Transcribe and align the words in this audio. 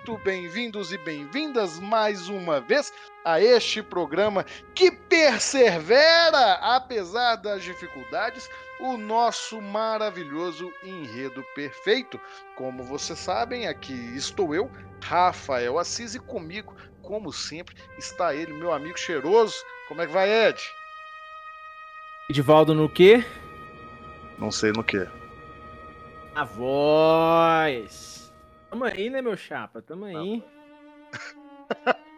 Muito 0.00 0.16
bem-vindos 0.24 0.92
e 0.92 0.98
bem-vindas 0.98 1.78
mais 1.78 2.28
uma 2.28 2.58
vez 2.58 2.90
a 3.22 3.38
este 3.38 3.82
programa 3.82 4.46
que 4.74 4.90
persevera, 4.90 6.54
apesar 6.54 7.36
das 7.36 7.62
dificuldades, 7.62 8.48
o 8.80 8.96
nosso 8.96 9.60
maravilhoso 9.60 10.72
enredo 10.82 11.44
perfeito. 11.54 12.18
Como 12.56 12.82
vocês 12.82 13.18
sabem, 13.18 13.68
aqui 13.68 13.92
estou 14.16 14.54
eu, 14.54 14.70
Rafael 15.02 15.78
Assis, 15.78 16.14
e 16.14 16.18
comigo, 16.18 16.74
como 17.02 17.30
sempre, 17.30 17.76
está 17.98 18.34
ele, 18.34 18.54
meu 18.54 18.72
amigo 18.72 18.98
cheiroso. 18.98 19.62
Como 19.86 20.00
é 20.00 20.06
que 20.06 20.12
vai, 20.12 20.30
Ed? 20.30 20.62
Edivaldo 22.30 22.74
no 22.74 22.88
quê? 22.88 23.22
Não 24.38 24.50
sei 24.50 24.72
no 24.72 24.82
que. 24.82 25.06
A 26.34 26.44
voz. 26.44 28.19
Tamo 28.70 28.84
aí, 28.84 29.10
né, 29.10 29.20
meu 29.20 29.36
chapa? 29.36 29.82
Tamo 29.82 30.04
aí. 30.04 30.42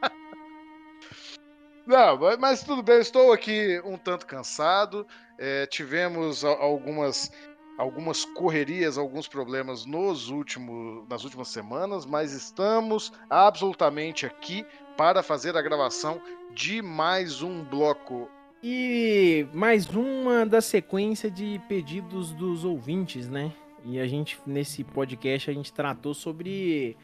Não, 1.87 2.19
mas- 2.39 2.63
tudo 2.63 2.83
bem, 2.83 3.01
estou 3.01 3.33
aqui 3.33 3.81
um 3.85 3.97
tanto 3.97 4.27
cansado. 4.27 5.07
é, 5.39 5.67
tivemos 5.67 6.45
algumas, 6.45 7.33
algumas 7.77 8.25
correrias, 8.25 8.97
alguns 8.97 9.27
problemas 9.27 9.85
nos 9.85 10.29
últimos, 10.31 11.09
nas 11.09 11.25
últimas 11.25 11.49
semanas, 11.49 12.07
mas 12.07 12.33
estamos 12.33 13.13
absolutamente 13.29 14.25
aqui 14.25 14.65
para 14.97 15.23
fazer 15.23 15.57
a 15.57 15.63
gravação 15.63 16.21
de 16.55 16.81
mais 16.81 17.43
um 17.43 17.65
bloco. 17.65 18.29
E 18.63 19.45
mais 19.53 19.89
uma 19.89 20.47
da 20.47 20.61
sequência 20.61 21.29
de 21.29 21.61
pedidos 21.69 22.31
dos 22.33 22.65
ouvintes, 22.65 23.29
né? 23.29 23.53
E 23.85 23.99
a 23.99 24.07
gente, 24.07 24.39
nesse 24.47 24.85
podcast, 24.85 25.51
a 25.51 25.55
gente 25.55 25.73
tratou 25.73 26.15
sobre 26.15 26.97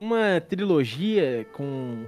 uma 0.00 0.40
trilogia 0.40 1.46
com 1.52 2.04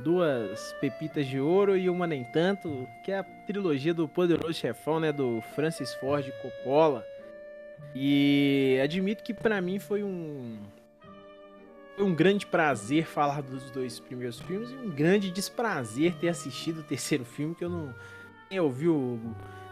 duas 0.00 0.74
pepitas 0.80 1.26
de 1.26 1.40
ouro 1.40 1.76
e 1.76 1.88
uma 1.88 2.06
nem 2.06 2.24
tanto, 2.24 2.86
que 3.04 3.10
é 3.10 3.18
a 3.18 3.24
trilogia 3.24 3.94
do 3.94 4.06
Poderoso 4.06 4.54
Chefão, 4.54 5.00
né? 5.00 5.12
Do 5.12 5.40
Francis 5.54 5.94
Ford 5.94 6.30
Coppola. 6.42 7.06
E 7.94 8.78
admito 8.82 9.22
que 9.22 9.32
pra 9.34 9.60
mim 9.60 9.78
foi 9.78 10.02
um 10.02 10.58
foi 11.96 12.04
um 12.06 12.14
grande 12.14 12.46
prazer 12.46 13.06
falar 13.06 13.42
dos 13.42 13.70
dois 13.70 14.00
primeiros 14.00 14.40
filmes 14.40 14.70
e 14.70 14.74
um 14.74 14.90
grande 14.90 15.30
desprazer 15.30 16.14
ter 16.16 16.28
assistido 16.28 16.80
o 16.80 16.82
terceiro 16.82 17.24
filme, 17.24 17.54
que 17.54 17.64
eu 17.64 17.70
não 17.70 17.94
nem 18.50 18.60
ouvi 18.60 18.88
o. 18.88 19.18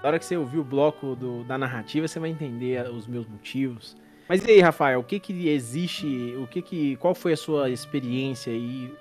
Na 0.03 0.09
hora 0.09 0.19
que 0.19 0.25
você 0.25 0.37
ouvir 0.37 0.59
o 0.59 0.65
bloco 0.65 1.15
do- 1.15 1.45
da 1.45 1.59
narrativa, 1.59 2.09
você 2.09 2.19
vai 2.19 2.31
entender 2.31 2.89
os 2.91 3.07
meus 3.07 3.27
motivos. 3.27 3.97
Mas 4.29 4.45
e 4.45 4.51
aí, 4.51 4.61
Rafael, 4.61 5.01
o 5.01 5.05
que 5.05 5.21
que 5.21 5.49
existe, 5.49 6.35
o 6.39 6.47
que 6.47 6.63
que, 6.63 6.97
qual 6.97 7.15
foi 7.15 7.33
a 7.33 7.37
sua 7.37 7.69
experiência 7.69 8.53
aí 8.53 8.95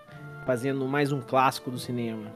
fazendo 0.45 0.85
mais 0.87 1.11
um 1.11 1.21
clássico 1.21 1.71
do 1.71 1.77
cinema? 1.77 2.31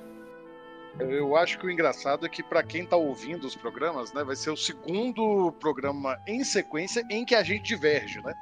Eu 0.99 1.35
acho 1.35 1.57
que 1.57 1.65
o 1.65 1.71
engraçado 1.71 2.25
é 2.25 2.29
que 2.29 2.43
para 2.43 2.61
quem 2.61 2.83
está 2.83 2.95
ouvindo 2.95 3.45
os 3.45 3.55
programas, 3.55 4.13
né, 4.13 4.23
vai 4.23 4.35
ser 4.35 4.51
o 4.51 4.57
segundo 4.57 5.51
programa 5.59 6.19
em 6.27 6.43
sequência 6.43 7.03
em 7.09 7.25
que 7.25 7.33
a 7.33 7.43
gente 7.43 7.63
diverge, 7.63 8.21
né? 8.21 8.33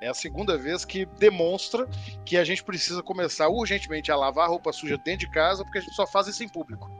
É 0.00 0.08
a 0.08 0.14
segunda 0.14 0.56
vez 0.56 0.84
que 0.84 1.04
demonstra 1.04 1.86
que 2.24 2.36
a 2.36 2.44
gente 2.44 2.64
precisa 2.64 3.02
começar 3.02 3.48
urgentemente 3.48 4.10
a 4.10 4.16
lavar 4.16 4.46
a 4.46 4.48
roupa 4.48 4.72
suja 4.72 4.96
dentro 4.96 5.26
de 5.26 5.30
casa, 5.30 5.64
porque 5.64 5.78
a 5.78 5.80
gente 5.82 5.94
só 5.94 6.06
faz 6.06 6.28
isso 6.28 6.42
em 6.42 6.48
público. 6.48 6.90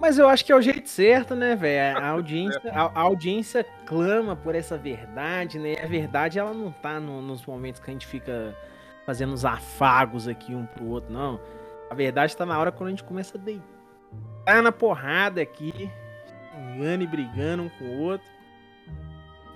Mas 0.00 0.16
eu 0.18 0.28
acho 0.28 0.44
que 0.44 0.52
é 0.52 0.56
o 0.56 0.62
jeito 0.62 0.88
certo, 0.88 1.34
né, 1.34 1.56
velho? 1.56 1.98
A 1.98 2.08
audiência, 2.10 2.60
a, 2.72 2.82
a 2.82 3.00
audiência 3.00 3.66
clama 3.84 4.36
por 4.36 4.54
essa 4.54 4.76
verdade, 4.78 5.58
né? 5.58 5.74
A 5.82 5.86
verdade, 5.86 6.38
ela 6.38 6.54
não 6.54 6.70
tá 6.70 7.00
no- 7.00 7.20
nos 7.20 7.44
momentos 7.44 7.80
que 7.80 7.90
a 7.90 7.92
gente 7.92 8.06
fica 8.06 8.56
fazendo 9.04 9.32
os 9.32 9.44
afagos 9.44 10.28
aqui 10.28 10.54
um 10.54 10.66
pro 10.66 10.86
outro, 10.86 11.12
não. 11.12 11.40
A 11.90 11.94
verdade 11.94 12.36
tá 12.36 12.46
na 12.46 12.56
hora 12.58 12.70
quando 12.70 12.88
a 12.88 12.90
gente 12.90 13.02
começa 13.04 13.36
a 13.36 13.40
deitar 13.40 14.62
na 14.62 14.70
porrada 14.70 15.42
aqui, 15.42 15.90
xingando 16.52 17.02
e 17.02 17.06
brigando 17.06 17.64
um 17.64 17.68
com 17.70 17.84
o 17.84 18.00
outro. 18.02 18.26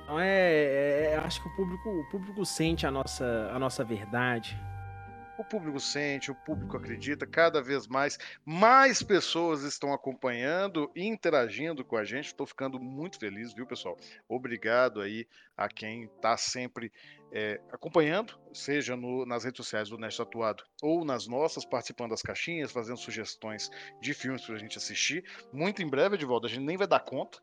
Então 0.05 0.19
é, 0.19 1.13
é- 1.13 1.21
acho 1.25 1.41
que 1.41 1.49
o 1.49 1.53
público, 1.57 1.89
o 1.89 2.05
público 2.11 2.45
sente 2.45 2.85
a 2.87 2.91
nossa, 2.91 3.51
a 3.55 3.59
nossa 3.61 3.85
verdade. 3.85 4.59
O 5.39 5.45
público 5.45 5.81
sente, 5.81 6.31
o 6.31 6.35
público 6.35 6.77
acredita, 6.77 7.27
cada 7.27 7.63
vez 7.63 7.87
mais, 7.87 8.19
mais 8.45 9.03
pessoas 9.03 9.63
estão 9.63 9.93
acompanhando 9.93 10.91
e 10.95 11.07
interagindo 11.07 11.85
com 11.85 11.97
a 11.97 12.05
gente. 12.05 12.27
Estou 12.27 12.47
ficando 12.47 12.79
muito 12.79 13.19
feliz, 13.19 13.53
viu, 13.55 13.67
pessoal? 13.67 13.97
Obrigado 14.29 15.01
aí 15.01 15.27
a 15.57 15.69
quem 15.69 16.05
está 16.05 16.37
sempre 16.37 16.93
é, 17.33 17.59
acompanhando, 17.73 18.39
seja 18.53 18.95
no- 18.95 19.25
nas 19.25 19.43
redes 19.45 19.57
sociais 19.57 19.89
do 19.89 19.97
Nerd 19.97 20.17
Tatuado 20.17 20.65
ou 20.83 21.03
nas 21.03 21.27
nossas, 21.27 21.65
participando 21.65 22.11
das 22.11 22.21
caixinhas, 22.23 22.71
fazendo 22.71 22.99
sugestões 22.99 23.71
de 24.01 24.13
filmes 24.13 24.45
para 24.45 24.55
a 24.55 24.59
gente 24.59 24.77
assistir. 24.77 25.25
Muito 25.51 25.83
em 25.83 25.89
breve, 25.89 26.19
de 26.19 26.27
volta, 26.27 26.47
a 26.47 26.51
gente 26.51 26.65
nem 26.65 26.77
vai 26.77 26.87
dar 26.87 27.01
conta 27.01 27.41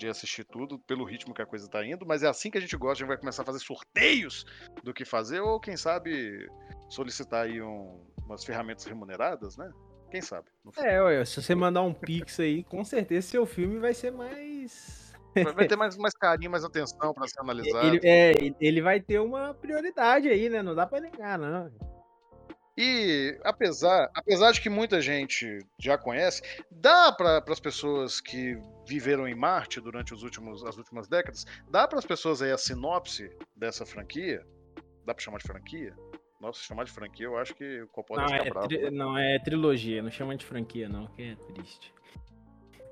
de 0.00 0.08
assistir 0.08 0.44
tudo 0.44 0.78
pelo 0.78 1.04
ritmo 1.04 1.34
que 1.34 1.42
a 1.42 1.46
coisa 1.46 1.66
está 1.66 1.84
indo, 1.84 2.06
mas 2.06 2.22
é 2.22 2.26
assim 2.28 2.50
que 2.50 2.56
a 2.56 2.60
gente 2.60 2.74
gosta, 2.76 2.94
a 2.94 2.98
gente 3.04 3.08
vai 3.08 3.18
começar 3.18 3.42
a 3.42 3.44
fazer 3.44 3.58
sorteios 3.58 4.46
do 4.82 4.94
que 4.94 5.04
fazer, 5.04 5.40
ou 5.40 5.60
quem 5.60 5.76
sabe 5.76 6.48
solicitar 6.88 7.44
aí 7.44 7.60
um- 7.60 8.00
umas 8.24 8.42
ferramentas 8.44 8.84
remuneradas, 8.86 9.56
né? 9.58 9.70
Quem 10.10 10.22
sabe? 10.22 10.48
É, 10.78 11.00
ué, 11.02 11.24
se 11.24 11.40
você 11.40 11.54
mandar 11.54 11.82
um 11.82 11.92
pix 11.92 12.40
aí, 12.40 12.64
com 12.64 12.82
certeza 12.82 13.28
seu 13.28 13.44
filme 13.46 13.78
vai 13.78 13.92
ser 13.94 14.10
mais 14.10 15.12
Vai- 15.54 15.68
ter 15.68 15.76
mais, 15.76 15.96
mais 15.96 16.14
carinho, 16.14 16.50
mais 16.50 16.64
atenção 16.64 17.14
para 17.14 17.28
ser 17.28 17.38
analisado. 17.40 17.86
Ele, 17.86 18.00
é, 18.02 18.32
ele 18.60 18.80
vai 18.82 19.00
ter 19.00 19.20
uma 19.20 19.54
prioridade 19.54 20.28
aí, 20.28 20.48
né? 20.48 20.62
Não 20.62 20.74
dá 20.74 20.86
pra 20.86 20.98
negar, 21.00 21.38
não. 21.38 21.70
E 22.76 23.38
apesar, 23.44 24.10
apesar 24.14 24.52
de 24.52 24.60
que 24.60 24.68
muita 24.70 25.00
gente 25.00 25.58
já 25.78 25.98
conhece, 25.98 26.40
dá 26.70 27.12
para 27.12 27.42
as 27.48 27.60
pessoas 27.60 28.20
que 28.20 28.56
viveram 28.86 29.28
em 29.28 29.34
Marte 29.34 29.80
durante 29.80 30.14
os 30.14 30.22
últimos, 30.22 30.64
as 30.64 30.76
últimas 30.78 31.08
décadas, 31.08 31.44
dá 31.68 31.86
para 31.86 31.98
as 31.98 32.06
pessoas 32.06 32.40
aí 32.40 32.52
a 32.52 32.58
sinopse 32.58 33.30
dessa 33.54 33.84
franquia? 33.84 34.46
Dá 35.04 35.14
para 35.14 35.22
chamar 35.22 35.38
de 35.38 35.46
franquia? 35.46 35.94
Nossa, 36.40 36.62
chamar 36.62 36.84
de 36.84 36.92
franquia, 36.92 37.26
eu 37.26 37.36
acho 37.36 37.54
que 37.54 37.82
o 37.82 37.88
Coppola 37.88 38.22
Não 38.22 38.34
é, 38.34 38.48
bravo. 38.48 38.68
tri- 38.68 38.90
não, 38.90 39.18
é 39.18 39.38
trilogia, 39.40 40.02
não 40.02 40.10
chama 40.10 40.34
de 40.36 40.46
franquia, 40.46 40.88
não, 40.88 41.06
que 41.08 41.22
é 41.22 41.36
triste. 41.52 41.92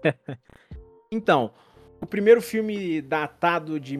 então, 1.10 1.54
o 2.00 2.06
primeiro 2.06 2.42
filme 2.42 3.00
datado 3.00 3.80
de 3.80 3.96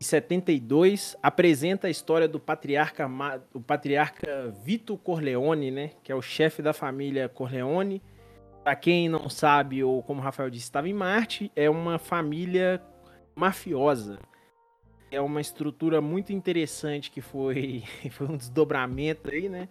1972 0.00 1.16
apresenta 1.22 1.86
a 1.86 1.90
história 1.90 2.28
do 2.28 2.38
patriarca, 2.38 3.08
o 3.52 3.60
patriarca 3.60 4.52
Vito 4.64 4.96
Corleone, 4.96 5.70
né? 5.70 5.90
Que 6.02 6.12
é 6.12 6.14
o 6.14 6.22
chefe 6.22 6.60
da 6.60 6.72
família 6.72 7.28
Corleone. 7.28 8.02
Pra 8.62 8.74
quem 8.74 9.08
não 9.08 9.28
sabe, 9.28 9.84
ou 9.84 10.02
como 10.02 10.20
o 10.20 10.22
Rafael 10.22 10.50
disse, 10.50 10.64
estava 10.64 10.88
em 10.88 10.94
Marte, 10.94 11.50
é 11.54 11.68
uma 11.68 11.98
família 11.98 12.82
mafiosa. 13.34 14.18
É 15.10 15.20
uma 15.20 15.40
estrutura 15.40 16.00
muito 16.00 16.32
interessante 16.32 17.10
que 17.10 17.20
foi, 17.20 17.84
foi 18.10 18.26
um 18.26 18.36
desdobramento 18.36 19.30
aí, 19.30 19.48
né? 19.48 19.68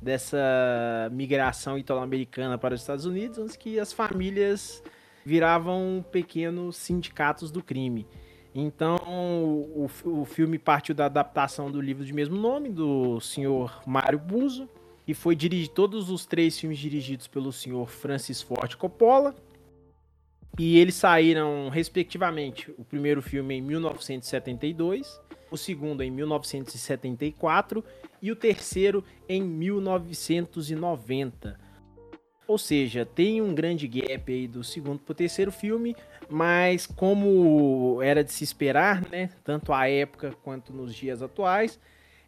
Dessa 0.00 1.08
migração 1.12 1.78
italo-americana 1.78 2.58
para 2.58 2.74
os 2.74 2.80
Estados 2.80 3.04
Unidos, 3.04 3.38
onde 3.38 3.58
que 3.58 3.78
as 3.78 3.92
famílias 3.92 4.82
viravam 5.24 6.04
pequenos 6.12 6.76
sindicatos 6.76 7.50
do 7.50 7.62
crime. 7.62 8.06
Então, 8.54 8.96
o, 9.04 9.84
o 9.84 9.88
fi- 9.88 10.08
o 10.08 10.24
filme 10.24 10.58
partiu 10.58 10.94
da 10.94 11.06
adaptação 11.06 11.70
do 11.70 11.80
livro 11.80 12.04
de 12.04 12.12
mesmo 12.12 12.36
nome, 12.36 12.68
do 12.68 13.20
senhor 13.20 13.82
Mário 13.84 14.18
Buzo, 14.18 14.68
e 15.06 15.12
foi 15.12 15.34
dirigido 15.34 15.74
todos 15.74 16.08
os 16.08 16.24
três 16.24 16.58
filmes 16.58 16.78
dirigidos 16.78 17.26
pelo 17.26 17.52
senhor 17.52 17.88
Francis 17.88 18.40
Ford 18.40 18.76
Coppola. 18.76 19.34
E 20.56 20.78
eles 20.78 20.94
saíram, 20.94 21.68
respectivamente, 21.68 22.70
o 22.78 22.84
primeiro 22.84 23.20
filme 23.20 23.56
em 23.56 23.60
1972, 23.60 25.20
o 25.50 25.56
segundo 25.56 26.00
em 26.02 26.12
1974 26.12 27.84
e 28.22 28.30
o 28.30 28.36
terceiro 28.36 29.02
em 29.28 29.42
1990. 29.42 31.58
Ou 32.46 32.58
seja, 32.58 33.06
tem 33.06 33.40
um 33.40 33.54
grande 33.54 33.88
gap 33.88 34.30
aí 34.30 34.46
do 34.46 34.62
segundo 34.62 34.98
para 34.98 35.12
o 35.12 35.14
terceiro 35.14 35.50
filme, 35.50 35.96
mas 36.28 36.86
como 36.86 38.00
era 38.02 38.22
de 38.22 38.32
se 38.32 38.44
esperar, 38.44 39.08
né, 39.08 39.30
tanto 39.42 39.72
à 39.72 39.88
época 39.88 40.36
quanto 40.42 40.72
nos 40.72 40.94
dias 40.94 41.22
atuais, 41.22 41.80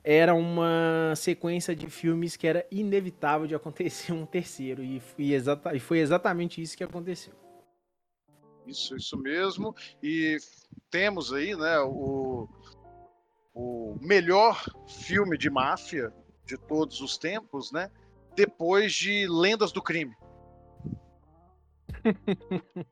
era 0.02 0.34
uma 0.34 1.12
sequência 1.16 1.74
de 1.74 1.90
filmes 1.90 2.36
que 2.36 2.46
era 2.46 2.64
inevitável 2.70 3.46
de 3.46 3.54
acontecer 3.54 4.12
um 4.12 4.24
terceiro 4.24 4.82
e 4.82 5.00
foi, 5.00 5.32
exata, 5.32 5.74
e 5.74 5.80
foi 5.80 5.98
exatamente 5.98 6.62
isso 6.62 6.76
que 6.76 6.84
aconteceu. 6.84 7.34
Isso, 8.66 8.96
isso 8.96 9.18
mesmo. 9.18 9.74
E 10.02 10.38
temos 10.90 11.32
aí, 11.32 11.54
né, 11.54 11.78
o, 11.80 12.48
o 13.54 13.96
melhor 14.00 14.64
filme 14.88 15.36
de 15.36 15.50
máfia 15.50 16.12
de 16.44 16.56
todos 16.56 17.00
os 17.00 17.18
tempos, 17.18 17.72
né? 17.72 17.90
Depois 18.36 18.92
de 18.92 19.26
Lendas 19.26 19.72
do 19.72 19.82
Crime. 19.82 20.14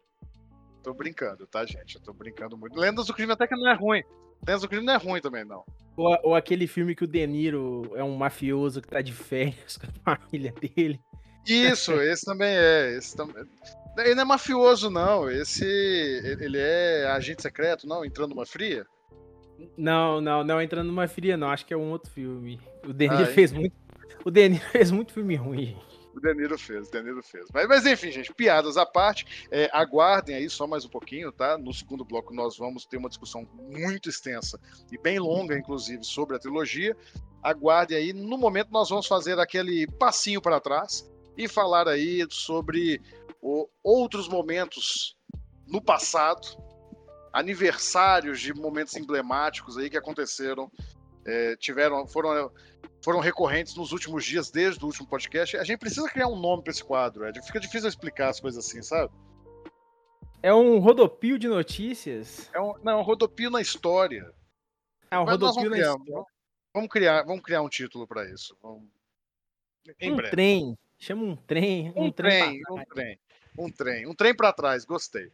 tô 0.82 0.94
brincando, 0.94 1.46
tá, 1.46 1.64
gente? 1.64 1.96
Eu 1.96 2.02
tô 2.02 2.12
brincando 2.12 2.56
muito. 2.56 2.78
Lendas 2.78 3.06
do 3.06 3.14
Crime 3.14 3.32
até 3.32 3.46
que 3.46 3.54
não 3.54 3.70
é 3.70 3.74
ruim. 3.74 4.02
Lendas 4.46 4.62
do 4.62 4.68
Crime 4.68 4.84
não 4.84 4.94
é 4.94 4.96
ruim 4.96 5.20
também, 5.20 5.44
não. 5.44 5.64
Ou, 5.96 6.18
ou 6.22 6.34
aquele 6.34 6.66
filme 6.66 6.94
que 6.94 7.04
o 7.04 7.06
De 7.06 7.26
Niro 7.26 7.92
é 7.94 8.02
um 8.02 8.16
mafioso 8.16 8.80
que 8.80 8.88
tá 8.88 9.00
de 9.00 9.12
férias 9.12 9.76
com 9.78 9.86
a 10.04 10.16
família 10.16 10.52
dele. 10.52 11.00
Isso, 11.46 11.92
esse 12.00 12.24
também 12.24 12.48
é. 12.48 12.96
Esse 12.96 13.16
também... 13.16 13.44
Ele 13.98 14.14
não 14.14 14.22
é 14.22 14.26
mafioso, 14.26 14.90
não. 14.90 15.30
Esse. 15.30 15.64
Ele 15.64 16.58
é 16.58 17.06
agente 17.06 17.42
secreto, 17.42 17.86
não? 17.86 18.04
Entrando 18.04 18.30
numa 18.30 18.46
fria? 18.46 18.84
Não, 19.76 20.20
não, 20.20 20.42
não 20.42 20.60
entrando 20.60 20.88
numa 20.88 21.06
fria, 21.06 21.36
não. 21.36 21.48
Acho 21.48 21.64
que 21.64 21.72
é 21.72 21.76
um 21.76 21.90
outro 21.90 22.10
filme. 22.10 22.60
O 22.84 22.92
Deniro 22.92 23.22
ah, 23.22 23.26
fez 23.26 23.52
muito. 23.52 23.76
O 24.24 24.30
Deniro 24.30 24.64
fez 24.70 24.90
muito 24.90 25.12
filme 25.12 25.36
ruim, 25.36 25.66
gente. 25.66 25.94
O 26.14 26.20
Deniro 26.20 26.56
fez, 26.56 26.88
o 26.88 26.90
Deniro 26.92 27.22
fez. 27.22 27.44
Mas, 27.52 27.66
mas 27.66 27.86
enfim, 27.86 28.10
gente, 28.10 28.32
piadas 28.32 28.76
à 28.76 28.86
parte. 28.86 29.46
É, 29.50 29.68
aguardem 29.72 30.36
aí 30.36 30.48
só 30.48 30.66
mais 30.66 30.84
um 30.84 30.88
pouquinho, 30.88 31.32
tá? 31.32 31.58
No 31.58 31.74
segundo 31.74 32.04
bloco 32.04 32.32
nós 32.32 32.56
vamos 32.56 32.86
ter 32.86 32.96
uma 32.96 33.08
discussão 33.08 33.46
muito 33.52 34.08
extensa 34.08 34.58
e 34.92 34.96
bem 34.96 35.18
longa, 35.18 35.58
inclusive, 35.58 36.04
sobre 36.04 36.36
a 36.36 36.38
trilogia. 36.38 36.96
Aguardem 37.42 37.98
aí. 37.98 38.12
No 38.12 38.38
momento 38.38 38.70
nós 38.70 38.88
vamos 38.88 39.06
fazer 39.06 39.38
aquele 39.40 39.86
passinho 39.98 40.40
para 40.40 40.60
trás 40.60 41.04
e 41.36 41.48
falar 41.48 41.88
aí 41.88 42.24
sobre 42.30 43.02
o, 43.42 43.68
outros 43.82 44.28
momentos 44.28 45.16
no 45.66 45.82
passado 45.82 46.46
aniversários 47.32 48.40
de 48.40 48.54
momentos 48.54 48.94
emblemáticos 48.94 49.76
aí 49.76 49.90
que 49.90 49.96
aconteceram, 49.96 50.70
é, 51.26 51.56
tiveram, 51.56 52.06
foram, 52.06 52.52
foram 53.04 53.20
recorrentes 53.20 53.76
nos 53.76 53.92
últimos 53.92 54.24
dias, 54.24 54.50
desde 54.50 54.82
o 54.82 54.86
último 54.86 55.06
podcast. 55.06 55.58
A 55.58 55.62
gente 55.62 55.78
precisa 55.78 56.08
criar 56.08 56.26
um 56.26 56.40
nome 56.40 56.62
para 56.62 56.70
esse 56.72 56.82
quadro, 56.82 57.28
Ed. 57.28 57.38
Fica 57.42 57.60
difícil 57.60 57.86
explicar 57.86 58.30
as 58.30 58.40
coisas 58.40 58.64
assim, 58.64 58.82
sabe? 58.82 59.12
É 60.42 60.52
um 60.54 60.78
rodopio 60.78 61.38
de 61.38 61.46
notícias? 61.46 62.50
É 62.54 62.60
um, 62.60 62.74
não, 62.82 63.00
um 63.00 63.02
rodopio 63.02 63.50
na 63.50 63.60
história. 63.60 64.32
É 65.10 65.18
um 65.18 65.24
rodopio 65.24 65.68
na 65.68 65.78
história. 65.78 66.24
Vamos 66.72 66.88
criar, 66.88 67.22
vamos 67.24 67.42
criar 67.42 67.60
um 67.60 67.68
título 67.68 68.06
para 68.06 68.28
isso. 68.28 68.56
Vamos... 68.62 68.88
Em 70.00 70.12
um 70.12 70.16
breve. 70.16 70.30
trem. 70.30 70.78
Chama 70.98 71.24
um 71.24 71.36
trem. 71.36 71.92
Um, 71.94 72.04
um 72.04 72.10
trem, 72.10 72.40
trem 72.40 72.62
um 72.70 72.84
trem. 72.84 73.18
Um 73.58 73.70
trem. 73.70 74.06
Um 74.06 74.14
trem 74.14 74.34
para 74.34 74.52
trás, 74.52 74.86
gostei. 74.86 75.30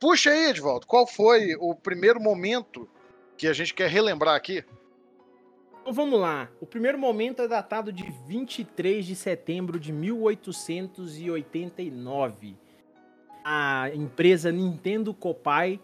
Puxa 0.00 0.30
aí, 0.30 0.46
Edvaldo, 0.50 0.86
qual 0.86 1.06
foi 1.06 1.54
o 1.56 1.74
primeiro 1.74 2.18
momento 2.18 2.88
que 3.36 3.46
a 3.46 3.52
gente 3.52 3.74
quer 3.74 3.90
relembrar 3.90 4.34
aqui? 4.34 4.64
Então 5.84 5.92
vamos 5.92 6.18
lá. 6.18 6.48
O 6.62 6.66
primeiro 6.66 6.98
momento 6.98 7.42
é 7.42 7.46
datado 7.46 7.92
de 7.92 8.10
23 8.26 9.04
de 9.04 9.14
setembro 9.14 9.78
de 9.78 9.92
1889. 9.92 12.56
A 13.44 13.90
empresa 13.94 14.50
Nintendo 14.50 15.12
Copai, 15.12 15.78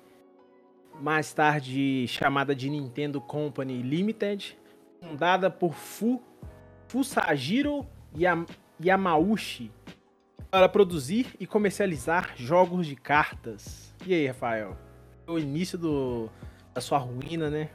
mais 1.02 1.34
tarde 1.34 2.06
chamada 2.08 2.54
de 2.54 2.70
Nintendo 2.70 3.20
Company 3.20 3.82
Limited, 3.82 4.56
fundada 5.02 5.50
por 5.50 5.74
Fu, 5.74 6.22
Fusajiro 6.88 7.86
Yamauchi, 8.82 9.70
para 10.50 10.66
produzir 10.66 11.26
e 11.38 11.46
comercializar 11.46 12.32
jogos 12.36 12.86
de 12.86 12.96
cartas. 12.96 13.94
E 14.06 14.14
aí, 14.14 14.26
Rafael? 14.28 14.78
O 15.26 15.38
início 15.38 15.76
do, 15.76 16.30
da 16.72 16.80
sua 16.80 16.96
ruína, 16.96 17.50
né? 17.50 17.68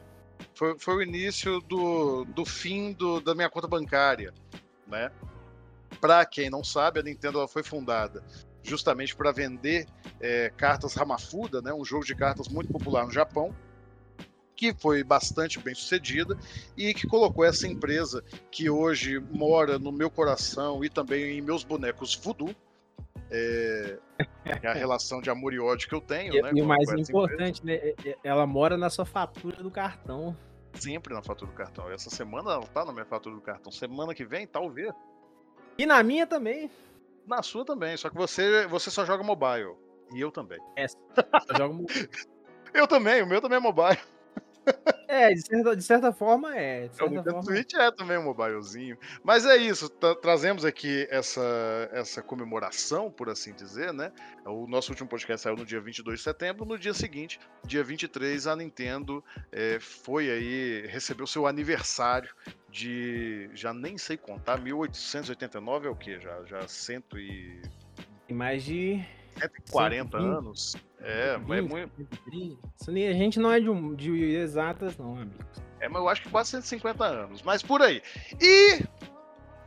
Foi, 0.56 0.78
foi 0.80 0.96
o 0.96 1.02
início 1.02 1.60
do, 1.62 2.26
do 2.26 2.46
fim 2.46 2.94
do, 2.94 3.20
da 3.20 3.36
minha 3.36 3.50
conta 3.50 3.68
bancária, 3.68 4.34
né? 4.88 5.12
Para 6.00 6.26
quem 6.26 6.50
não 6.50 6.64
sabe, 6.64 7.00
a 7.00 7.04
Nintendo 7.04 7.46
foi 7.48 7.64
fundada 7.64 8.24
justamente 8.66 9.16
para 9.16 9.32
vender 9.32 9.86
é, 10.20 10.52
cartas 10.58 10.96
Ramafuda, 10.96 11.62
né? 11.62 11.74
Um 11.74 11.86
jogo 11.86 12.04
de 12.04 12.16
cartas 12.16 12.48
muito 12.48 12.72
popular 12.72 13.06
no 13.06 13.12
Japão, 13.12 13.56
que 14.56 14.74
foi 14.74 15.04
bastante 15.04 15.60
bem 15.60 15.76
sucedida 15.76 16.38
e 16.76 16.94
que 16.94 17.08
colocou 17.08 17.46
essa 17.46 17.68
empresa 17.68 18.24
que 18.50 18.70
hoje 18.70 19.20
mora 19.20 19.78
no 19.78 19.92
meu 19.92 20.10
coração 20.10 20.84
e 20.84 20.90
também 20.90 21.38
em 21.38 21.42
meus 21.42 21.64
bonecos 21.64 22.16
voodoo, 22.16 22.56
é, 23.30 23.98
é, 24.46 24.68
a 24.68 24.74
relação 24.74 25.22
de 25.22 25.30
amor 25.30 25.54
e 25.54 25.60
ódio 25.60 25.88
que 25.88 25.96
eu 25.96 26.02
tenho, 26.02 26.36
e, 26.36 26.42
né? 26.42 26.52
E 26.54 26.62
o 26.62 26.66
mais 26.66 26.90
importante, 26.92 27.66
né? 27.66 27.76
É, 27.76 27.96
é, 28.06 28.18
ela 28.24 28.48
mora 28.48 28.78
na 28.78 28.90
sua 28.90 29.06
fatura 29.06 29.62
do 29.62 29.70
cartão. 29.70 30.36
Sempre 30.76 31.14
na 31.14 31.22
fatura 31.22 31.50
do 31.50 31.58
cartão. 31.58 31.90
Essa 31.90 32.10
semana 32.10 32.52
ela 32.52 32.68
tá 32.68 32.86
na 32.86 32.92
minha 32.92 33.06
fatura 33.06 33.36
do 33.36 33.42
cartão. 33.42 33.72
Semana 33.72 34.14
que 34.14 34.26
vem, 34.26 34.46
talvez. 34.46 34.94
E 35.78 35.86
na 35.86 36.02
minha 36.04 36.28
também. 36.28 36.70
Na 37.26 37.42
sua 37.42 37.66
também, 37.66 37.98
só 37.98 38.10
que 38.10 38.16
você, 38.16 38.68
você 38.68 38.92
só 38.92 39.04
joga 39.06 39.24
mobile. 39.24 39.76
E 40.14 40.22
eu 40.22 40.32
também. 40.32 40.60
É, 40.76 40.88
só 40.88 40.98
jogo 41.58 41.74
mobile. 41.74 42.10
eu 42.74 42.88
também, 42.88 43.24
o 43.24 43.28
meu 43.28 43.42
também 43.42 43.58
é 43.58 43.62
mobile. 43.62 44.00
É, 45.08 45.34
de 45.34 45.42
certa, 45.42 45.76
de 45.76 45.84
certa 45.84 46.12
forma 46.12 46.56
é. 46.58 46.88
De 46.88 46.96
certa 46.96 47.22
o 47.22 47.24
forma... 47.24 47.44
Twitch 47.44 47.74
é 47.76 47.92
também 47.92 48.18
um 48.18 48.24
mobilezinho. 48.24 48.98
Mas 49.24 49.46
é 49.46 49.56
isso, 49.56 49.90
trazemos 50.22 50.66
aqui 50.66 51.08
essa, 51.10 51.90
essa 51.92 52.22
comemoração, 52.22 53.10
por 53.10 53.30
assim 53.30 53.54
dizer, 53.54 53.94
né? 53.94 54.12
O 54.46 54.68
nosso 54.68 54.92
último 54.92 55.08
podcast 55.08 55.44
saiu 55.44 55.56
no 55.56 55.66
dia 55.66 55.80
22 55.80 56.20
de 56.20 56.24
setembro. 56.24 56.66
No 56.66 56.78
dia 56.78 56.94
seguinte, 56.94 57.40
dia 57.66 57.84
23, 57.84 58.48
a 58.48 58.56
Nintendo 58.56 59.24
é, 59.52 59.80
foi 59.80 60.30
aí, 60.30 60.86
recebeu 60.88 61.26
seu 61.26 61.48
aniversário 61.48 62.34
de. 62.70 63.50
Já 63.54 63.74
nem 63.74 63.98
sei 63.98 64.18
contar, 64.18 64.60
1889 64.60 65.88
é 65.88 65.90
o 65.90 65.96
quê? 65.96 66.20
Já, 66.20 66.44
já 66.46 66.68
cento 66.68 67.18
e. 67.18 67.62
Mais 68.30 68.64
de 68.64 69.06
140 69.40 70.18
anos. 70.18 70.76
É, 71.06 71.34
120, 71.34 71.50
é 71.50 71.62
muito. 71.62 72.00
A 72.88 73.14
gente 73.14 73.40
não 73.40 73.52
é 73.52 73.60
de, 73.60 73.96
de 73.96 74.36
exatas, 74.36 74.98
não, 74.98 75.16
amigos. 75.16 75.64
É, 75.80 75.88
mas 75.88 76.02
eu 76.02 76.10
acho 76.10 76.24
que 76.24 76.30
quase 76.30 76.50
150 76.50 77.06
anos. 77.06 77.44
Mas 77.44 77.62
por 77.62 77.80
aí. 77.84 78.02
E 78.42 78.84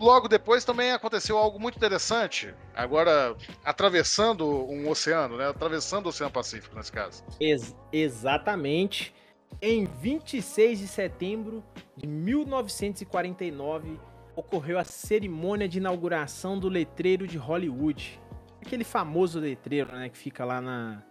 logo 0.01 0.27
depois 0.27 0.65
também 0.65 0.91
aconteceu 0.91 1.39
algo 1.39 1.61
muito 1.61 1.77
interessante. 1.77 2.53
Agora, 2.75 3.37
atravessando 3.65 4.45
um 4.47 4.89
oceano, 4.89 5.37
né? 5.37 5.49
Atravessando 5.49 6.07
o 6.07 6.09
Oceano 6.09 6.33
Pacífico, 6.33 6.75
nesse 6.75 6.91
caso. 6.91 7.23
Ex 7.39 7.77
exatamente. 7.93 9.15
Em 9.63 9.85
26 9.85 10.81
de 10.81 10.89
setembro 10.89 11.65
de 11.97 12.07
1949, 12.07 13.99
ocorreu 14.35 14.77
a 14.79 14.85
cerimônia 14.85 15.69
de 15.69 15.79
inauguração 15.79 16.59
do 16.59 16.69
letreiro 16.69 17.29
de 17.29 17.39
Hollywood 17.39 18.21
aquele 18.69 18.85
famoso 18.85 19.41
letreiro, 19.41 19.91
né, 19.93 20.09
que 20.09 20.19
fica 20.19 20.45
lá 20.45 20.61
na, 20.61 21.03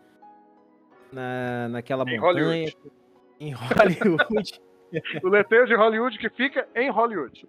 na 1.12 1.70
naquela 1.70 2.04
em 2.04 2.20
montanha. 2.20 2.44
Hollywood. 2.46 2.78
Em 3.40 3.54
Hollywood. 3.54 4.62
o 5.24 5.28
letreiro 5.28 5.68
de 5.68 5.76
Hollywood 5.76 6.18
que 6.18 6.30
fica 6.30 6.68
em 6.76 6.90
Hollywood. 6.90 7.48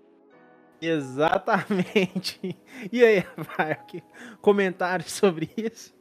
Exatamente. 0.80 2.56
E 2.92 3.04
aí, 3.04 3.18
Rafael, 3.18 3.76
comentários 4.40 5.10
sobre 5.10 5.50
isso? 5.56 5.92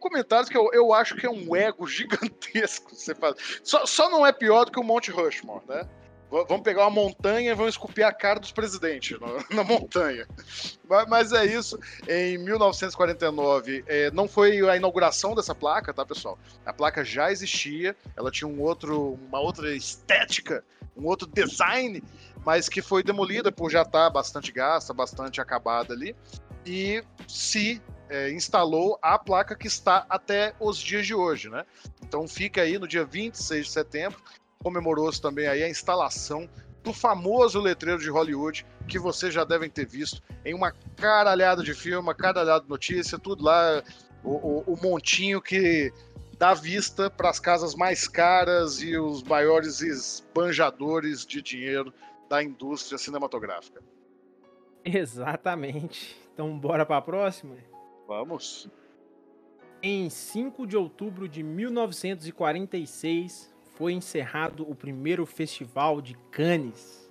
Comentários 0.00 0.48
que 0.48 0.56
eu, 0.56 0.68
eu 0.72 0.92
acho 0.92 1.14
que 1.14 1.24
é 1.24 1.30
um 1.30 1.54
ego 1.54 1.86
gigantesco. 1.86 2.92
Você 2.92 3.14
faz. 3.14 3.60
Só, 3.62 3.86
só 3.86 4.10
não 4.10 4.26
é 4.26 4.32
pior 4.32 4.64
do 4.64 4.72
que 4.72 4.80
o 4.80 4.82
Monte 4.82 5.12
Rushmore, 5.12 5.64
né? 5.68 5.88
Vamos 6.30 6.62
pegar 6.62 6.82
uma 6.82 6.90
montanha 6.90 7.52
e 7.52 7.54
vamos 7.54 7.74
esculpir 7.74 8.04
a 8.04 8.12
cara 8.12 8.40
dos 8.40 8.52
presidentes 8.52 9.18
na, 9.20 9.26
na 9.56 9.64
montanha. 9.64 10.26
Mas, 11.08 11.32
é 11.32 11.44
isso. 11.46 11.78
Em 12.08 12.36
1949, 12.38 13.84
é, 13.86 14.10
não 14.10 14.26
foi 14.26 14.60
a 14.68 14.76
inauguração 14.76 15.34
dessa 15.34 15.54
placa, 15.54 15.94
tá, 15.94 16.04
pessoal? 16.04 16.38
A 16.64 16.72
placa 16.72 17.04
já 17.04 17.30
existia, 17.30 17.96
ela 18.16 18.30
tinha 18.30 18.48
um 18.48 18.60
outro, 18.60 19.18
uma 19.28 19.40
outra 19.40 19.74
estética 19.74 20.64
um 20.96 21.06
outro 21.06 21.28
design, 21.28 22.02
mas 22.44 22.68
que 22.68 22.80
foi 22.80 23.02
demolida 23.02 23.52
por 23.52 23.70
já 23.70 23.82
estar 23.82 24.08
bastante 24.10 24.50
gasta, 24.50 24.94
bastante 24.94 25.40
acabada 25.40 25.92
ali, 25.92 26.16
e 26.64 27.04
se 27.28 27.82
é, 28.08 28.30
instalou 28.30 28.98
a 29.02 29.18
placa 29.18 29.54
que 29.54 29.66
está 29.66 30.06
até 30.08 30.54
os 30.58 30.78
dias 30.78 31.06
de 31.06 31.14
hoje, 31.14 31.50
né? 31.50 31.64
Então 32.02 32.26
fica 32.26 32.62
aí 32.62 32.78
no 32.78 32.88
dia 32.88 33.04
26 33.04 33.66
de 33.66 33.72
setembro, 33.72 34.18
comemorou-se 34.58 35.20
também 35.20 35.46
aí 35.46 35.62
a 35.62 35.68
instalação 35.68 36.48
do 36.82 36.92
famoso 36.92 37.60
letreiro 37.60 38.00
de 38.00 38.08
Hollywood, 38.08 38.64
que 38.86 38.98
vocês 38.98 39.34
já 39.34 39.44
devem 39.44 39.68
ter 39.68 39.86
visto 39.86 40.22
em 40.44 40.54
uma 40.54 40.72
caralhada 40.96 41.62
de 41.62 41.74
filme, 41.74 41.98
uma 41.98 42.14
caralhada 42.14 42.62
de 42.62 42.68
notícia, 42.68 43.18
tudo 43.18 43.44
lá, 43.44 43.82
o, 44.22 44.30
o, 44.30 44.74
o 44.74 44.76
montinho 44.80 45.42
que 45.42 45.92
dá 46.38 46.54
vista 46.54 47.10
para 47.10 47.28
as 47.28 47.40
casas 47.40 47.74
mais 47.74 48.06
caras 48.06 48.80
e 48.80 48.96
os 48.96 49.22
maiores 49.22 49.80
esbanjadores 49.80 51.26
de 51.26 51.42
dinheiro 51.42 51.92
da 52.28 52.42
indústria 52.42 52.98
cinematográfica. 52.98 53.80
Exatamente. 54.84 56.20
Então, 56.32 56.58
bora 56.58 56.86
para 56.86 56.98
a 56.98 57.02
próxima? 57.02 57.56
Vamos. 58.06 58.68
Em 59.82 60.08
5 60.08 60.64
de 60.66 60.76
outubro 60.76 61.28
de 61.28 61.42
1946, 61.42 63.52
foi 63.76 63.92
encerrado 63.92 64.68
o 64.68 64.74
primeiro 64.74 65.24
festival 65.24 66.00
de 66.00 66.14
Cannes. 66.30 67.06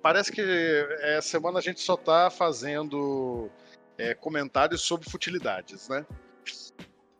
Parece 0.00 0.30
que 0.30 0.40
essa 1.00 1.28
semana 1.28 1.58
a 1.58 1.62
gente 1.62 1.80
só 1.80 1.94
está 1.94 2.30
fazendo 2.30 3.50
é, 3.96 4.14
comentários 4.14 4.82
sobre 4.82 5.10
futilidades, 5.10 5.88
né? 5.88 6.06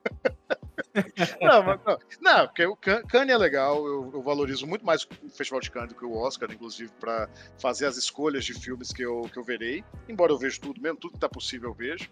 não, 1.40 1.62
mas, 1.62 1.80
não, 1.84 1.98
não, 2.20 2.46
porque 2.46 2.66
o 2.66 2.76
Cannes 2.76 3.34
é 3.34 3.36
legal, 3.36 3.86
eu, 3.86 4.10
eu, 4.12 4.22
valorizo 4.22 4.66
muito 4.66 4.84
mais 4.84 5.04
o 5.04 5.30
Festival 5.30 5.60
de 5.60 5.70
Cannes 5.70 5.88
do 5.90 5.94
que 5.94 6.04
o 6.04 6.16
Oscar, 6.16 6.50
inclusive, 6.50 6.90
para 7.00 7.28
fazer 7.58 7.86
as 7.86 7.96
escolhas 7.96 8.44
de 8.44 8.54
filmes 8.54 8.92
que 8.92 9.02
eu, 9.02 9.22
que 9.32 9.38
eu 9.38 9.44
verei. 9.44 9.84
Embora 10.08 10.32
eu 10.32 10.38
veja 10.38 10.60
tudo 10.60 10.80
mesmo, 10.80 10.98
tudo 10.98 11.12
que 11.12 11.16
está 11.16 11.28
possível 11.28 11.70
eu 11.70 11.74
vejo. 11.74 12.08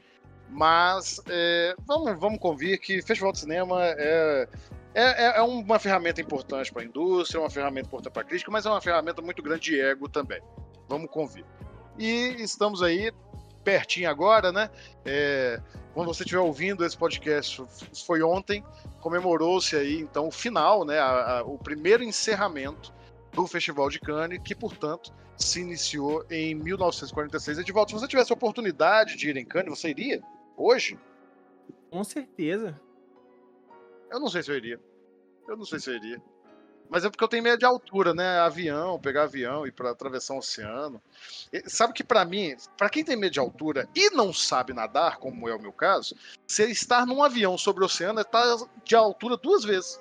Mas 0.49 1.21
é, 1.29 1.75
vamos, 1.87 2.19
vamos 2.19 2.39
convir 2.39 2.79
que 2.81 3.03
Festival 3.03 3.33
de 3.33 3.41
Cinema 3.41 3.85
é, 3.85 4.49
é, 4.95 5.03
é, 5.03 5.39
é 5.39 5.43
uma 5.43 5.79
ferramenta 5.79 6.21
importante 6.21 6.73
para 6.73 6.83
a 6.83 6.85
indústria, 6.85 7.39
é 7.39 7.41
uma 7.41 7.51
ferramenta 7.51 7.89
importante 7.89 8.13
para 8.13 8.23
a 8.23 8.25
crítica, 8.25 8.51
mas 8.51 8.65
é 8.65 8.71
uma 8.71 8.81
ferramenta 8.81 9.21
muito 9.21 9.43
grande 9.43 9.63
de 9.63 9.81
ego 9.81 10.09
também. 10.09 10.41
Vamos 10.89 11.11
convir. 11.11 11.45
E 11.99 12.37
estamos 12.39 12.83
aí 12.83 13.11
pertinho 13.67 14.09
agora, 14.09 14.53
né? 14.53 14.71
É, 15.05 15.61
quando 15.93 16.07
você 16.07 16.23
estiver 16.23 16.41
ouvindo 16.41 16.85
esse 16.85 16.97
podcast, 16.97 17.65
foi 18.07 18.23
ontem, 18.23 18.65
comemorou-se 19.01 19.75
aí 19.75 19.99
então 19.99 20.29
o 20.29 20.31
final, 20.31 20.85
né? 20.85 21.01
A, 21.01 21.39
a, 21.39 21.43
o 21.43 21.59
primeiro 21.59 22.05
encerramento 22.05 22.95
do 23.33 23.45
Festival 23.45 23.91
de 23.91 23.99
Cannes, 23.99 24.41
que 24.45 24.55
portanto 24.55 25.13
se 25.37 25.61
iniciou 25.61 26.25
em 26.31 26.55
1946. 26.55 27.59
Edivaldo, 27.59 27.91
se 27.91 27.99
você 27.99 28.07
tivesse 28.07 28.33
a 28.33 28.37
oportunidade 28.37 29.17
de 29.17 29.29
ir 29.29 29.37
em 29.37 29.45
Cannes, 29.45 29.77
você 29.77 29.91
iria 29.91 30.23
hoje? 30.57 30.97
Com 31.91 32.05
certeza. 32.05 32.81
Eu 34.13 34.21
não 34.21 34.29
sei 34.29 34.45
se 34.45 34.51
eu 34.53 34.57
iria. 34.57 34.81
Eu 35.49 35.57
não 35.57 35.65
sei 35.65 35.81
se 35.81 35.91
eu 35.91 35.97
iria. 35.97 36.23
Mas 36.89 37.05
é 37.05 37.11
porque 37.11 37.25
eu 37.25 37.29
tenho 37.29 37.43
medo 37.43 37.59
de 37.59 37.65
altura, 37.65 38.15
né? 38.15 38.39
Avião, 38.41 38.99
pegar 38.99 39.25
avião 39.25 39.67
e 39.67 39.73
para 39.73 39.91
atravessar 39.91 40.35
o 40.35 40.39
oceano. 40.39 41.01
E, 41.53 41.69
sabe 41.69 41.93
que 41.93 42.05
para 42.05 42.25
mim, 42.25 42.57
para 42.77 42.89
quem 42.89 43.05
tem 43.05 43.17
medo 43.17 43.33
de 43.33 43.41
altura 43.41 43.89
e 43.95 44.11
não 44.11 44.33
sabe 44.33 44.73
nadar, 44.73 45.19
como 45.19 45.49
é 45.49 45.55
o 45.55 45.61
meu 45.61 45.73
caso, 45.73 46.17
você 46.47 46.67
estar 46.67 47.07
num 47.07 47.23
avião 47.23 47.59
sobre 47.59 47.83
o 47.83 47.87
oceano 47.87 48.21
é 48.21 48.23
estar 48.23 48.57
de 48.85 48.95
altura 48.95 49.37
duas 49.37 49.65
vezes. 49.65 50.01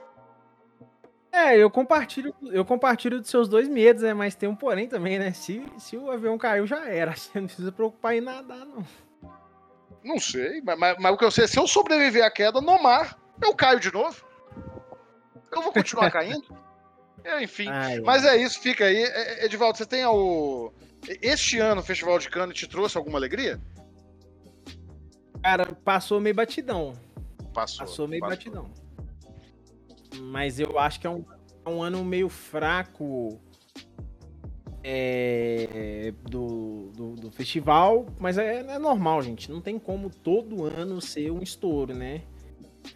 É, 1.32 1.58
eu 1.58 1.70
compartilho, 1.70 2.34
eu 2.44 2.64
compartilho 2.64 3.20
dos 3.20 3.30
seus 3.30 3.50
dois 3.50 3.68
medos, 3.68 4.04
né? 4.04 4.14
Mas 4.14 4.36
tem 4.36 4.48
um 4.48 4.56
porém 4.56 4.88
também, 4.88 5.20
né? 5.20 5.34
Se, 5.34 5.66
se 5.78 5.98
o 5.98 6.10
avião 6.10 6.38
caiu, 6.38 6.66
já 6.66 6.88
era. 6.88 7.12
Você 7.18 7.40
não 7.40 7.48
precisa 7.48 7.72
preocupar 7.72 8.16
em 8.16 8.22
nadar, 8.22 8.66
não. 8.66 8.86
Não 10.02 10.20
sei, 10.20 10.62
mas, 10.62 10.78
mas, 10.78 10.98
mas 11.00 11.14
o 11.14 11.18
que 11.18 11.26
eu 11.26 11.32
sei, 11.32 11.48
se 11.48 11.60
eu 11.60 11.68
sobreviver 11.68 12.24
à 12.24 12.30
queda 12.30 12.62
no 12.62 12.82
mar, 12.82 13.20
eu 13.44 13.54
caio 13.56 13.80
de 13.80 13.92
novo. 13.92 14.24
Eu 15.52 15.62
vou 15.62 15.74
continuar 15.74 16.10
caindo. 16.12 16.65
É, 17.26 17.44
enfim. 17.44 17.68
Ai, 17.68 18.00
mas 18.02 18.24
é 18.24 18.38
isso, 18.38 18.60
fica 18.60 18.86
aí. 18.86 18.98
É, 18.98 19.42
é, 19.42 19.46
Edivaldo, 19.46 19.78
você 19.78 19.86
tem 19.86 20.06
o. 20.06 20.72
Este 21.22 21.60
ano 21.60 21.82
o 21.82 21.84
Festival 21.84 22.20
de 22.20 22.30
Cannes 22.30 22.58
te 22.58 22.68
trouxe 22.68 22.98
alguma 22.98 23.18
alegria? 23.18 23.60
Cara, 25.44 25.66
passou 25.84 26.22
meio 26.22 26.36
batidão. 26.36 26.94
Passou. 27.54 27.86
Passou 27.86 28.08
meio 28.08 28.22
passou. 28.22 28.38
batidão. 28.38 28.72
Mas 30.22 30.60
eu 30.60 30.78
acho 30.80 31.00
que 31.00 31.08
é 31.08 31.10
um, 31.10 31.26
é 31.66 31.70
um 31.70 31.82
ano 31.82 32.04
meio 32.06 32.30
fraco 32.30 33.42
é, 34.84 36.14
do, 36.30 36.92
do, 36.96 37.16
do, 37.16 37.32
festival, 37.32 38.06
mas 38.20 38.38
é, 38.38 38.60
é, 38.60 38.78
normal, 38.78 39.22
gente. 39.24 39.52
Não 39.52 39.60
tem 39.60 39.80
como 39.80 40.12
todo 40.12 40.64
ano 40.64 41.02
ser 41.02 41.32
um 41.32 41.42
estouro, 41.42 41.94
né? 41.94 42.22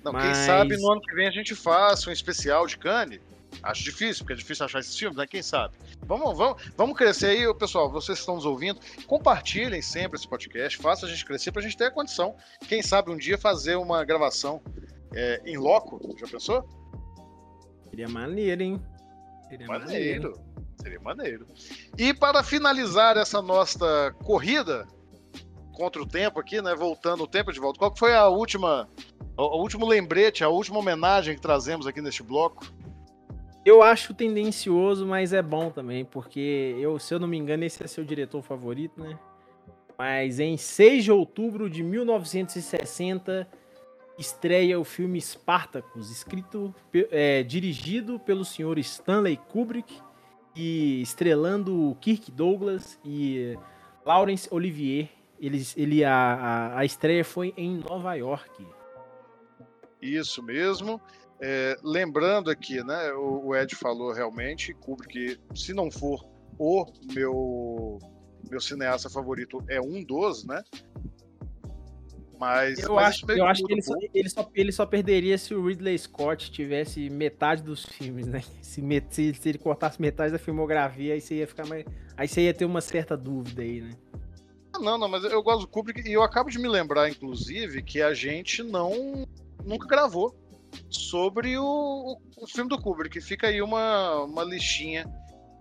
Não, 0.03 0.13
Mas... 0.13 0.23
quem 0.23 0.45
sabe 0.45 0.77
no 0.77 0.91
ano 0.91 1.01
que 1.01 1.15
vem 1.15 1.27
a 1.27 1.31
gente 1.31 1.55
faça 1.55 2.11
um 2.11 2.13
especial 2.13 2.67
de 2.67 2.77
Cannes. 2.77 3.19
Acho 3.61 3.83
difícil, 3.83 4.23
porque 4.23 4.33
é 4.33 4.35
difícil 4.35 4.65
achar 4.65 4.79
esses 4.79 4.97
filmes, 4.97 5.17
né? 5.17 5.27
Quem 5.27 5.41
sabe? 5.41 5.75
Vamos, 6.05 6.37
vamos, 6.37 6.63
vamos 6.77 6.97
crescer 6.97 7.27
aí, 7.27 7.53
pessoal. 7.55 7.89
Vocês 7.89 8.17
que 8.17 8.21
estão 8.21 8.35
nos 8.35 8.45
ouvindo, 8.45 8.79
compartilhem 9.05 9.81
sempre 9.81 10.17
esse 10.17 10.27
podcast, 10.27 10.77
faça 10.77 11.05
a 11.05 11.09
gente 11.09 11.25
crescer 11.25 11.51
para 11.51 11.61
a 11.61 11.63
gente 11.63 11.77
ter 11.77 11.85
a 11.85 11.91
condição. 11.91 12.35
Quem 12.67 12.81
sabe 12.81 13.11
um 13.11 13.17
dia 13.17 13.37
fazer 13.37 13.75
uma 13.75 14.03
gravação 14.05 14.61
é, 15.13 15.41
em 15.45 15.57
loco. 15.57 15.99
Já 16.17 16.27
pensou? 16.27 16.67
Seria 17.89 18.07
maneiro, 18.07 18.61
hein? 18.61 18.81
Seria 19.49 19.67
maneiro. 19.67 19.89
maneiro. 19.89 20.49
Seria 20.81 20.99
maneiro. 21.01 21.47
E 21.97 22.13
para 22.13 22.41
finalizar 22.43 23.17
essa 23.17 23.41
nossa 23.41 24.15
corrida 24.23 24.87
contra 25.73 26.01
o 26.01 26.05
tempo 26.05 26.39
aqui, 26.39 26.61
né? 26.61 26.73
Voltando 26.75 27.23
o 27.23 27.27
tempo 27.27 27.51
de 27.51 27.59
volta. 27.59 27.79
Qual 27.79 27.95
foi 27.95 28.15
a 28.15 28.27
última 28.27 28.87
o, 29.39 29.61
último 29.61 29.85
lembrete, 29.85 30.43
a 30.43 30.49
última 30.49 30.79
homenagem 30.79 31.35
que 31.35 31.41
trazemos 31.41 31.87
aqui 31.87 32.01
neste 32.01 32.21
bloco. 32.21 32.65
Eu 33.65 33.83
acho 33.83 34.13
tendencioso, 34.13 35.05
mas 35.05 35.33
é 35.33 35.41
bom 35.41 35.69
também, 35.69 36.05
porque 36.05 36.75
eu, 36.79 36.97
se 36.97 37.13
eu 37.13 37.19
não 37.19 37.27
me 37.27 37.37
engano, 37.37 37.63
esse 37.65 37.83
é 37.83 37.87
seu 37.87 38.03
diretor 38.03 38.41
favorito, 38.41 38.99
né? 39.01 39.19
Mas 39.97 40.39
em 40.39 40.55
6 40.55 41.03
de 41.03 41.11
outubro 41.11 41.69
de 41.69 41.83
1960 41.83 43.47
estreia 44.17 44.79
o 44.79 44.83
filme 44.83 45.19
Spartacus, 45.19 46.09
escrito, 46.09 46.73
é, 47.11 47.43
dirigido 47.43 48.17
pelo 48.19 48.45
senhor 48.45 48.77
Stanley 48.79 49.37
Kubrick 49.37 50.01
e 50.55 51.01
estrelando 51.01 51.95
Kirk 52.01 52.31
Douglas 52.31 52.97
e 53.03 53.57
Laurence 54.05 54.47
Olivier. 54.51 55.09
Eles, 55.39 55.75
ele, 55.77 56.03
a, 56.03 56.13
a, 56.13 56.79
a 56.79 56.85
estreia 56.85 57.23
foi 57.23 57.53
em 57.55 57.77
Nova 57.77 58.13
York. 58.15 58.65
Isso 60.01 60.43
mesmo. 60.43 61.01
É, 61.41 61.77
lembrando 61.83 62.49
aqui, 62.51 62.83
né? 62.83 63.13
O, 63.13 63.47
o, 63.47 63.55
Ed 63.55 63.73
falou 63.75 64.11
realmente, 64.11 64.73
Kubrick, 64.73 65.39
se 65.55 65.73
não 65.73 65.89
for 65.89 66.25
o 66.57 66.85
meu 67.13 67.99
meu 68.49 68.59
cineasta 68.59 69.09
favorito, 69.09 69.63
é 69.69 69.79
um 69.79 70.03
dos, 70.03 70.43
né? 70.43 70.63
Mas 72.39 72.79
eu 72.79 72.95
mas 72.95 73.07
acho, 73.07 73.31
eu 73.31 73.45
acho 73.45 73.63
que 73.65 73.73
ele 73.73 73.81
só, 73.81 73.93
ele, 74.13 74.29
só, 74.29 74.49
ele 74.55 74.71
só 74.71 74.85
perderia 74.85 75.37
se 75.37 75.53
o 75.53 75.65
Ridley 75.65 75.97
Scott 75.97 76.49
tivesse 76.51 77.09
metade 77.09 77.61
dos 77.61 77.85
filmes, 77.85 78.27
né? 78.27 78.41
Se, 78.61 78.81
se, 79.09 79.33
se 79.33 79.49
ele 79.49 79.57
cortasse 79.57 79.99
metade 79.99 80.31
da 80.31 80.39
filmografia, 80.39 81.15
aí 81.15 81.21
você 81.21 81.35
ia 81.35 81.47
ficar 81.47 81.65
mais. 81.65 81.85
Aí 82.15 82.27
você 82.27 82.41
ia 82.41 82.53
ter 82.53 82.63
uma 82.63 82.81
certa 82.81 83.17
dúvida 83.17 83.61
aí, 83.61 83.81
né? 83.81 83.91
Não, 84.79 84.97
não, 84.97 85.09
mas 85.09 85.23
eu 85.23 85.43
gosto 85.43 85.61
do 85.61 85.67
Kubrick 85.67 86.07
e 86.07 86.13
eu 86.13 86.23
acabo 86.23 86.49
de 86.49 86.59
me 86.59 86.67
lembrar, 86.67 87.09
inclusive, 87.09 87.81
que 87.81 88.01
a 88.01 88.13
gente 88.13 88.63
não 88.63 89.27
nunca 89.65 89.87
gravou 89.87 90.33
sobre 90.89 91.57
o, 91.57 92.17
o, 92.37 92.47
filme 92.47 92.69
do 92.69 92.81
Kubrick. 92.81 93.19
Fica 93.21 93.47
aí 93.47 93.61
uma, 93.61 94.23
uma 94.23 94.43
listinha 94.43 95.05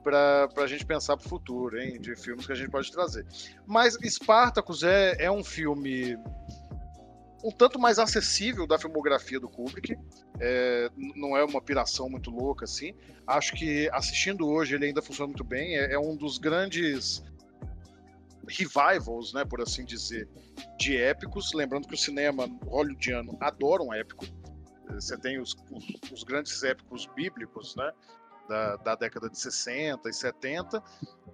para 0.02 0.48
a 0.56 0.66
gente 0.66 0.86
pensar 0.86 1.16
para 1.16 1.26
o 1.26 1.28
futuro, 1.28 1.78
hein, 1.78 2.00
de 2.00 2.16
filmes 2.16 2.46
que 2.46 2.52
a 2.52 2.54
gente 2.54 2.70
pode 2.70 2.90
trazer. 2.90 3.26
Mas 3.66 3.96
Spartacus 4.02 4.82
é, 4.82 5.16
é 5.18 5.30
um 5.30 5.44
filme 5.44 6.16
um 7.42 7.50
tanto 7.50 7.78
mais 7.78 7.98
acessível 7.98 8.66
da 8.66 8.78
filmografia 8.78 9.38
do 9.38 9.48
Kubrick. 9.48 9.96
É, 10.40 10.90
não 11.14 11.36
é 11.36 11.44
uma 11.44 11.60
piração 11.60 12.08
muito 12.08 12.30
louca 12.30 12.64
assim. 12.64 12.94
Acho 13.26 13.52
que 13.52 13.88
assistindo 13.92 14.48
hoje 14.48 14.74
ele 14.74 14.86
ainda 14.86 15.02
funciona 15.02 15.28
muito 15.28 15.44
bem. 15.44 15.76
É, 15.76 15.94
é 15.94 15.98
um 15.98 16.16
dos 16.16 16.38
grandes 16.38 17.22
revivals, 18.48 19.32
né, 19.34 19.44
por 19.44 19.60
assim 19.60 19.84
dizer, 19.84 20.28
de 20.78 20.96
épicos. 20.96 21.52
Lembrando 21.52 21.86
que 21.86 21.94
o 21.94 21.98
cinema 21.98 22.48
hollywoodiano 22.66 23.36
adora 23.40 23.82
um 23.82 23.92
épico. 23.92 24.26
Você 24.94 25.16
tem 25.16 25.40
os, 25.40 25.56
os, 25.70 26.12
os 26.12 26.24
grandes 26.24 26.62
épicos 26.62 27.06
bíblicos, 27.14 27.76
né, 27.76 27.92
da, 28.48 28.76
da, 28.76 28.94
década 28.94 29.28
de 29.28 29.38
60 29.38 30.08
e 30.08 30.12
70, 30.12 30.82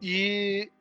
e 0.03 0.73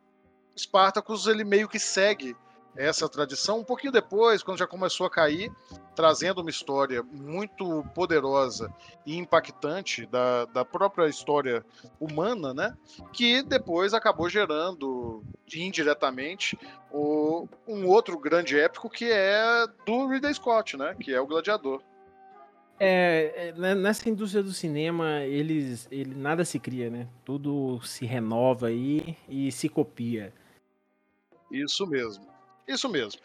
Spartacus 0.58 1.28
ele 1.28 1.44
meio 1.44 1.68
que 1.70 1.80
segue 1.80 2.36
essa 2.76 3.08
tradição. 3.08 3.60
Um 3.60 3.64
pouquinho 3.64 3.92
depois, 3.92 4.42
quando 4.42 4.58
já 4.58 4.68
começou 4.68 5.06
a 5.06 5.10
cair, 5.10 5.52
trazendo 5.96 6.42
uma 6.42 6.50
história 6.50 7.04
muito 7.04 7.84
poderosa 7.94 8.74
e 9.06 9.16
impactante 9.16 10.06
da, 10.08 10.46
da 10.46 10.66
própria 10.66 11.08
história 11.08 11.64
humana, 12.00 12.54
né? 12.54 12.76
Que 13.12 13.44
depois 13.44 13.94
acabou 13.94 14.28
gerando 14.28 15.24
indiretamente 15.56 16.58
o, 16.92 17.48
um 17.68 17.88
outro 17.88 18.18
grande 18.18 18.60
épico 18.60 18.90
que 18.90 19.06
é 19.12 19.68
do 19.86 20.08
Ridley 20.08 20.34
Scott, 20.34 20.76
né? 20.76 20.96
Que 21.00 21.14
é 21.14 21.22
o 21.22 21.28
Gladiador. 21.28 21.82
É, 22.80 23.32
é 23.36 23.52
né, 23.54 23.76
nessa 23.76 24.10
indústria 24.10 24.44
do 24.44 24.52
cinema, 24.52 25.22
eles, 25.22 25.88
ele, 25.92 26.16
nada 26.16 26.44
se 26.44 26.60
cria, 26.60 26.90
né? 26.90 27.08
Tudo 27.24 27.80
se 27.82 28.06
renova 28.06 28.68
aí 28.68 29.16
e 29.30 29.52
se 29.52 29.70
copia. 29.70 30.34
Isso 31.52 31.86
mesmo. 31.86 32.28
Isso 32.68 32.90
mesmo. 32.90 33.22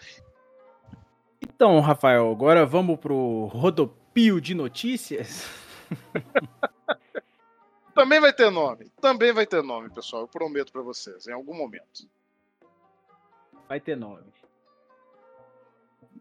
Então, 1.40 1.80
Rafael, 1.80 2.30
agora 2.30 2.66
vamos 2.66 2.98
pro 2.98 3.46
rodopio 3.46 4.40
de 4.40 4.54
notícias. 4.54 5.48
Também 7.94 8.20
vai 8.20 8.32
ter 8.32 8.50
nome. 8.50 8.90
Também 9.00 9.32
vai 9.32 9.46
ter 9.46 9.62
nome, 9.62 9.90
pessoal. 9.90 10.22
Eu 10.22 10.28
prometo 10.28 10.70
para 10.70 10.82
vocês, 10.82 11.26
em 11.26 11.32
algum 11.32 11.54
momento. 11.54 12.08
Vai 13.68 13.80
ter 13.80 13.96
nome. 13.96 14.24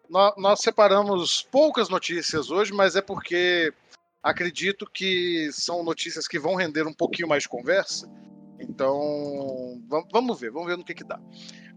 Nós, 0.09 0.33
nós 0.37 0.59
separamos 0.59 1.47
poucas 1.51 1.89
notícias 1.89 2.49
hoje, 2.49 2.73
mas 2.73 2.95
é 2.95 3.01
porque 3.01 3.73
acredito 4.21 4.89
que 4.91 5.49
são 5.51 5.83
notícias 5.83 6.27
que 6.27 6.39
vão 6.39 6.55
render 6.55 6.85
um 6.85 6.93
pouquinho 6.93 7.27
mais 7.27 7.43
de 7.43 7.49
conversa. 7.49 8.09
Então, 8.59 9.81
vamos 10.11 10.39
ver, 10.39 10.51
vamos 10.51 10.67
ver 10.67 10.77
no 10.77 10.83
que, 10.83 10.93
que 10.93 11.03
dá. 11.03 11.19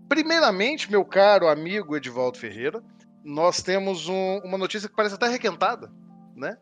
Primeiramente, 0.08 0.90
meu 0.90 1.04
caro 1.04 1.48
amigo 1.48 1.96
Edivaldo 1.96 2.38
Ferreira, 2.38 2.82
nós 3.22 3.62
temos 3.62 4.08
um, 4.08 4.38
uma 4.38 4.58
notícia 4.58 4.88
que 4.88 4.96
parece 4.96 5.14
até 5.14 5.28
requentada, 5.28 5.92
né? 6.34 6.58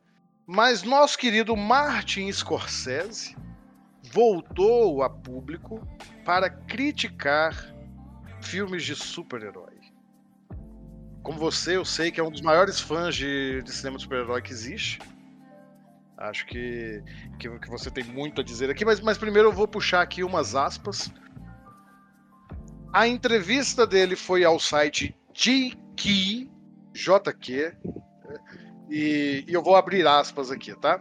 Mas 0.46 0.82
nosso 0.82 1.16
querido 1.18 1.56
Martin 1.56 2.30
Scorsese 2.32 3.37
voltou 4.12 5.02
a 5.02 5.10
público 5.10 5.87
para 6.25 6.48
criticar 6.48 7.75
filmes 8.40 8.84
de 8.84 8.94
super-herói. 8.94 9.67
Como 11.28 11.38
você, 11.38 11.76
eu 11.76 11.85
sei 11.85 12.11
que 12.11 12.18
é 12.18 12.25
um 12.25 12.30
dos 12.30 12.40
maiores 12.40 12.80
fãs 12.80 13.14
de, 13.14 13.61
de 13.61 13.70
cinema 13.70 13.99
de 13.99 14.04
super-herói 14.04 14.40
que 14.40 14.50
existe. 14.50 14.99
Acho 16.16 16.47
que, 16.47 17.02
que, 17.38 17.50
que, 17.58 17.68
você 17.68 17.90
tem 17.90 18.02
muito 18.02 18.40
a 18.40 18.44
dizer 18.44 18.70
aqui, 18.70 18.82
mas, 18.82 18.99
mas 18.99 19.18
primeiro 19.18 19.49
eu 19.49 19.52
vou 19.52 19.68
puxar 19.68 20.00
aqui 20.00 20.25
umas 20.25 20.54
aspas 20.54 21.12
a 22.94 23.06
entrevista 23.06 23.87
dele 23.87 24.16
foi 24.16 24.42
ao 24.42 24.58
site 24.58 25.14
GQ, 25.35 26.49
JQ, 26.94 27.76
e, 28.88 29.44
e 29.47 29.52
eu 29.52 29.62
vou 29.62 29.76
abrir 29.76 30.06
aspas 30.06 30.50
aqui, 30.50 30.75
tá? 30.75 30.99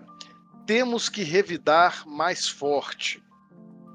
Temos 0.65 1.07
que 1.07 1.23
revidar 1.23 2.05
mais 2.05 2.49
forte. 2.49 3.23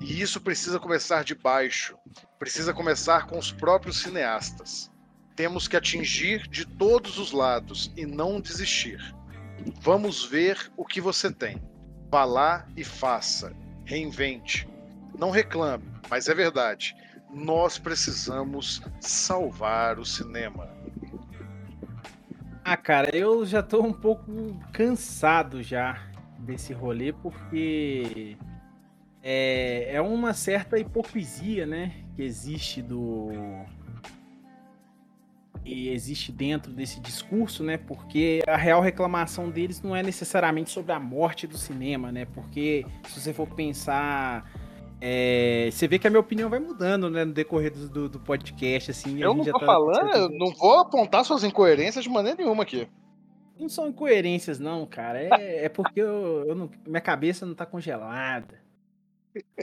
E 0.01 0.23
isso 0.23 0.41
precisa 0.41 0.81
começar 0.81 1.25
de 1.25 1.35
baixo. 1.35 1.95
Precisa 2.39 2.73
começar 2.73 3.27
com 3.27 3.39
os 3.39 3.53
próprios 3.53 4.01
cineastas. 4.01 4.91
Temos 5.43 5.67
que 5.67 5.77
atingir 5.77 6.47
de 6.47 6.65
todos 6.65 7.19
os 7.19 7.33
lados 7.33 7.91
e 7.97 8.07
não 8.07 8.41
desistir. 8.41 9.01
Vamos 9.81 10.25
ver 10.25 10.71
o 10.77 10.85
que 10.85 11.01
você 11.01 11.33
tem. 11.33 11.61
Vá 12.09 12.25
lá 12.25 12.65
e 12.77 12.85
faça. 12.85 13.53
Reinvente. 13.85 14.69
Não 15.19 15.31
reclame, 15.31 15.83
mas 16.09 16.29
é 16.29 16.35
verdade 16.35 16.95
nós 17.33 17.77
precisamos 17.77 18.81
salvar 19.01 19.99
o 19.99 20.05
cinema. 20.05 20.69
Ah, 22.65 22.77
cara, 22.77 23.11
eu 23.13 23.45
já 23.45 23.65
tô 23.65 23.83
um 23.83 23.93
pouco 23.93 24.57
cansado 24.73 25.61
já 25.61 26.09
desse 26.39 26.73
rolê, 26.73 27.13
porque 27.13 28.37
é, 29.21 29.97
é 29.97 30.01
uma 30.01 30.35
certa 30.35 30.79
hipocrisia, 30.79 31.67
né? 31.67 32.05
Que 32.15 32.23
existe 32.23 32.81
do. 32.81 33.31
Existe 35.65 36.33
dentro 36.33 36.73
desse 36.73 37.01
discurso, 37.01 37.63
né? 37.63 37.77
Porque 37.77 38.43
a 38.47 38.57
real 38.57 38.81
reclamação 38.81 39.49
deles 39.49 39.81
não 39.81 39.95
é 39.95 40.03
necessariamente 40.03 40.71
sobre 40.71 40.93
a 40.93 40.99
morte 40.99 41.47
do 41.47 41.57
cinema, 41.57 42.11
né? 42.11 42.25
Porque 42.25 42.85
se 43.09 43.21
você 43.21 43.33
for 43.33 43.47
pensar 43.47 44.45
é, 45.05 45.69
você 45.73 45.89
vê 45.89 45.99
que 45.99 46.07
a 46.07 46.11
minha 46.11 46.21
opinião 46.21 46.49
vai 46.49 46.61
mudando, 46.61 47.11
né, 47.11 47.25
no 47.25 47.33
decorrer 47.33 47.73
do, 47.73 47.89
do, 47.89 48.09
do 48.09 48.21
podcast, 48.21 48.93
assim. 48.93 49.21
Eu 49.21 49.35
não 49.35 49.45
tô 49.45 49.59
tá 49.59 49.67
falando, 49.67 50.15
eu 50.15 50.29
não 50.29 50.55
vou 50.55 50.79
apontar 50.79 51.25
suas 51.25 51.43
incoerências 51.43 52.05
de 52.05 52.09
maneira 52.09 52.39
nenhuma 52.39 52.63
aqui. 52.63 52.87
Não 53.59 53.69
são 53.69 53.89
incoerências, 53.89 54.61
não, 54.61 54.87
cara. 54.87 55.21
É, 55.21 55.65
é 55.65 55.69
porque 55.69 56.01
eu, 56.01 56.45
eu 56.47 56.55
não, 56.55 56.71
minha 56.87 57.01
cabeça 57.01 57.45
não 57.45 57.53
tá 57.53 57.67
congelada. 57.67 58.63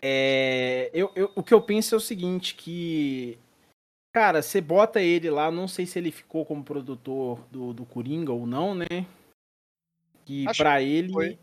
É, 0.04 0.90
eu, 0.94 1.10
eu, 1.16 1.32
o 1.34 1.42
que 1.42 1.54
eu 1.54 1.62
penso 1.62 1.96
é 1.96 1.98
o 1.98 2.02
seguinte, 2.02 2.56
que... 2.56 3.40
Cara, 4.12 4.42
você 4.42 4.60
bota 4.60 5.02
ele 5.02 5.30
lá, 5.30 5.52
não 5.52 5.68
sei 5.68 5.86
se 5.86 6.00
ele 6.00 6.12
ficou 6.12 6.46
como 6.46 6.64
produtor 6.64 7.46
do, 7.52 7.74
do 7.74 7.86
Coringa 7.86 8.32
ou 8.32 8.48
não, 8.48 8.74
né? 8.74 9.06
Que 10.26 10.46
para 10.58 10.82
ele... 10.82 11.12
Foi 11.14 11.38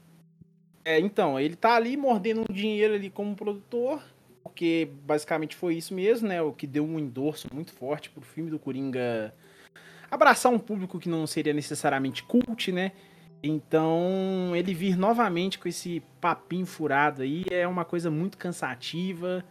é, 0.87 1.01
então, 1.01 1.39
ele 1.39 1.57
tá 1.57 1.75
ali 1.75 1.97
mordendo 1.97 2.43
um 2.49 2.55
dinheiro 2.55 2.95
ali 2.95 3.11
como 3.11 3.35
produtor, 3.35 4.01
porque 4.41 4.89
basicamente 5.05 5.57
foi 5.57 5.75
isso 5.75 5.93
mesmo, 5.93 6.29
né? 6.29 6.41
O 6.41 6.53
que 6.53 6.65
deu 6.65 6.85
um 6.85 6.97
endorso 6.97 7.49
muito 7.53 7.73
forte 7.73 8.09
pro 8.09 8.23
filme 8.23 8.53
do 8.53 8.59
Coringa 8.59 9.35
abraçar 10.09 10.53
um 10.53 10.61
público 10.61 11.01
que 11.01 11.09
não 11.09 11.27
seria 11.27 11.53
necessariamente 11.53 12.23
cult, 12.23 12.71
né? 12.71 12.93
Então, 13.43 14.55
ele 14.55 14.73
vir 14.73 14.97
novamente 14.97 15.59
com 15.59 15.69
esse 15.69 16.01
papinho 16.21 16.65
furado 16.65 17.23
aí 17.23 17.45
é 17.51 17.67
uma 17.67 17.85
coisa 17.85 18.09
muito 18.09 18.39
cansativa. 18.39 19.45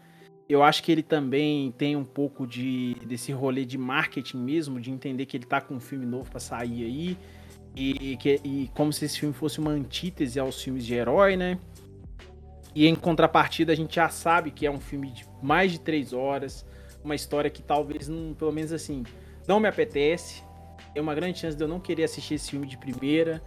Eu 0.47 0.61
acho 0.61 0.83
que 0.83 0.91
ele 0.91 1.01
também 1.01 1.71
tem 1.71 1.95
um 1.95 2.05
pouco 2.05 2.45
de 2.45 2.95
desse 3.05 3.31
rolê 3.31 3.65
de 3.65 3.77
marketing 3.77 4.37
mesmo, 4.37 4.79
de 4.79 4.91
entender 4.91 5.25
que 5.25 5.35
ele 5.35 5.45
tá 5.45 5.59
com 5.59 5.75
um 5.75 5.79
filme 5.79 6.05
novo 6.05 6.29
para 6.29 6.39
sair 6.39 6.83
aí. 6.83 7.17
E, 7.75 8.15
que, 8.15 8.39
e 8.41 8.71
como 8.73 8.93
se 8.93 9.03
esse 9.03 9.19
filme 9.19 9.33
fosse 9.33 9.59
uma 9.59 9.71
antítese 9.71 10.39
aos 10.39 10.61
filmes 10.61 10.85
de 10.85 10.93
herói, 10.93 11.35
né? 11.35 11.59
E 12.73 12.87
em 12.87 12.95
contrapartida, 12.95 13.73
a 13.73 13.75
gente 13.75 13.95
já 13.95 14.07
sabe 14.07 14.51
que 14.51 14.65
é 14.65 14.71
um 14.71 14.79
filme 14.79 15.11
de 15.11 15.25
mais 15.41 15.73
de 15.73 15.79
três 15.79 16.13
horas, 16.13 16.65
uma 17.03 17.15
história 17.15 17.49
que 17.49 17.61
talvez, 17.61 18.07
não, 18.07 18.33
pelo 18.33 18.51
menos 18.51 18.71
assim, 18.71 19.03
não 19.47 19.59
me 19.59 19.67
apetece. 19.67 20.41
Tem 20.93 21.01
uma 21.01 21.13
grande 21.13 21.39
chance 21.39 21.55
de 21.55 21.63
eu 21.63 21.67
não 21.67 21.79
querer 21.79 22.03
assistir 22.03 22.35
esse 22.35 22.51
filme 22.51 22.65
de 22.65 22.77
primeira. 22.77 23.41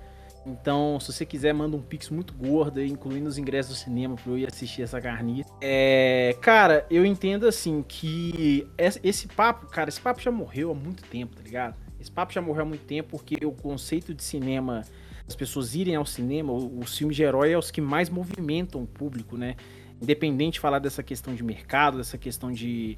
Então, 0.48 0.98
se 0.98 1.12
você 1.12 1.26
quiser, 1.26 1.52
manda 1.52 1.76
um 1.76 1.82
pix 1.82 2.08
muito 2.08 2.32
gordo, 2.32 2.82
incluindo 2.82 3.28
os 3.28 3.36
ingressos 3.36 3.74
do 3.74 3.78
cinema 3.78 4.16
pra 4.16 4.32
eu 4.32 4.38
ir 4.38 4.46
assistir 4.46 4.82
essa 4.82 5.00
carniça. 5.00 5.50
É, 5.60 6.34
cara, 6.40 6.86
eu 6.90 7.04
entendo 7.04 7.46
assim 7.46 7.84
que 7.86 8.66
esse 9.02 9.28
papo, 9.28 9.66
cara, 9.66 9.90
esse 9.90 10.00
papo 10.00 10.20
já 10.20 10.30
morreu 10.30 10.70
há 10.70 10.74
muito 10.74 11.02
tempo, 11.04 11.36
tá 11.36 11.42
ligado? 11.42 11.76
Esse 12.00 12.10
papo 12.10 12.32
já 12.32 12.40
morreu 12.40 12.62
há 12.62 12.64
muito 12.64 12.84
tempo 12.84 13.10
porque 13.10 13.44
o 13.44 13.52
conceito 13.52 14.14
de 14.14 14.22
cinema, 14.22 14.84
as 15.26 15.36
pessoas 15.36 15.74
irem 15.74 15.96
ao 15.96 16.06
cinema, 16.06 16.52
os 16.52 16.96
filmes 16.96 17.16
de 17.16 17.22
herói 17.22 17.52
é 17.52 17.58
os 17.58 17.70
que 17.70 17.80
mais 17.80 18.08
movimentam 18.08 18.82
o 18.82 18.86
público, 18.86 19.36
né? 19.36 19.56
Independente 20.00 20.54
de 20.54 20.60
falar 20.60 20.78
dessa 20.78 21.02
questão 21.02 21.34
de 21.34 21.42
mercado, 21.42 21.98
dessa 21.98 22.16
questão 22.16 22.52
de, 22.52 22.96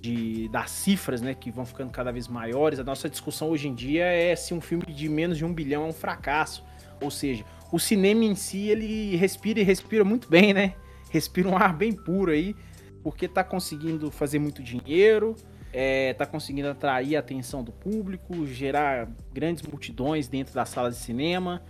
de 0.00 0.48
das 0.48 0.70
cifras, 0.70 1.20
né, 1.20 1.34
que 1.34 1.50
vão 1.50 1.66
ficando 1.66 1.90
cada 1.90 2.12
vez 2.12 2.28
maiores. 2.28 2.78
A 2.78 2.84
nossa 2.84 3.10
discussão 3.10 3.50
hoje 3.50 3.68
em 3.68 3.74
dia 3.74 4.04
é 4.04 4.34
se 4.36 4.54
um 4.54 4.60
filme 4.60 4.86
de 4.86 5.08
menos 5.08 5.36
de 5.36 5.44
um 5.44 5.52
bilhão 5.52 5.84
é 5.84 5.86
um 5.88 5.92
fracasso. 5.92 6.64
Ou 7.00 7.10
seja, 7.10 7.44
o 7.72 7.78
cinema 7.78 8.24
em 8.24 8.34
si 8.34 8.68
ele 8.68 9.16
respira 9.16 9.60
e 9.60 9.62
respira 9.62 10.04
muito 10.04 10.28
bem, 10.28 10.52
né? 10.52 10.74
Respira 11.10 11.48
um 11.48 11.56
ar 11.56 11.74
bem 11.74 11.92
puro 11.92 12.30
aí, 12.30 12.54
porque 13.02 13.28
tá 13.28 13.44
conseguindo 13.44 14.10
fazer 14.10 14.38
muito 14.38 14.62
dinheiro, 14.62 15.34
é, 15.72 16.14
tá 16.14 16.26
conseguindo 16.26 16.68
atrair 16.68 17.16
a 17.16 17.20
atenção 17.20 17.62
do 17.62 17.72
público, 17.72 18.46
gerar 18.46 19.08
grandes 19.32 19.62
multidões 19.62 20.28
dentro 20.28 20.54
da 20.54 20.64
sala 20.64 20.90
de 20.90 20.96
cinema. 20.96 21.62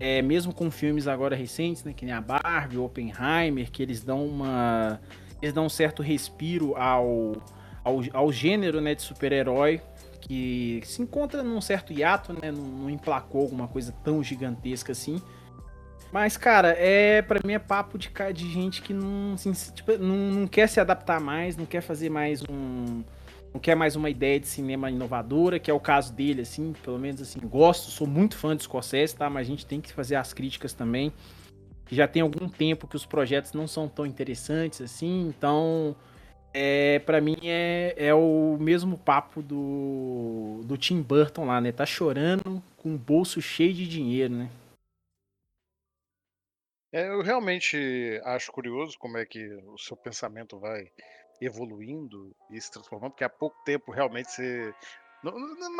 É, 0.00 0.22
mesmo 0.22 0.54
com 0.54 0.70
filmes 0.70 1.08
agora 1.08 1.34
recentes, 1.34 1.82
né, 1.82 1.92
que 1.92 2.04
nem 2.04 2.14
a 2.14 2.20
Barbie, 2.20 2.78
Oppenheimer, 2.78 3.68
que 3.70 3.82
eles 3.82 4.04
dão 4.04 4.24
uma 4.24 5.00
eles 5.42 5.52
dão 5.52 5.66
um 5.66 5.68
certo 5.68 6.02
respiro 6.02 6.76
ao, 6.76 7.32
ao, 7.84 8.00
ao 8.12 8.32
gênero 8.32 8.80
né, 8.80 8.94
de 8.94 9.02
super-herói, 9.02 9.80
que 10.28 10.82
se 10.84 11.00
encontra 11.00 11.42
num 11.42 11.60
certo 11.60 11.92
hiato, 11.92 12.34
né, 12.34 12.52
não, 12.52 12.62
não 12.62 12.90
emplacou 12.90 13.40
alguma 13.40 13.66
coisa 13.66 13.92
tão 14.04 14.22
gigantesca 14.22 14.92
assim. 14.92 15.20
Mas, 16.12 16.36
cara, 16.36 16.74
é 16.78 17.22
para 17.22 17.40
mim 17.44 17.54
é 17.54 17.58
papo 17.58 17.98
de, 17.98 18.10
de 18.34 18.50
gente 18.50 18.82
que 18.82 18.92
não, 18.92 19.34
assim, 19.34 19.52
tipo, 19.52 19.96
não, 19.98 20.16
não 20.16 20.46
quer 20.46 20.68
se 20.68 20.78
adaptar 20.78 21.20
mais, 21.20 21.56
não 21.56 21.66
quer 21.66 21.80
fazer 21.80 22.10
mais 22.10 22.42
um, 22.42 23.02
não 23.52 23.60
quer 23.60 23.74
mais 23.74 23.96
uma 23.96 24.08
ideia 24.10 24.38
de 24.38 24.46
cinema 24.46 24.90
inovadora, 24.90 25.58
que 25.58 25.70
é 25.70 25.74
o 25.74 25.80
caso 25.80 26.12
dele, 26.12 26.42
assim, 26.42 26.74
pelo 26.82 26.98
menos 26.98 27.20
assim, 27.20 27.40
gosto, 27.40 27.90
sou 27.90 28.06
muito 28.06 28.36
fã 28.36 28.54
de 28.54 28.62
Scorsese, 28.62 29.16
tá? 29.16 29.28
Mas 29.28 29.46
a 29.46 29.50
gente 29.50 29.66
tem 29.66 29.80
que 29.80 29.92
fazer 29.92 30.16
as 30.16 30.32
críticas 30.32 30.72
também. 30.72 31.12
Já 31.90 32.06
tem 32.06 32.20
algum 32.20 32.48
tempo 32.48 32.86
que 32.86 32.96
os 32.96 33.06
projetos 33.06 33.52
não 33.54 33.66
são 33.66 33.88
tão 33.88 34.04
interessantes 34.04 34.80
assim, 34.82 35.26
então 35.28 35.96
é, 36.60 36.98
para 36.98 37.20
mim 37.20 37.36
é, 37.44 37.94
é 37.96 38.12
o 38.12 38.56
mesmo 38.58 38.98
papo 38.98 39.40
do, 39.40 40.60
do 40.64 40.76
Tim 40.76 41.00
Burton 41.00 41.46
lá, 41.46 41.60
né? 41.60 41.70
Tá 41.70 41.86
chorando 41.86 42.60
com 42.76 42.96
o 42.96 42.98
bolso 42.98 43.40
cheio 43.40 43.72
de 43.72 43.86
dinheiro, 43.86 44.34
né? 44.34 44.50
É, 46.92 47.06
eu 47.06 47.22
realmente 47.22 48.20
acho 48.24 48.50
curioso 48.50 48.98
como 48.98 49.18
é 49.18 49.24
que 49.24 49.46
o 49.68 49.78
seu 49.78 49.96
pensamento 49.96 50.58
vai 50.58 50.90
evoluindo 51.40 52.34
e 52.50 52.60
se 52.60 52.72
transformando, 52.72 53.12
porque 53.12 53.22
há 53.22 53.28
pouco 53.28 53.56
tempo 53.64 53.92
realmente 53.92 54.28
você. 54.28 54.74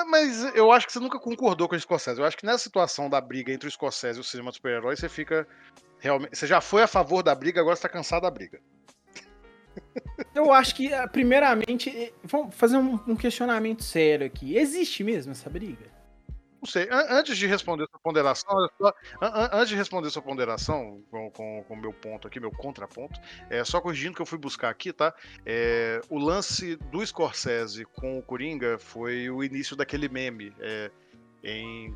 Mas 0.06 0.44
eu 0.54 0.70
acho 0.70 0.86
que 0.86 0.92
você 0.92 1.00
nunca 1.00 1.18
concordou 1.18 1.68
com 1.68 1.74
o 1.74 1.80
Scorsese. 1.80 2.20
Eu 2.20 2.26
acho 2.26 2.36
que 2.36 2.46
nessa 2.46 2.62
situação 2.62 3.10
da 3.10 3.20
briga 3.20 3.52
entre 3.52 3.66
o 3.66 3.70
Scorsese 3.70 4.18
e 4.18 4.20
o 4.20 4.24
cinema 4.24 4.50
de 4.50 4.58
super-herói, 4.58 4.94
você 4.94 5.08
fica. 5.08 5.44
Realmente, 5.98 6.36
você 6.36 6.46
já 6.46 6.60
foi 6.60 6.84
a 6.84 6.86
favor 6.86 7.24
da 7.24 7.34
briga, 7.34 7.60
agora 7.60 7.74
você 7.74 7.82
tá 7.82 7.88
cansado 7.88 8.22
da 8.22 8.30
briga. 8.30 8.60
Eu 10.34 10.52
acho 10.52 10.74
que, 10.74 10.92
eh, 10.92 11.06
primeiramente, 11.06 11.90
eh, 11.90 12.12
vamos 12.22 12.54
fazer 12.54 12.76
um 12.76 13.16
questionamento 13.16 13.82
sério 13.82 14.26
aqui. 14.26 14.56
Existe 14.56 15.02
mesmo 15.02 15.32
essa 15.32 15.48
briga? 15.50 15.98
Não 16.60 16.68
sei. 16.68 16.88
Antes 16.90 17.38
de 17.38 17.46
responder 17.46 17.86
sua 17.88 18.00
ponderação, 18.00 18.68
só, 18.80 18.92
antes 19.52 19.68
de 19.68 19.76
responder 19.76 20.10
sua 20.10 20.22
ponderação 20.22 21.00
com 21.10 21.64
o 21.68 21.76
meu 21.76 21.92
ponto 21.92 22.26
aqui, 22.26 22.40
meu 22.40 22.50
contraponto, 22.50 23.18
é 23.48 23.64
só 23.64 23.80
corrigindo 23.80 24.16
que 24.16 24.22
eu 24.22 24.26
fui 24.26 24.38
buscar 24.38 24.68
aqui, 24.68 24.92
tá? 24.92 25.14
É, 25.46 26.00
o 26.08 26.18
lance 26.18 26.74
do 26.76 27.04
Scorsese 27.06 27.84
com 27.84 28.18
o 28.18 28.22
Coringa 28.22 28.76
foi 28.76 29.30
o 29.30 29.44
início 29.44 29.76
daquele 29.76 30.08
meme. 30.08 30.52
É, 30.58 30.90
em, 31.44 31.94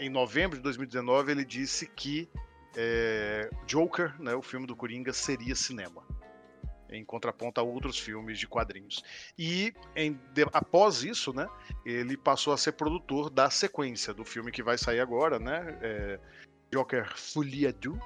em 0.00 0.08
novembro 0.08 0.56
de 0.56 0.62
2019, 0.64 1.30
ele 1.30 1.44
disse 1.44 1.86
que 1.86 2.28
é, 2.76 3.48
Joker, 3.64 4.20
né, 4.20 4.34
o 4.34 4.42
filme 4.42 4.66
do 4.66 4.74
Coringa, 4.74 5.12
seria 5.12 5.54
cinema 5.54 6.02
em 6.96 7.04
contraponto 7.04 7.60
a 7.60 7.64
outros 7.64 7.98
filmes 7.98 8.38
de 8.38 8.46
quadrinhos. 8.46 9.02
E 9.38 9.74
em, 9.94 10.18
de, 10.32 10.42
após 10.52 11.02
isso, 11.02 11.32
né, 11.32 11.48
ele 11.84 12.16
passou 12.16 12.52
a 12.52 12.58
ser 12.58 12.72
produtor 12.72 13.30
da 13.30 13.50
sequência 13.50 14.14
do 14.14 14.24
filme 14.24 14.50
que 14.50 14.62
vai 14.62 14.78
sair 14.78 15.00
agora, 15.00 15.38
né, 15.38 15.78
é, 15.82 16.20
Joker 16.70 17.12
Folia 17.16 17.72
Du, 17.72 18.00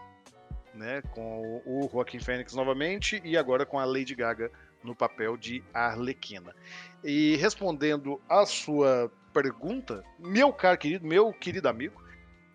né, 0.74 1.02
com 1.12 1.62
o, 1.64 1.88
Joaquin 1.90 2.20
Phoenix 2.20 2.54
novamente 2.54 3.20
e 3.24 3.36
agora 3.36 3.66
com 3.66 3.78
a 3.78 3.84
Lady 3.84 4.14
Gaga 4.14 4.50
no 4.82 4.94
papel 4.94 5.36
de 5.36 5.62
Arlequina. 5.74 6.54
E 7.02 7.36
respondendo 7.36 8.20
a 8.28 8.46
sua 8.46 9.10
pergunta, 9.32 10.04
meu 10.18 10.52
caro 10.52 10.78
querido, 10.78 11.06
meu 11.06 11.32
querido 11.32 11.68
amigo, 11.68 12.00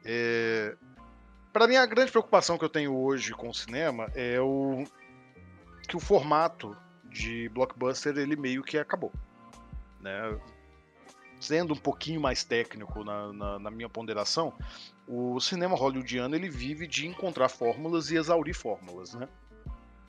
é, 0.06 0.76
para 1.52 1.68
mim 1.68 1.76
a 1.76 1.86
grande 1.86 2.12
preocupação 2.12 2.58
que 2.58 2.66
eu 2.66 2.70
tenho 2.70 2.96
hoje 2.96 3.34
com 3.34 3.50
o 3.50 3.54
cinema 3.54 4.10
é 4.16 4.40
o 4.40 4.86
que 5.88 5.96
o 5.96 6.00
formato 6.00 6.76
de 7.06 7.50
blockbuster 7.50 8.18
ele 8.18 8.36
meio 8.36 8.64
que 8.64 8.78
acabou, 8.78 9.12
né? 10.00 10.40
Sendo 11.40 11.74
um 11.74 11.78
pouquinho 11.78 12.22
mais 12.22 12.44
técnico 12.44 13.04
na, 13.04 13.34
na, 13.34 13.60
na 13.60 13.72
minha 13.72 13.90
ponderação, 13.90 14.54
o 15.08 15.40
cinema 15.40 15.76
hollywoodiano 15.76 16.36
ele 16.36 16.50
vive 16.50 16.88
de 16.88 17.06
encontrar 17.06 17.50
fórmulas 17.50 18.10
e 18.12 18.16
exaurir 18.16 18.56
fórmulas, 18.56 19.14
né? 19.14 19.28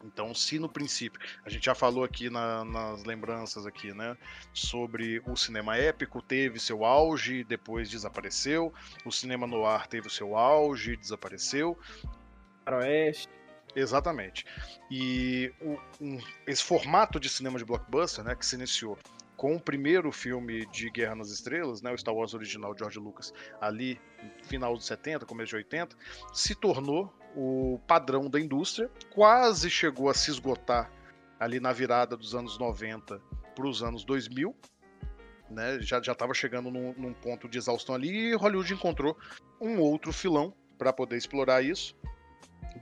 Então, 0.05 0.35
se 0.35 0.59
no 0.59 0.69
princípio, 0.69 1.19
a 1.45 1.49
gente 1.49 1.65
já 1.65 1.75
falou 1.75 2.05
aqui 2.05 2.29
na, 2.29 2.63
nas 2.63 3.05
lembranças 3.05 3.67
aqui, 3.67 3.93
né, 3.95 4.17
sobre 4.53 5.23
o 5.27 5.35
cinema 5.35 5.79
épico 5.79 6.21
teve 6.21 6.61
seu 6.61 6.85
auge, 6.85 7.43
depois 7.43 7.89
desapareceu, 7.89 8.73
o 9.05 9.11
cinema 9.11 9.47
noir 9.47 9.87
teve 9.87 10.07
o 10.07 10.11
seu 10.11 10.37
auge, 10.37 10.95
desapareceu. 10.95 11.79
Faroeste. 12.67 13.44
Exatamente. 13.75 14.47
E 14.91 15.53
o, 15.61 15.79
um, 16.01 16.19
esse 16.47 16.63
formato 16.63 17.19
de 17.19 17.29
cinema 17.29 17.59
de 17.59 17.65
blockbuster, 17.65 18.25
né, 18.25 18.35
que 18.35 18.47
se 18.47 18.55
iniciou 18.55 18.97
com 19.37 19.57
o 19.57 19.61
primeiro 19.61 20.13
filme 20.13 20.65
de 20.67 20.89
Guerra 20.91 21.17
nas 21.17 21.31
Estrelas, 21.31 21.83
né, 21.83 21.93
o 21.93 21.99
Star 21.99 22.15
Wars 22.15 22.35
original 22.35 22.73
de 22.73 22.81
George 22.81 22.99
Lucas, 22.99 23.33
ali 23.61 24.01
final 24.45 24.77
dos 24.77 24.87
70, 24.87 25.27
começo 25.27 25.51
de 25.51 25.57
80, 25.57 25.97
se 26.33 26.55
tornou 26.55 27.13
o 27.35 27.81
padrão 27.87 28.31
da 28.31 28.39
indústria, 28.39 28.89
quase 29.11 29.69
chegou 29.69 30.09
a 30.09 30.15
se 30.15 30.31
esgotar 30.31 30.91
ali 31.39 31.59
na 31.59 31.73
virada 31.73 32.17
dos 32.17 32.35
anos 32.35 32.59
90 32.59 33.21
para 33.57 33.67
os 33.67 33.83
anos 33.83 34.05
2000, 34.05 34.55
né, 35.51 35.79
já 35.81 35.99
estava 35.99 36.33
chegando 36.33 36.71
num, 36.71 36.95
num 36.97 37.13
ponto 37.13 37.49
de 37.49 37.59
exaustão 37.59 37.95
ali 37.95 38.31
e 38.31 38.35
Hollywood 38.35 38.73
encontrou 38.73 39.19
um 39.61 39.79
outro 39.81 40.13
filão 40.13 40.55
para 40.79 40.93
poder 40.93 41.17
explorar 41.17 41.63
isso 41.63 41.95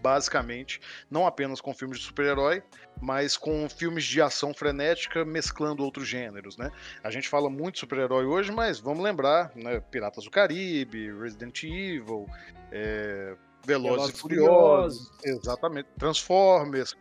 basicamente, 0.02 0.80
não 1.10 1.26
apenas 1.26 1.60
com 1.60 1.72
filmes 1.72 1.98
de 1.98 2.04
super-herói, 2.04 2.62
mas 3.00 3.36
com 3.36 3.68
filmes 3.68 4.04
de 4.04 4.20
ação 4.20 4.52
frenética 4.52 5.24
mesclando 5.24 5.84
outros 5.84 6.08
gêneros, 6.08 6.56
né? 6.56 6.70
A 7.02 7.10
gente 7.10 7.28
fala 7.28 7.48
muito 7.48 7.74
de 7.74 7.80
super-herói 7.80 8.26
hoje, 8.26 8.50
mas 8.50 8.80
vamos 8.80 9.02
lembrar, 9.02 9.52
né? 9.54 9.80
Piratas 9.80 10.24
do 10.24 10.30
Caribe, 10.30 11.12
Resident 11.12 11.62
Evil, 11.62 12.26
é, 12.70 13.36
Velozes, 13.64 13.96
Velozes 13.96 14.16
e 14.16 14.20
Furiosos, 14.20 15.08
Furiosos, 15.08 15.24
exatamente, 15.24 15.88
Transformers, 15.98 16.96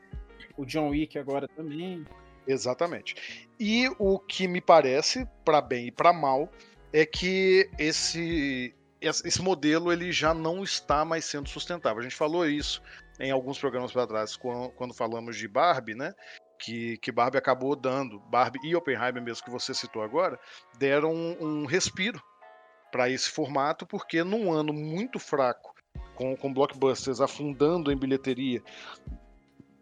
o 0.55 0.65
John 0.65 0.89
Wick 0.89 1.17
agora 1.17 1.47
também. 1.47 2.05
Exatamente. 2.47 3.15
E 3.59 3.89
o 3.99 4.19
que 4.19 4.47
me 4.47 4.61
parece, 4.61 5.27
para 5.45 5.61
bem 5.61 5.87
e 5.87 5.91
para 5.91 6.11
mal, 6.11 6.51
é 6.91 7.05
que 7.05 7.69
esse 7.77 8.75
esse 9.01 9.41
modelo 9.41 9.91
ele 9.91 10.11
já 10.11 10.33
não 10.33 10.63
está 10.63 11.03
mais 11.03 11.25
sendo 11.25 11.49
sustentável. 11.49 11.99
A 11.99 12.03
gente 12.03 12.15
falou 12.15 12.45
isso 12.45 12.81
em 13.19 13.31
alguns 13.31 13.59
programas 13.59 13.91
para 13.91 14.07
trás, 14.07 14.35
quando 14.35 14.93
falamos 14.93 15.35
de 15.35 15.47
Barbie, 15.47 15.95
né? 15.95 16.13
Que, 16.59 16.97
que 16.99 17.11
Barbie 17.11 17.39
acabou 17.39 17.75
dando, 17.75 18.19
Barbie 18.19 18.59
e 18.63 18.75
Oppenheimer, 18.75 19.21
mesmo 19.21 19.43
que 19.43 19.49
você 19.49 19.73
citou 19.73 20.03
agora, 20.03 20.39
deram 20.77 21.11
um, 21.11 21.37
um 21.43 21.65
respiro 21.65 22.21
para 22.91 23.09
esse 23.09 23.29
formato, 23.29 23.87
porque 23.87 24.23
num 24.23 24.51
ano 24.51 24.71
muito 24.71 25.17
fraco, 25.17 25.73
com, 26.13 26.35
com 26.37 26.53
blockbusters 26.53 27.19
afundando 27.19 27.91
em 27.91 27.97
bilheteria, 27.97 28.61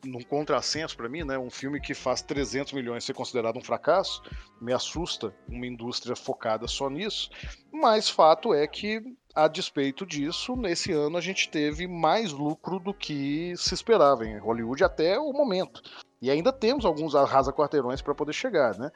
num 0.04 0.22
contrassenso 0.22 0.96
para 0.96 1.10
mim, 1.10 1.24
né? 1.24 1.38
Um 1.38 1.50
filme 1.50 1.80
que 1.80 1.94
faz 1.94 2.22
300 2.22 2.74
milhões 2.74 3.04
ser 3.04 3.14
considerado 3.14 3.58
um 3.58 3.64
fracasso, 3.64 4.22
me 4.62 4.74
assusta 4.74 5.34
uma 5.48 5.66
indústria 5.66 6.16
focada 6.16 6.68
só 6.68 6.90
nisso. 6.90 7.30
Mas 7.72 8.10
fato 8.10 8.54
é 8.54 8.66
que, 8.68 9.02
a 9.36 9.48
despeito 9.48 10.06
disso, 10.06 10.56
nesse 10.56 10.92
ano 10.92 11.18
a 11.18 11.22
gente 11.22 11.50
teve 11.50 11.88
mais 11.88 12.32
lucro 12.32 12.80
do 12.80 12.94
que 12.94 13.54
se 13.58 13.74
esperava 13.74 14.26
em 14.26 14.38
Hollywood 14.38 14.84
até 14.84 15.20
o 15.20 15.32
momento. 15.32 15.82
E 16.22 16.30
ainda 16.30 16.52
temos 16.52 16.86
alguns 16.86 17.16
arrasa-quarteirões 17.16 18.02
para 18.02 18.16
poder 18.16 18.34
chegar, 18.34 18.78
né? 18.78 18.92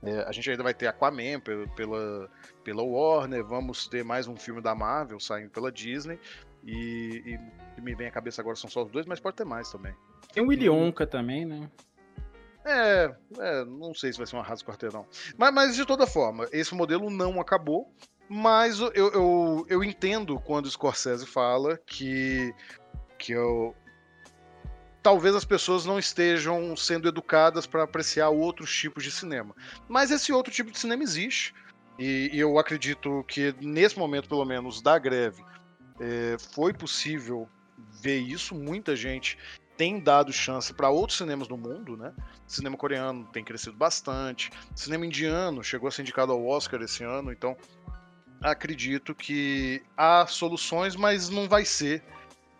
É, 0.00 0.20
a 0.20 0.32
gente 0.32 0.48
ainda 0.48 0.62
vai 0.62 0.72
ter 0.72 0.86
Aquaman 0.86 1.40
pela, 1.74 2.30
pela 2.62 2.82
Warner, 2.84 3.44
vamos 3.44 3.88
ter 3.88 4.04
mais 4.04 4.28
um 4.28 4.36
filme 4.36 4.60
da 4.60 4.74
Marvel 4.74 5.18
saindo 5.18 5.50
pela 5.50 5.72
Disney. 5.72 6.20
E, 6.64 7.38
e 7.76 7.80
me 7.80 7.94
vem 7.94 8.06
à 8.06 8.10
cabeça 8.10 8.40
agora 8.40 8.56
são 8.56 8.70
só 8.70 8.84
os 8.84 8.90
dois, 8.90 9.06
mas 9.06 9.20
pode 9.20 9.36
ter 9.36 9.44
mais 9.44 9.70
também. 9.70 9.94
Tem 10.32 10.42
o 10.42 10.48
Willy 10.48 10.68
também, 11.10 11.44
né? 11.44 11.70
É, 12.64 13.14
é, 13.38 13.64
não 13.64 13.94
sei 13.94 14.12
se 14.12 14.18
vai 14.18 14.26
ser 14.26 14.36
um 14.36 14.40
arraso 14.40 14.64
quarteirão. 14.64 15.06
Mas, 15.36 15.54
mas 15.54 15.76
de 15.76 15.86
toda 15.86 16.06
forma, 16.06 16.46
esse 16.52 16.74
modelo 16.74 17.08
não 17.08 17.40
acabou. 17.40 17.92
Mas 18.28 18.78
eu, 18.78 18.92
eu, 18.92 19.66
eu 19.70 19.82
entendo 19.82 20.38
quando 20.38 20.66
o 20.66 20.70
Scorsese 20.70 21.24
fala 21.24 21.78
que, 21.86 22.54
que 23.18 23.32
eu, 23.32 23.74
talvez 25.02 25.34
as 25.34 25.46
pessoas 25.46 25.86
não 25.86 25.98
estejam 25.98 26.76
sendo 26.76 27.08
educadas 27.08 27.66
para 27.66 27.84
apreciar 27.84 28.28
outros 28.28 28.70
tipos 28.70 29.02
de 29.02 29.10
cinema. 29.10 29.56
Mas 29.88 30.10
esse 30.10 30.30
outro 30.30 30.52
tipo 30.52 30.70
de 30.70 30.78
cinema 30.78 31.02
existe. 31.02 31.54
E, 31.98 32.28
e 32.30 32.38
eu 32.38 32.58
acredito 32.58 33.24
que 33.26 33.54
nesse 33.62 33.98
momento, 33.98 34.28
pelo 34.28 34.44
menos, 34.44 34.82
da 34.82 34.98
greve, 34.98 35.42
é, 35.98 36.36
foi 36.52 36.74
possível 36.74 37.48
ver 38.02 38.18
isso. 38.18 38.54
Muita 38.54 38.94
gente 38.94 39.38
tem 39.78 40.00
dado 40.00 40.32
chance 40.32 40.74
para 40.74 40.90
outros 40.90 41.16
cinemas 41.16 41.46
do 41.46 41.56
mundo, 41.56 41.96
né? 41.96 42.12
cinema 42.48 42.76
coreano 42.76 43.24
tem 43.32 43.44
crescido 43.44 43.76
bastante, 43.76 44.50
cinema 44.74 45.06
indiano 45.06 45.62
chegou 45.62 45.88
a 45.88 45.92
ser 45.92 46.02
indicado 46.02 46.32
ao 46.32 46.44
Oscar 46.44 46.82
esse 46.82 47.04
ano, 47.04 47.30
então 47.30 47.56
acredito 48.42 49.14
que 49.14 49.80
há 49.96 50.26
soluções, 50.26 50.96
mas 50.96 51.28
não 51.28 51.48
vai 51.48 51.64
ser 51.64 52.02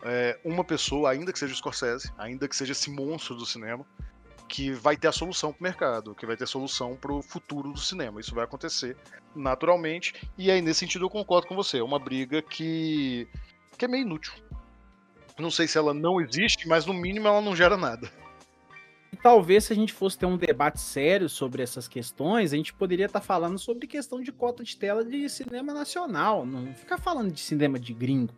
é, 0.04 0.38
uma 0.44 0.62
pessoa, 0.62 1.10
ainda 1.10 1.32
que 1.32 1.38
seja 1.40 1.52
o 1.52 1.56
Scorsese, 1.56 2.12
ainda 2.16 2.46
que 2.46 2.54
seja 2.54 2.70
esse 2.70 2.88
monstro 2.88 3.34
do 3.34 3.44
cinema, 3.44 3.84
que 4.48 4.70
vai 4.70 4.96
ter 4.96 5.08
a 5.08 5.12
solução 5.12 5.52
para 5.52 5.60
o 5.60 5.62
mercado, 5.64 6.14
que 6.14 6.24
vai 6.24 6.36
ter 6.36 6.46
solução 6.46 6.96
para 6.96 7.12
o 7.12 7.20
futuro 7.20 7.72
do 7.72 7.80
cinema. 7.80 8.20
Isso 8.20 8.34
vai 8.34 8.44
acontecer 8.44 8.96
naturalmente, 9.34 10.14
e 10.38 10.52
aí 10.52 10.62
nesse 10.62 10.80
sentido 10.80 11.04
eu 11.04 11.10
concordo 11.10 11.48
com 11.48 11.56
você. 11.56 11.78
É 11.78 11.82
uma 11.82 11.98
briga 11.98 12.40
que, 12.40 13.26
que 13.76 13.84
é 13.84 13.88
meio 13.88 14.02
inútil. 14.02 14.32
Não 15.38 15.50
sei 15.50 15.68
se 15.68 15.78
ela 15.78 15.94
não 15.94 16.20
existe, 16.20 16.66
mas 16.66 16.84
no 16.84 16.92
mínimo 16.92 17.28
ela 17.28 17.40
não 17.40 17.54
gera 17.54 17.76
nada. 17.76 18.10
E 19.12 19.16
talvez 19.16 19.64
se 19.64 19.72
a 19.72 19.76
gente 19.76 19.92
fosse 19.92 20.18
ter 20.18 20.26
um 20.26 20.36
debate 20.36 20.80
sério 20.80 21.28
sobre 21.28 21.62
essas 21.62 21.88
questões, 21.88 22.52
a 22.52 22.56
gente 22.56 22.74
poderia 22.74 23.06
estar 23.06 23.20
tá 23.20 23.24
falando 23.26 23.58
sobre 23.58 23.86
questão 23.86 24.20
de 24.20 24.32
cota 24.32 24.62
de 24.64 24.76
tela 24.76 25.04
de 25.04 25.28
cinema 25.28 25.72
nacional, 25.72 26.44
não 26.44 26.74
ficar 26.74 26.98
falando 26.98 27.32
de 27.32 27.40
cinema 27.40 27.78
de 27.78 27.94
gringo. 27.94 28.34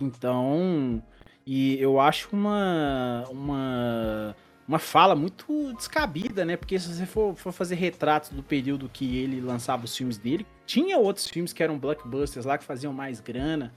Então, 0.00 1.02
e 1.46 1.80
eu 1.80 1.98
acho 1.98 2.28
uma, 2.32 3.24
uma, 3.30 4.36
uma 4.68 4.78
fala 4.78 5.16
muito 5.16 5.72
descabida, 5.74 6.44
né? 6.44 6.56
Porque 6.56 6.78
se 6.78 6.94
você 6.94 7.06
for, 7.06 7.34
for, 7.34 7.52
fazer 7.52 7.74
retratos 7.74 8.30
do 8.30 8.42
período 8.42 8.88
que 8.88 9.16
ele 9.18 9.40
lançava 9.40 9.84
os 9.84 9.96
filmes 9.96 10.16
dele, 10.16 10.46
tinha 10.66 10.98
outros 10.98 11.26
filmes 11.26 11.52
que 11.52 11.62
eram 11.62 11.78
blockbusters 11.78 12.46
lá 12.46 12.56
que 12.56 12.64
faziam 12.64 12.92
mais 12.92 13.20
grana. 13.20 13.74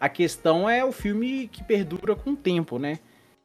A 0.00 0.08
questão 0.08 0.68
é 0.68 0.84
o 0.84 0.92
filme 0.92 1.48
que 1.48 1.62
perdura 1.64 2.14
com 2.14 2.30
o 2.30 2.36
tempo, 2.36 2.78
né? 2.78 2.98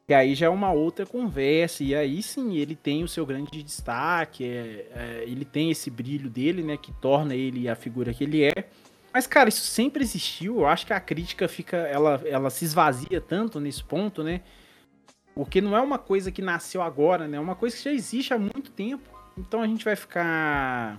E 0.08 0.14
aí 0.14 0.34
já 0.34 0.46
é 0.46 0.48
uma 0.48 0.72
outra 0.72 1.06
conversa, 1.06 1.82
e 1.82 1.94
aí 1.94 2.22
sim 2.22 2.56
ele 2.56 2.74
tem 2.74 3.02
o 3.02 3.08
seu 3.08 3.24
grande 3.24 3.62
destaque, 3.62 4.44
é, 4.44 4.86
é, 4.94 5.24
ele 5.26 5.44
tem 5.44 5.70
esse 5.70 5.90
brilho 5.90 6.28
dele, 6.28 6.62
né? 6.62 6.76
Que 6.76 6.92
torna 6.92 7.34
ele 7.34 7.68
a 7.68 7.74
figura 7.74 8.12
que 8.12 8.24
ele 8.24 8.42
é. 8.44 8.68
Mas, 9.12 9.26
cara, 9.26 9.48
isso 9.48 9.62
sempre 9.62 10.02
existiu. 10.02 10.60
Eu 10.60 10.66
acho 10.66 10.86
que 10.86 10.92
a 10.92 11.00
crítica 11.00 11.46
fica. 11.46 11.76
Ela, 11.76 12.20
ela 12.24 12.50
se 12.50 12.64
esvazia 12.64 13.20
tanto 13.20 13.60
nesse 13.60 13.84
ponto, 13.84 14.22
né? 14.22 14.40
Porque 15.34 15.60
não 15.60 15.76
é 15.76 15.80
uma 15.80 15.98
coisa 15.98 16.32
que 16.32 16.42
nasceu 16.42 16.82
agora, 16.82 17.28
né? 17.28 17.36
É 17.36 17.40
uma 17.40 17.54
coisa 17.54 17.76
que 17.76 17.82
já 17.82 17.92
existe 17.92 18.32
há 18.32 18.38
muito 18.38 18.70
tempo. 18.70 19.08
Então 19.36 19.60
a 19.60 19.66
gente 19.66 19.84
vai 19.84 19.96
ficar. 19.96 20.98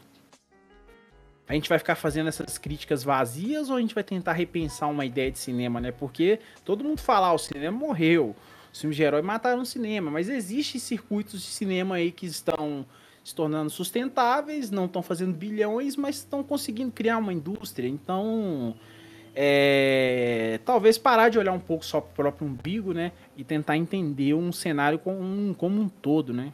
A 1.48 1.54
gente 1.54 1.68
vai 1.68 1.78
ficar 1.78 1.96
fazendo 1.96 2.28
essas 2.28 2.58
críticas 2.58 3.04
vazias 3.04 3.70
ou 3.70 3.76
a 3.76 3.82
gente 3.82 3.94
vai 3.94 4.04
tentar 4.04 4.34
repensar 4.34 4.88
uma 4.88 5.06
ideia 5.06 5.30
de 5.30 5.40
cinema, 5.40 5.82
né? 5.82 5.92
Porque 5.92 6.40
todo 6.64 6.84
mundo 6.84 7.02
fala, 7.02 7.28
ah, 7.28 7.34
o 7.34 7.38
cinema 7.38 7.78
morreu, 7.78 8.36
os 8.72 8.80
filmes 8.80 8.96
de 8.96 9.04
herói 9.04 9.22
mataram 9.22 9.62
o 9.62 9.66
cinema, 9.66 10.10
mas 10.10 10.30
existem 10.30 10.80
circuitos 10.80 11.42
de 11.42 11.48
cinema 11.48 11.96
aí 11.96 12.12
que 12.12 12.26
estão 12.26 12.86
se 13.24 13.36
tornando 13.36 13.70
sustentáveis, 13.70 14.72
não 14.72 14.86
estão 14.86 15.02
fazendo 15.02 15.34
bilhões, 15.34 15.96
mas 15.96 16.18
estão 16.18 16.44
conseguindo 16.44 16.92
criar 16.92 17.18
uma 17.18 17.32
indústria. 17.32 17.88
Então, 17.88 18.76
é, 19.36 20.60
talvez 20.66 20.98
parar 20.98 21.30
de 21.30 21.40
olhar 21.40 21.54
um 21.54 21.60
pouco 21.60 21.86
só 21.86 22.02
para 22.02 22.10
o 22.10 22.14
próprio 22.16 22.48
umbigo, 22.48 22.94
né? 22.94 23.12
E 23.38 23.44
tentar 23.44 23.78
entender 23.78 24.34
um 24.34 24.52
cenário 24.52 25.00
como 25.00 25.20
um, 25.22 25.54
como 25.54 25.82
um 25.82 25.90
todo, 25.90 26.34
né? 26.34 26.54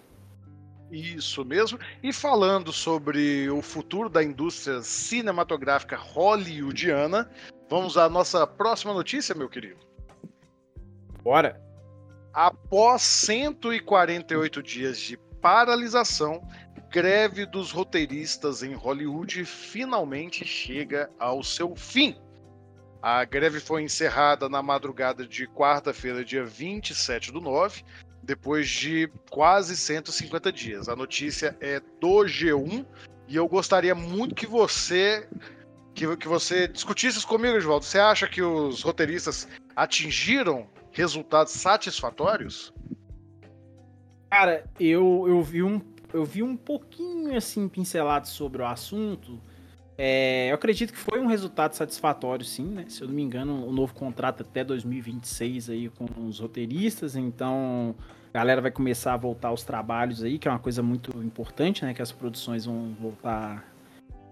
Isso 0.92 1.46
mesmo. 1.46 1.80
E 2.02 2.12
falando 2.12 2.74
sobre 2.74 3.50
o 3.50 3.62
futuro 3.62 4.10
da 4.10 4.24
indústria 4.24 4.82
cinematográfica 4.82 5.96
hollywoodiana, 5.96 7.30
vamos 7.70 7.98
à 7.98 8.10
nossa 8.10 8.46
próxima 8.48 8.94
notícia, 8.94 9.36
meu 9.36 9.50
querido. 9.50 9.80
Bora! 11.22 11.62
Após 12.34 13.02
148 13.02 14.64
dias 14.64 15.00
de 15.00 15.18
paralisação, 15.42 16.48
greve 16.90 17.46
dos 17.46 17.72
roteiristas 17.72 18.64
em 18.64 18.74
Hollywood 18.74 19.46
finalmente 19.46 20.46
chega 20.46 21.10
ao 21.20 21.44
seu 21.44 21.76
fim. 21.76 22.16
A 23.02 23.24
greve 23.24 23.60
foi 23.60 23.84
encerrada 23.84 24.50
na 24.50 24.62
madrugada 24.62 25.26
de 25.26 25.48
quarta-feira, 25.48 26.26
dia 26.26 26.44
27 26.44 27.32
do 27.32 27.40
9, 27.40 27.84
depois 28.24 28.70
de 28.70 29.10
quase 29.30 29.76
150 29.76 30.52
dias. 30.52 30.90
A 30.90 30.96
notícia 30.96 31.58
é 31.60 31.80
do 32.00 32.24
G1 32.26 32.86
e 33.28 33.36
eu 33.36 33.48
gostaria 33.48 33.96
muito 33.96 34.36
que 34.36 34.48
você 34.48 35.28
que, 35.94 36.16
que 36.18 36.28
você 36.28 36.68
discutisse 36.68 37.18
isso 37.18 37.28
comigo, 37.28 37.58
Oswaldo. 37.58 37.84
Você 37.84 38.00
acha 38.00 38.28
que 38.28 38.42
os 38.42 38.82
roteiristas 38.82 39.48
atingiram 39.76 40.68
resultados 40.92 41.54
satisfatórios? 41.54 42.74
Cara, 44.30 44.64
eu, 44.80 45.26
eu 45.28 45.42
vi 45.44 45.64
um 45.64 45.82
eu 46.14 46.26
vi 46.26 46.42
um 46.42 46.58
pouquinho 46.58 47.36
assim 47.36 47.68
pincelado 47.68 48.28
sobre 48.28 48.62
o 48.62 48.66
assunto. 48.66 49.40
É, 50.02 50.50
eu 50.50 50.56
acredito 50.56 50.94
que 50.94 50.98
foi 50.98 51.20
um 51.20 51.28
resultado 51.28 51.74
satisfatório, 51.74 52.46
sim, 52.46 52.64
né? 52.64 52.86
Se 52.88 53.02
eu 53.02 53.08
não 53.10 53.14
me 53.14 53.22
engano, 53.22 53.68
o 53.68 53.72
novo 53.74 53.94
contrato 53.94 54.44
até 54.44 54.64
2026 54.64 55.70
aí 55.70 55.90
com 55.90 56.08
os 56.26 56.40
roteiristas, 56.40 57.18
então 57.18 57.94
a 58.34 58.38
galera 58.38 58.62
vai 58.62 58.72
começar 58.72 59.14
a 59.14 59.18
voltar 59.18 59.50
aos 59.50 59.62
trabalhos 59.62 60.24
aí, 60.24 60.40
que 60.40 60.48
é 60.48 60.52
uma 60.52 60.60
coisa 60.60 60.82
muito 60.82 61.12
importante, 61.22 61.84
né? 61.84 61.94
Que 61.94 62.02
as 62.02 62.14
produções 62.14 62.66
vão 62.66 62.96
voltar 62.98 63.70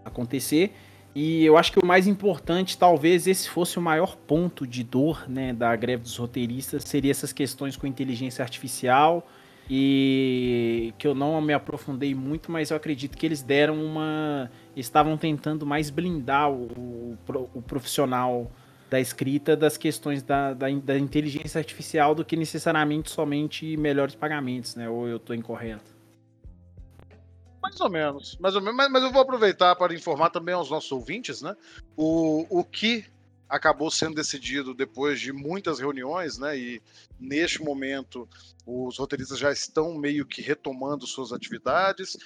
a 0.05 0.07
acontecer. 0.07 0.73
E 1.13 1.43
eu 1.43 1.57
acho 1.57 1.73
que 1.73 1.79
o 1.79 1.85
mais 1.85 2.07
importante, 2.07 2.77
talvez 2.77 3.27
esse 3.27 3.49
fosse 3.49 3.77
o 3.77 3.81
maior 3.81 4.15
ponto 4.15 4.65
de 4.65 4.85
dor, 4.85 5.25
né, 5.27 5.51
da 5.51 5.75
greve 5.75 6.03
dos 6.03 6.15
roteiristas, 6.15 6.85
seria 6.85 7.11
essas 7.11 7.33
questões 7.33 7.75
com 7.75 7.85
inteligência 7.85 8.41
artificial 8.41 9.27
e 9.69 10.93
que 10.97 11.05
eu 11.05 11.13
não 11.13 11.41
me 11.41 11.53
aprofundei 11.53 12.15
muito, 12.15 12.51
mas 12.51 12.71
eu 12.71 12.77
acredito 12.77 13.17
que 13.17 13.25
eles 13.25 13.41
deram 13.41 13.83
uma. 13.83 14.49
Estavam 14.79 15.17
tentando 15.17 15.65
mais 15.65 15.89
blindar 15.89 16.51
o, 16.51 17.17
o, 17.53 17.61
profissional 17.61 18.51
da 18.89 18.99
escrita 18.99 19.55
das 19.55 19.77
questões 19.77 20.23
da, 20.23 20.53
da, 20.53 20.67
da, 20.69 20.97
inteligência 20.97 21.59
artificial 21.59 22.15
do 22.15 22.23
que 22.23 22.35
necessariamente 22.35 23.09
somente 23.09 23.75
melhores 23.75 24.15
pagamentos, 24.15 24.75
né? 24.75 24.89
Ou 24.89 25.07
eu 25.07 25.17
estou 25.17 25.35
incorreto? 25.35 25.95
Mais 27.61 27.81
ou 27.81 27.89
menos, 27.89 28.37
mais 28.39 28.55
ou 28.55 28.61
menos, 28.61 28.77
mas, 28.77 28.89
mas, 28.89 29.03
eu 29.03 29.11
vou 29.11 29.21
aproveitar 29.21 29.75
para 29.75 29.93
informar 29.93 30.29
também 30.29 30.55
aos 30.55 30.69
nossos 30.69 30.91
ouvintes, 30.91 31.41
né? 31.41 31.53
O, 31.97 32.45
o 32.49 32.63
que 32.63 33.05
acabou 33.49 33.89
sendo 33.89 34.15
decidido 34.15 34.73
depois 34.73 35.19
de 35.19 35.31
muitas 35.31 35.79
reuniões, 35.79 36.37
né? 36.37 36.57
E 36.57 36.81
neste 37.19 37.61
momento 37.61 38.27
os 38.65 38.97
roteiristas 38.97 39.39
já 39.39 39.51
estão 39.51 39.95
meio 39.95 40.25
que 40.25 40.41
retomando 40.41 41.07
suas 41.07 41.31
atividades, 41.31 42.17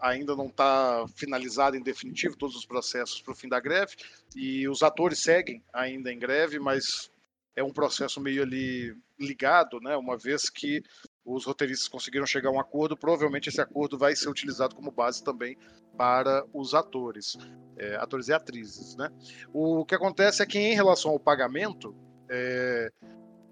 ainda 0.00 0.36
não 0.36 0.46
está 0.46 1.06
finalizado 1.14 1.76
em 1.76 1.82
definitivo 1.82 2.36
todos 2.36 2.54
os 2.54 2.66
processos 2.66 3.22
para 3.22 3.32
o 3.32 3.36
fim 3.36 3.48
da 3.48 3.58
greve, 3.58 3.96
e 4.34 4.68
os 4.68 4.82
atores 4.82 5.20
seguem 5.20 5.62
ainda 5.72 6.12
em 6.12 6.18
greve, 6.18 6.58
mas 6.58 7.10
é 7.54 7.62
um 7.64 7.72
processo 7.72 8.20
meio 8.20 8.42
ali 8.42 8.94
ligado, 9.18 9.80
né? 9.80 9.96
Uma 9.96 10.18
vez 10.18 10.50
que 10.50 10.82
os 11.26 11.44
roteiristas 11.44 11.88
conseguiram 11.88 12.24
chegar 12.24 12.50
a 12.50 12.52
um 12.52 12.60
acordo, 12.60 12.96
provavelmente 12.96 13.48
esse 13.48 13.60
acordo 13.60 13.98
vai 13.98 14.14
ser 14.14 14.28
utilizado 14.28 14.76
como 14.76 14.92
base 14.92 15.24
também 15.24 15.58
para 15.98 16.44
os 16.54 16.72
atores, 16.72 17.36
é, 17.76 17.96
atores 17.96 18.28
e 18.28 18.32
atrizes, 18.32 18.96
né? 18.96 19.10
O 19.52 19.84
que 19.84 19.94
acontece 19.94 20.42
é 20.42 20.46
que 20.46 20.58
em 20.58 20.74
relação 20.74 21.10
ao 21.10 21.18
pagamento, 21.18 21.94
é, 22.30 22.92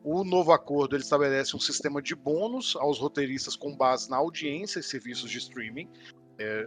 o 0.04 0.22
novo 0.22 0.52
acordo 0.52 0.94
ele 0.94 1.02
estabelece 1.02 1.56
um 1.56 1.60
sistema 1.60 2.00
de 2.00 2.14
bônus 2.14 2.76
aos 2.76 2.98
roteiristas 2.98 3.56
com 3.56 3.76
base 3.76 4.08
na 4.08 4.18
audiência 4.18 4.78
e 4.78 4.82
serviços 4.82 5.28
de 5.28 5.38
streaming. 5.38 5.90
É, 6.38 6.66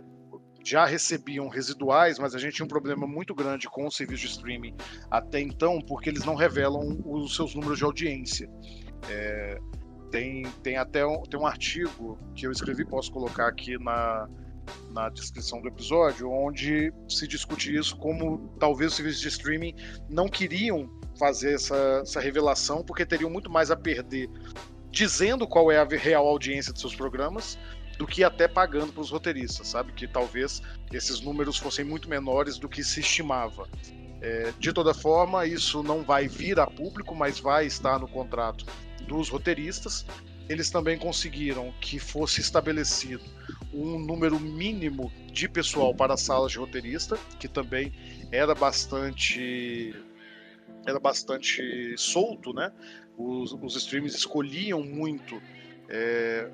já 0.65 0.85
recebiam 0.85 1.47
residuais, 1.47 2.19
mas 2.19 2.35
a 2.35 2.39
gente 2.39 2.55
tinha 2.55 2.65
um 2.65 2.69
problema 2.69 3.07
muito 3.07 3.33
grande 3.33 3.69
com 3.69 3.85
o 3.85 3.91
serviço 3.91 4.23
de 4.23 4.27
streaming 4.27 4.75
até 5.09 5.39
então, 5.39 5.79
porque 5.79 6.09
eles 6.09 6.25
não 6.25 6.35
revelam 6.35 6.99
os 7.05 7.35
seus 7.35 7.55
números 7.55 7.77
de 7.77 7.85
audiência. 7.85 8.49
É, 9.09 9.57
tem, 10.11 10.43
tem 10.63 10.77
até 10.77 11.05
um, 11.05 11.23
tem 11.23 11.39
um 11.39 11.45
artigo 11.45 12.17
que 12.35 12.47
eu 12.47 12.51
escrevi, 12.51 12.85
posso 12.85 13.11
colocar 13.11 13.47
aqui 13.47 13.77
na, 13.77 14.29
na 14.91 15.09
descrição 15.09 15.61
do 15.61 15.67
episódio, 15.67 16.29
onde 16.29 16.93
se 17.07 17.27
discute 17.27 17.75
isso, 17.75 17.95
como 17.97 18.49
talvez 18.59 18.91
os 18.91 18.97
serviços 18.97 19.21
de 19.21 19.27
streaming 19.27 19.75
não 20.09 20.27
queriam 20.27 20.89
fazer 21.17 21.55
essa, 21.55 22.01
essa 22.01 22.19
revelação, 22.19 22.83
porque 22.83 23.05
teriam 23.05 23.29
muito 23.29 23.49
mais 23.49 23.71
a 23.71 23.75
perder 23.75 24.29
dizendo 24.89 25.47
qual 25.47 25.71
é 25.71 25.77
a 25.77 25.83
real 25.83 26.27
audiência 26.27 26.73
de 26.73 26.79
seus 26.79 26.95
programas 26.95 27.57
do 27.97 28.07
que 28.07 28.23
até 28.23 28.47
pagando 28.47 28.93
para 28.93 29.01
os 29.01 29.09
roteiristas, 29.09 29.67
sabe? 29.67 29.91
Que 29.91 30.07
talvez 30.07 30.61
esses 30.91 31.19
números 31.19 31.57
fossem 31.57 31.83
muito 31.83 32.07
menores 32.07 32.57
do 32.57 32.69
que 32.69 32.83
se 32.83 32.99
estimava. 32.99 33.67
É, 34.21 34.53
de 34.57 34.71
toda 34.71 34.93
forma, 34.93 35.45
isso 35.45 35.83
não 35.83 36.03
vai 36.03 36.27
vir 36.27 36.59
a 36.59 36.65
público, 36.65 37.15
mas 37.15 37.39
vai 37.39 37.65
estar 37.65 37.99
no 37.99 38.07
contrato 38.07 38.65
dos 39.07 39.29
roteiristas. 39.29 40.05
Eles 40.49 40.69
também 40.69 40.97
conseguiram 40.97 41.73
que 41.81 41.99
fosse 41.99 42.39
estabelecido 42.41 43.23
um 43.73 43.99
número 43.99 44.39
mínimo 44.39 45.11
de 45.31 45.47
pessoal 45.49 45.93
para 45.93 46.13
as 46.13 46.21
salas 46.21 46.51
de 46.51 46.57
roteirista, 46.57 47.17
que 47.39 47.47
também 47.47 47.91
era 48.31 48.55
bastante 48.55 49.93
era 50.85 50.99
bastante 50.99 51.95
solto, 51.97 52.53
né? 52.53 52.71
Os, 53.17 53.51
os 53.51 53.75
streams 53.75 54.15
escolhiam 54.15 54.81
muito 54.81 55.41
é, 55.89 56.49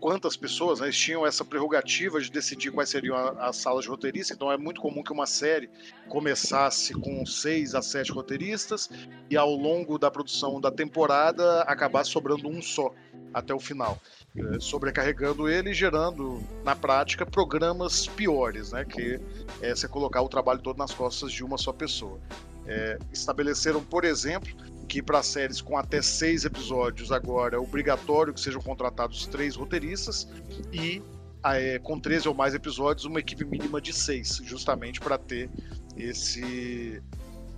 quantas 0.00 0.36
pessoas, 0.36 0.80
né, 0.80 0.86
eles 0.86 0.96
tinham 0.96 1.26
essa 1.26 1.44
prerrogativa 1.44 2.20
de 2.20 2.30
decidir 2.30 2.70
quais 2.70 2.88
seriam 2.88 3.16
as 3.40 3.56
salas 3.56 3.84
de 3.84 3.90
roteirista, 3.90 4.34
então 4.34 4.50
é 4.50 4.56
muito 4.56 4.80
comum 4.80 5.02
que 5.02 5.12
uma 5.12 5.26
série 5.26 5.70
começasse 6.08 6.92
com 6.94 7.24
seis 7.24 7.74
a 7.74 7.82
sete 7.82 8.12
roteiristas 8.12 8.90
e 9.30 9.36
ao 9.36 9.50
longo 9.50 9.98
da 9.98 10.10
produção 10.10 10.60
da 10.60 10.70
temporada 10.70 11.62
acabasse 11.62 12.10
sobrando 12.10 12.48
um 12.48 12.60
só 12.62 12.92
até 13.32 13.54
o 13.54 13.60
final, 13.60 13.98
é, 14.36 14.60
sobrecarregando 14.60 15.48
ele 15.48 15.70
e 15.70 15.74
gerando, 15.74 16.42
na 16.64 16.74
prática, 16.74 17.26
programas 17.26 18.06
piores, 18.06 18.72
né, 18.72 18.84
que 18.84 19.20
é 19.60 19.74
você 19.74 19.88
colocar 19.88 20.22
o 20.22 20.28
trabalho 20.28 20.60
todo 20.60 20.78
nas 20.78 20.92
costas 20.92 21.32
de 21.32 21.44
uma 21.44 21.58
só 21.58 21.72
pessoa. 21.72 22.18
É, 22.66 22.98
estabeleceram, 23.12 23.82
por 23.82 24.04
exemplo, 24.04 24.50
que 24.86 25.02
para 25.02 25.22
séries 25.22 25.60
com 25.60 25.76
até 25.76 26.00
seis 26.00 26.44
episódios 26.44 27.12
agora 27.12 27.56
é 27.56 27.58
obrigatório 27.58 28.32
que 28.32 28.40
sejam 28.40 28.60
contratados 28.60 29.26
três 29.26 29.56
roteiristas 29.56 30.28
e 30.72 31.02
é, 31.44 31.78
com 31.78 31.98
13 31.98 32.28
ou 32.28 32.34
mais 32.34 32.54
episódios 32.54 33.04
uma 33.04 33.20
equipe 33.20 33.44
mínima 33.44 33.80
de 33.80 33.92
seis, 33.92 34.40
justamente 34.44 35.00
para 35.00 35.16
ter 35.16 35.48
esse 35.96 37.02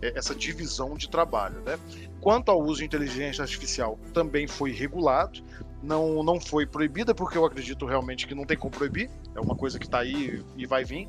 é, 0.02 0.16
essa 0.16 0.34
divisão 0.34 0.94
de 0.94 1.08
trabalho. 1.08 1.60
Né? 1.62 1.78
Quanto 2.20 2.50
ao 2.50 2.60
uso 2.62 2.80
de 2.80 2.84
inteligência 2.84 3.42
artificial, 3.42 3.98
também 4.12 4.46
foi 4.46 4.72
regulado. 4.72 5.42
não, 5.82 6.22
não 6.22 6.40
foi 6.40 6.66
proibida, 6.66 7.14
porque 7.14 7.38
eu 7.38 7.44
acredito 7.44 7.86
realmente 7.86 8.26
que 8.26 8.34
não 8.34 8.44
tem 8.44 8.56
como 8.56 8.72
proibir, 8.72 9.08
é 9.34 9.40
uma 9.40 9.54
coisa 9.54 9.78
que 9.78 9.86
está 9.86 10.00
aí 10.00 10.44
e 10.56 10.66
vai 10.66 10.84
vir, 10.84 11.08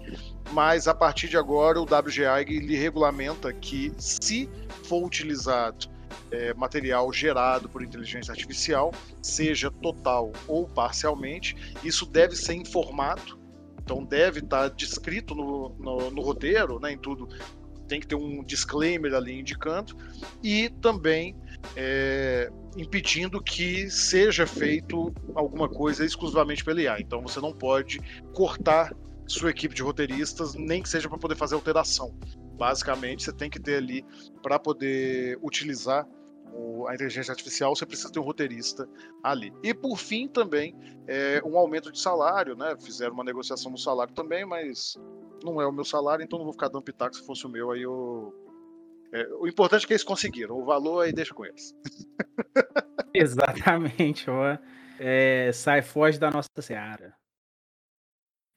mas 0.51 0.88
a 0.88 0.93
partir 0.93 1.27
de 1.27 1.38
agora 1.38 1.79
o 1.79 1.84
WGAG 1.84 2.60
lhe 2.60 2.75
regulamenta 2.75 3.51
que 3.51 3.91
se 3.97 4.47
for 4.84 5.03
utilizado 5.03 5.89
é, 6.32 6.54
material 6.54 7.12
gerado 7.12 7.70
por 7.70 7.84
inteligência 7.84 8.32
artificial, 8.32 8.94
seja 9.22 9.72
total 9.72 10.32
ou 10.48 10.68
parcialmente, 10.68 11.56
isso 11.84 12.06
deve 12.06 12.36
ser 12.36 12.54
informado, 12.54 13.39
então 13.84 14.04
deve 14.04 14.39
estar 14.39 14.70
descrito 14.70 15.34
no, 15.34 15.70
no, 15.80 16.12
no 16.12 16.22
roteiro, 16.22 16.80
né, 16.80 16.92
em 16.92 16.98
tudo, 16.98 17.28
tem 17.88 18.00
que 18.00 18.08
ter 18.08 18.15
um 18.15 18.44
disclaimer 18.44 19.13
ali 19.13 19.39
indicando, 19.39 19.96
e 20.44 20.70
também 20.70 21.36
é, 21.76 22.50
impedindo 22.78 23.42
que 23.42 23.89
seja 23.89 24.46
feito 24.46 25.13
alguma 25.34 25.68
coisa 25.68 26.06
exclusivamente 26.06 26.63
pela 26.63 26.82
IA. 26.82 27.02
Então 27.02 27.22
você 27.22 27.42
não 27.42 27.52
pode 27.52 28.00
cortar 28.34 28.94
sua 29.28 29.50
equipe 29.50 29.76
de 29.76 29.82
roteiristas, 29.82 30.56
nem 30.56 30.82
que 30.82 30.89
seja 30.89 31.10
para 31.10 31.18
poder 31.18 31.36
fazer 31.36 31.56
alteração. 31.56 32.15
Basicamente, 32.58 33.24
você 33.24 33.32
tem 33.32 33.50
que 33.50 33.60
ter 33.60 33.76
ali 33.76 34.06
para 34.42 34.60
poder 34.60 35.38
utilizar 35.42 36.08
a 36.88 36.93
inteligência 36.93 37.31
artificial, 37.31 37.75
você 37.75 37.85
precisa 37.85 38.12
ter 38.12 38.19
um 38.19 38.23
roteirista 38.23 38.88
ali. 39.23 39.53
E 39.63 39.73
por 39.73 39.97
fim, 39.97 40.27
também, 40.27 40.75
é, 41.07 41.41
um 41.45 41.57
aumento 41.57 41.91
de 41.91 41.99
salário, 41.99 42.55
né? 42.55 42.75
Fizeram 42.79 43.13
uma 43.13 43.23
negociação 43.23 43.71
no 43.71 43.77
salário 43.77 44.13
também, 44.13 44.45
mas 44.45 44.97
não 45.43 45.62
é 45.62 45.67
o 45.67 45.71
meu 45.71 45.85
salário, 45.85 46.23
então 46.23 46.39
não 46.39 46.45
vou 46.45 46.53
ficar 46.53 46.69
dando 46.69 46.83
pitaco. 46.83 47.15
Se 47.15 47.25
fosse 47.25 47.45
o 47.45 47.49
meu, 47.49 47.71
aí 47.71 47.81
eu 47.81 48.33
é, 49.12 49.27
o 49.39 49.47
importante 49.47 49.83
é 49.83 49.88
que 49.88 49.93
eles 49.93 50.03
conseguiram. 50.03 50.55
O 50.55 50.65
valor 50.65 51.01
aí 51.01 51.12
deixa 51.12 51.33
com 51.33 51.45
eles. 51.45 51.73
Exatamente. 53.13 54.29
Ó. 54.29 54.57
É, 54.99 55.51
sai, 55.53 55.81
foge 55.81 56.19
da 56.19 56.29
nossa 56.29 56.49
seara. 56.59 57.15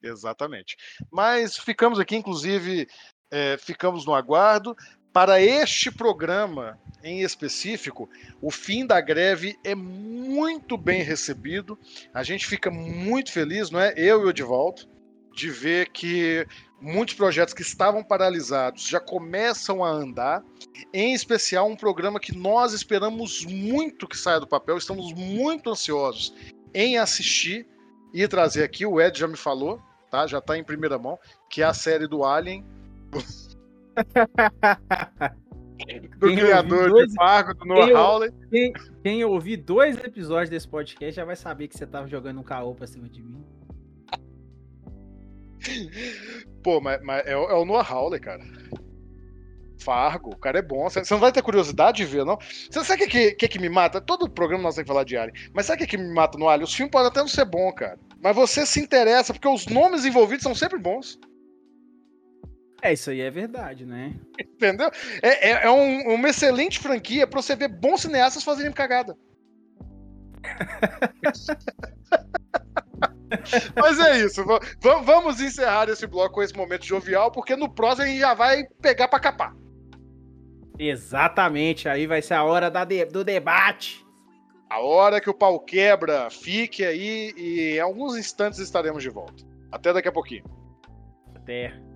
Exatamente. 0.02 0.76
Mas 1.10 1.56
ficamos 1.56 1.98
aqui, 2.00 2.16
inclusive, 2.16 2.88
é, 3.30 3.56
ficamos 3.56 4.04
no 4.04 4.14
aguardo. 4.14 4.76
Para 5.12 5.42
este 5.42 5.90
programa 5.90 6.78
em 7.04 7.20
específico, 7.20 8.08
o 8.40 8.50
fim 8.50 8.86
da 8.86 9.00
greve 9.00 9.58
é 9.62 9.74
muito 9.74 10.78
bem 10.78 11.02
recebido. 11.02 11.78
A 12.14 12.22
gente 12.22 12.46
fica 12.46 12.70
muito 12.70 13.30
feliz, 13.30 13.70
não 13.70 13.78
é? 13.78 13.92
Eu 13.96 14.22
e 14.22 14.24
o 14.24 14.30
Edivaldo, 14.30 14.82
de 15.34 15.50
ver 15.50 15.90
que 15.90 16.46
muitos 16.80 17.14
projetos 17.14 17.52
que 17.52 17.60
estavam 17.62 18.02
paralisados 18.02 18.86
já 18.86 19.00
começam 19.00 19.84
a 19.84 19.90
andar, 19.90 20.42
em 20.94 21.12
especial 21.12 21.68
um 21.68 21.76
programa 21.76 22.18
que 22.18 22.34
nós 22.34 22.72
esperamos 22.72 23.44
muito 23.44 24.08
que 24.08 24.16
saia 24.16 24.40
do 24.40 24.46
papel, 24.46 24.78
estamos 24.78 25.12
muito 25.12 25.70
ansiosos 25.70 26.34
em 26.72 26.96
assistir 26.96 27.66
e 28.14 28.26
trazer 28.26 28.64
aqui. 28.64 28.86
O 28.86 29.00
Ed 29.00 29.18
já 29.18 29.28
me 29.28 29.36
falou, 29.36 29.78
tá? 30.10 30.26
Já 30.26 30.38
está 30.38 30.56
em 30.56 30.64
primeira 30.64 30.98
mão, 30.98 31.18
que 31.50 31.60
é 31.60 31.66
a 31.66 31.74
série 31.74 32.06
do 32.06 32.24
Alien. 32.24 32.64
do 36.18 36.28
quem 36.28 36.36
criador 36.36 36.90
dois, 36.90 37.08
de 37.08 37.14
Fargo, 37.14 37.54
do 37.54 37.64
Noah 37.64 37.98
Hawley. 37.98 38.30
Quem, 38.50 38.72
quem 39.02 39.24
ouvir 39.24 39.56
dois 39.58 39.96
episódios 39.98 40.50
desse 40.50 40.68
podcast 40.68 41.14
já 41.16 41.24
vai 41.24 41.36
saber 41.36 41.68
que 41.68 41.76
você 41.76 41.84
estava 41.84 42.06
jogando 42.06 42.40
um 42.40 42.44
caô 42.44 42.74
pra 42.74 42.86
cima 42.86 43.08
de 43.08 43.22
mim. 43.22 43.44
Pô, 46.62 46.80
mas, 46.80 47.00
mas 47.02 47.26
é, 47.26 47.32
é, 47.32 47.36
o 47.36 47.64
Noah 47.64 47.88
Hawley, 47.88 48.20
cara. 48.20 48.42
Fargo, 49.78 50.30
o 50.30 50.38
cara 50.38 50.60
é 50.60 50.62
bom. 50.62 50.88
Você 50.88 51.02
não 51.10 51.20
vai 51.20 51.32
ter 51.32 51.42
curiosidade 51.42 51.96
de 51.98 52.04
ver, 52.04 52.24
não? 52.24 52.38
Você 52.38 52.84
sabe 52.84 53.04
o 53.04 53.08
que, 53.08 53.32
que, 53.32 53.48
que, 53.48 53.58
me 53.58 53.68
mata? 53.68 54.00
Todo 54.00 54.30
programa 54.30 54.62
nós 54.62 54.76
temos 54.76 54.86
que 54.86 54.92
falar 54.92 55.04
de 55.04 55.16
Alien. 55.16 55.50
Mas 55.52 55.66
sabe 55.66 55.82
o 55.82 55.86
que, 55.86 55.96
que 55.96 56.02
me 56.02 56.14
mata 56.14 56.38
no 56.38 56.48
Alien? 56.48 56.64
Os 56.64 56.74
filmes 56.74 56.92
podem 56.92 57.08
até 57.08 57.20
não 57.20 57.28
ser 57.28 57.44
bons, 57.44 57.72
cara. 57.72 57.98
Mas 58.22 58.36
você 58.36 58.64
se 58.64 58.80
interessa, 58.80 59.32
porque 59.32 59.48
os 59.48 59.66
nomes 59.66 60.04
envolvidos 60.04 60.44
são 60.44 60.54
sempre 60.54 60.78
bons. 60.78 61.18
É, 62.82 62.92
isso 62.92 63.10
aí 63.10 63.20
é 63.20 63.30
verdade, 63.30 63.86
né? 63.86 64.12
Entendeu? 64.40 64.90
É, 65.22 65.50
é, 65.50 65.66
é 65.66 65.70
um, 65.70 66.14
uma 66.14 66.28
excelente 66.28 66.80
franquia 66.80 67.28
pra 67.28 67.40
você 67.40 67.54
ver 67.54 67.68
bons 67.68 68.02
cineastas 68.02 68.42
fazerem 68.42 68.72
cagada. 68.72 69.16
Mas 73.76 74.00
é 74.00 74.18
isso. 74.18 74.44
vamos 75.04 75.40
encerrar 75.40 75.88
esse 75.88 76.08
bloco 76.08 76.34
com 76.34 76.42
esse 76.42 76.56
momento 76.56 76.84
jovial, 76.84 77.30
porque 77.30 77.54
no 77.54 77.72
próximo 77.72 78.04
a 78.04 78.08
gente 78.08 78.18
já 78.18 78.34
vai 78.34 78.64
pegar 78.80 79.06
para 79.06 79.20
capar. 79.20 79.54
Exatamente. 80.76 81.88
Aí 81.88 82.08
vai 82.08 82.20
ser 82.20 82.34
a 82.34 82.42
hora 82.42 82.68
de, 82.68 83.04
do 83.06 83.22
debate. 83.22 84.04
A 84.68 84.80
hora 84.80 85.20
que 85.20 85.30
o 85.30 85.34
pau 85.34 85.60
quebra. 85.60 86.28
Fique 86.30 86.84
aí 86.84 87.32
e 87.36 87.76
em 87.76 87.80
alguns 87.80 88.16
instantes 88.16 88.58
estaremos 88.58 89.04
de 89.04 89.08
volta. 89.08 89.44
Até 89.70 89.92
daqui 89.92 90.08
a 90.08 90.12
pouquinho. 90.12 90.42
Até. 91.34 91.91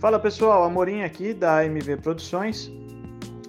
Fala 0.00 0.18
pessoal, 0.18 0.64
Amorim 0.64 1.02
aqui 1.02 1.32
da 1.32 1.60
AMV 1.60 1.98
Produções. 1.98 2.66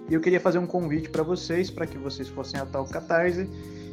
E 0.08 0.14
eu 0.14 0.22
queria 0.22 0.40
fazer 0.40 0.60
um 0.60 0.68
convite 0.68 1.10
para 1.10 1.24
vocês, 1.24 1.72
para 1.72 1.88
que 1.88 1.98
vocês 1.98 2.28
fossem 2.28 2.60
até 2.60 2.78
o 2.78 2.86
Catarse 2.86 3.50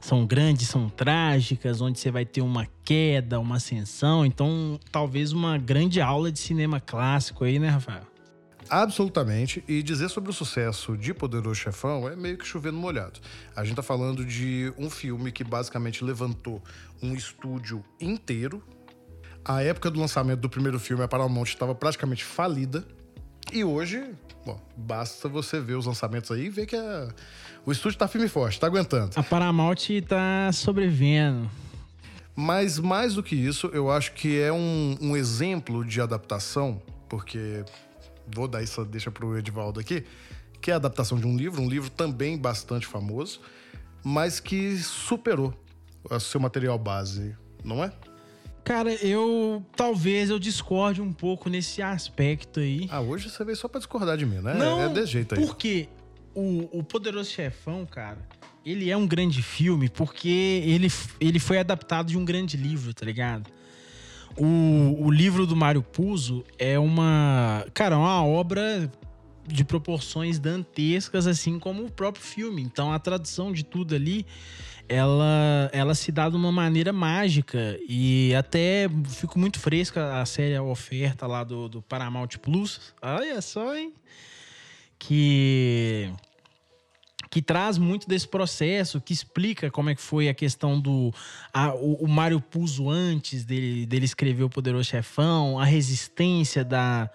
são 0.00 0.26
grandes, 0.26 0.68
são 0.68 0.88
trágicas, 0.88 1.80
onde 1.80 1.98
você 1.98 2.10
vai 2.10 2.24
ter 2.24 2.40
uma 2.40 2.66
queda, 2.84 3.38
uma 3.40 3.56
ascensão. 3.56 4.24
Então, 4.24 4.78
talvez 4.90 5.32
uma 5.32 5.58
grande 5.58 6.00
aula 6.00 6.30
de 6.30 6.38
cinema 6.38 6.80
clássico 6.80 7.44
aí, 7.44 7.58
né, 7.58 7.68
Rafael? 7.68 8.02
Absolutamente. 8.70 9.64
E 9.66 9.82
dizer 9.82 10.08
sobre 10.08 10.30
o 10.30 10.32
sucesso 10.32 10.96
de 10.96 11.14
Poderoso 11.14 11.54
Chefão 11.54 12.08
é 12.08 12.14
meio 12.14 12.36
que 12.36 12.46
chover 12.46 12.72
no 12.72 12.78
molhado. 12.78 13.18
A 13.56 13.64
gente 13.64 13.76
tá 13.76 13.82
falando 13.82 14.24
de 14.24 14.72
um 14.76 14.90
filme 14.90 15.32
que 15.32 15.42
basicamente 15.42 16.04
levantou 16.04 16.62
um 17.02 17.14
estúdio 17.14 17.82
inteiro. 18.00 18.62
A 19.44 19.62
época 19.62 19.90
do 19.90 19.98
lançamento 19.98 20.40
do 20.40 20.50
primeiro 20.50 20.78
filme, 20.78 21.02
a 21.02 21.08
Paramount 21.08 21.44
estava 21.44 21.74
praticamente 21.74 22.24
falida. 22.24 22.86
E 23.52 23.64
hoje, 23.64 24.04
bom, 24.44 24.60
basta 24.76 25.28
você 25.28 25.60
ver 25.60 25.74
os 25.74 25.86
lançamentos 25.86 26.30
aí 26.30 26.46
e 26.46 26.50
ver 26.50 26.66
que 26.66 26.76
a 26.76 27.08
o 27.68 27.72
estúdio 27.72 27.98
tá 27.98 28.08
firme 28.08 28.26
e 28.26 28.30
forte, 28.30 28.58
tá 28.58 28.66
aguentando. 28.66 29.10
A 29.14 29.22
Paramount 29.22 29.76
tá 30.08 30.50
sobrevivendo. 30.52 31.50
Mas 32.34 32.78
mais 32.78 33.14
do 33.14 33.22
que 33.22 33.36
isso, 33.36 33.66
eu 33.74 33.90
acho 33.90 34.12
que 34.12 34.40
é 34.40 34.50
um, 34.50 34.96
um 35.00 35.14
exemplo 35.14 35.84
de 35.84 36.00
adaptação, 36.00 36.80
porque 37.10 37.62
vou 38.34 38.48
dar 38.48 38.62
isso 38.62 38.84
deixa 38.86 39.10
pro 39.10 39.36
Edivaldo 39.36 39.80
aqui, 39.80 40.02
que 40.62 40.70
é 40.70 40.74
a 40.74 40.76
adaptação 40.76 41.18
de 41.18 41.26
um 41.26 41.36
livro, 41.36 41.60
um 41.60 41.68
livro 41.68 41.90
também 41.90 42.38
bastante 42.38 42.86
famoso, 42.86 43.40
mas 44.02 44.40
que 44.40 44.78
superou 44.78 45.52
o 46.08 46.18
seu 46.20 46.40
material 46.40 46.78
base, 46.78 47.36
não 47.62 47.84
é? 47.84 47.92
Cara, 48.68 48.92
eu 48.94 49.64
talvez 49.74 50.30
eu 50.30 50.38
discorde 50.38 51.00
um 51.02 51.12
pouco 51.12 51.48
nesse 51.48 51.82
aspecto 51.82 52.60
aí. 52.60 52.86
Ah, 52.90 53.00
hoje 53.00 53.28
você 53.30 53.42
veio 53.42 53.56
só 53.56 53.66
para 53.66 53.80
discordar 53.80 54.16
de 54.16 54.24
mim, 54.24 54.36
né? 54.36 54.54
Não, 54.54 54.80
é 54.80 54.88
desse 54.88 55.12
jeito 55.12 55.34
aí. 55.34 55.40
Por 55.44 55.56
quê? 55.56 55.88
o, 56.38 56.78
o 56.78 56.82
Poderoso 56.84 57.30
Chefão, 57.30 57.84
cara, 57.84 58.18
ele 58.64 58.90
é 58.90 58.96
um 58.96 59.06
grande 59.06 59.42
filme 59.42 59.88
porque 59.88 60.62
ele, 60.64 60.88
ele 61.20 61.40
foi 61.40 61.58
adaptado 61.58 62.06
de 62.06 62.16
um 62.16 62.24
grande 62.24 62.56
livro, 62.56 62.94
tá 62.94 63.04
ligado? 63.04 63.50
O, 64.36 65.06
o 65.06 65.10
livro 65.10 65.46
do 65.46 65.56
Mário 65.56 65.82
Puzo 65.82 66.44
é 66.58 66.78
uma. 66.78 67.66
Cara, 67.74 67.96
é 67.96 67.98
uma 67.98 68.24
obra 68.24 68.88
de 69.48 69.64
proporções 69.64 70.38
dantescas, 70.38 71.26
assim 71.26 71.58
como 71.58 71.86
o 71.86 71.90
próprio 71.90 72.22
filme. 72.22 72.62
Então 72.62 72.92
a 72.92 72.98
tradução 73.00 73.52
de 73.52 73.64
tudo 73.64 73.96
ali, 73.96 74.24
ela, 74.88 75.70
ela 75.72 75.94
se 75.94 76.10
dá 76.10 76.28
de 76.28 76.36
uma 76.36 76.50
maneira 76.50 76.92
mágica. 76.92 77.78
E 77.88 78.34
até 78.34 78.88
fico 79.08 79.38
muito 79.38 79.58
fresca 79.58 80.20
a 80.20 80.26
série 80.26 80.56
a 80.56 80.62
oferta 80.62 81.26
lá 81.26 81.44
do, 81.44 81.68
do 81.68 81.82
Paramount 81.82 82.28
Plus. 82.40 82.94
Olha 83.02 83.40
só, 83.42 83.76
hein? 83.76 83.92
Que 84.98 86.10
que 87.30 87.42
traz 87.42 87.76
muito 87.76 88.08
desse 88.08 88.26
processo, 88.26 89.02
que 89.02 89.12
explica 89.12 89.70
como 89.70 89.90
é 89.90 89.94
que 89.94 90.00
foi 90.00 90.30
a 90.30 90.34
questão 90.34 90.80
do 90.80 91.12
a, 91.52 91.74
o, 91.74 92.04
o 92.04 92.08
Mário 92.08 92.40
Puzo 92.40 92.88
antes 92.88 93.44
dele, 93.44 93.84
dele 93.84 94.06
escrever 94.06 94.44
o 94.44 94.48
Poderoso 94.48 94.88
Chefão, 94.88 95.58
a 95.58 95.64
resistência 95.66 96.64
da 96.64 97.10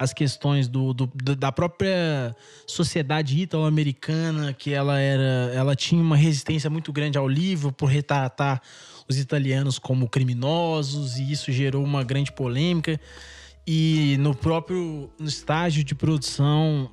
as 0.00 0.14
questões 0.14 0.66
do, 0.66 0.94
do 0.94 1.06
da 1.36 1.52
própria 1.52 2.34
sociedade 2.66 3.38
italo-americana, 3.38 4.54
que 4.54 4.72
ela 4.72 4.98
era, 4.98 5.52
ela 5.54 5.76
tinha 5.76 6.02
uma 6.02 6.16
resistência 6.16 6.70
muito 6.70 6.90
grande 6.90 7.18
ao 7.18 7.28
livro 7.28 7.70
por 7.70 7.84
retratar 7.84 8.62
os 9.06 9.18
italianos 9.18 9.78
como 9.78 10.08
criminosos 10.08 11.18
e 11.18 11.30
isso 11.30 11.52
gerou 11.52 11.84
uma 11.84 12.02
grande 12.02 12.32
polêmica. 12.32 12.98
E 13.66 14.16
no 14.20 14.34
próprio 14.34 15.10
no 15.18 15.28
estágio 15.28 15.84
de 15.84 15.94
produção 15.94 16.90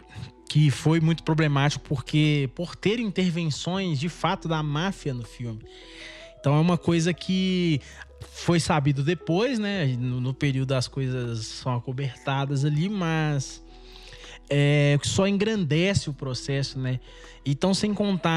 que 0.49 0.69
foi 0.69 0.99
muito 0.99 1.23
problemático 1.23 1.85
porque 1.87 2.49
por 2.55 2.75
ter 2.75 2.99
intervenções 2.99 4.01
de 4.01 4.09
fato 4.09 4.49
da 4.49 4.61
máfia 4.61 5.13
no 5.13 5.23
filme. 5.23 5.61
Então 6.47 6.55
é 6.55 6.61
uma 6.61 6.77
coisa 6.77 7.13
que 7.13 7.81
foi 8.21 8.57
sabido 8.57 9.03
depois, 9.03 9.59
né? 9.59 9.85
No, 9.99 10.21
no 10.21 10.33
período 10.33 10.71
as 10.71 10.87
coisas 10.87 11.45
são 11.45 11.75
acobertadas 11.75 12.63
ali, 12.63 12.87
mas 12.87 13.61
é, 14.49 14.97
só 15.03 15.27
engrandece 15.27 16.09
o 16.09 16.13
processo, 16.13 16.79
né? 16.79 17.01
Então, 17.45 17.73
sem 17.73 17.93
contar. 17.93 18.31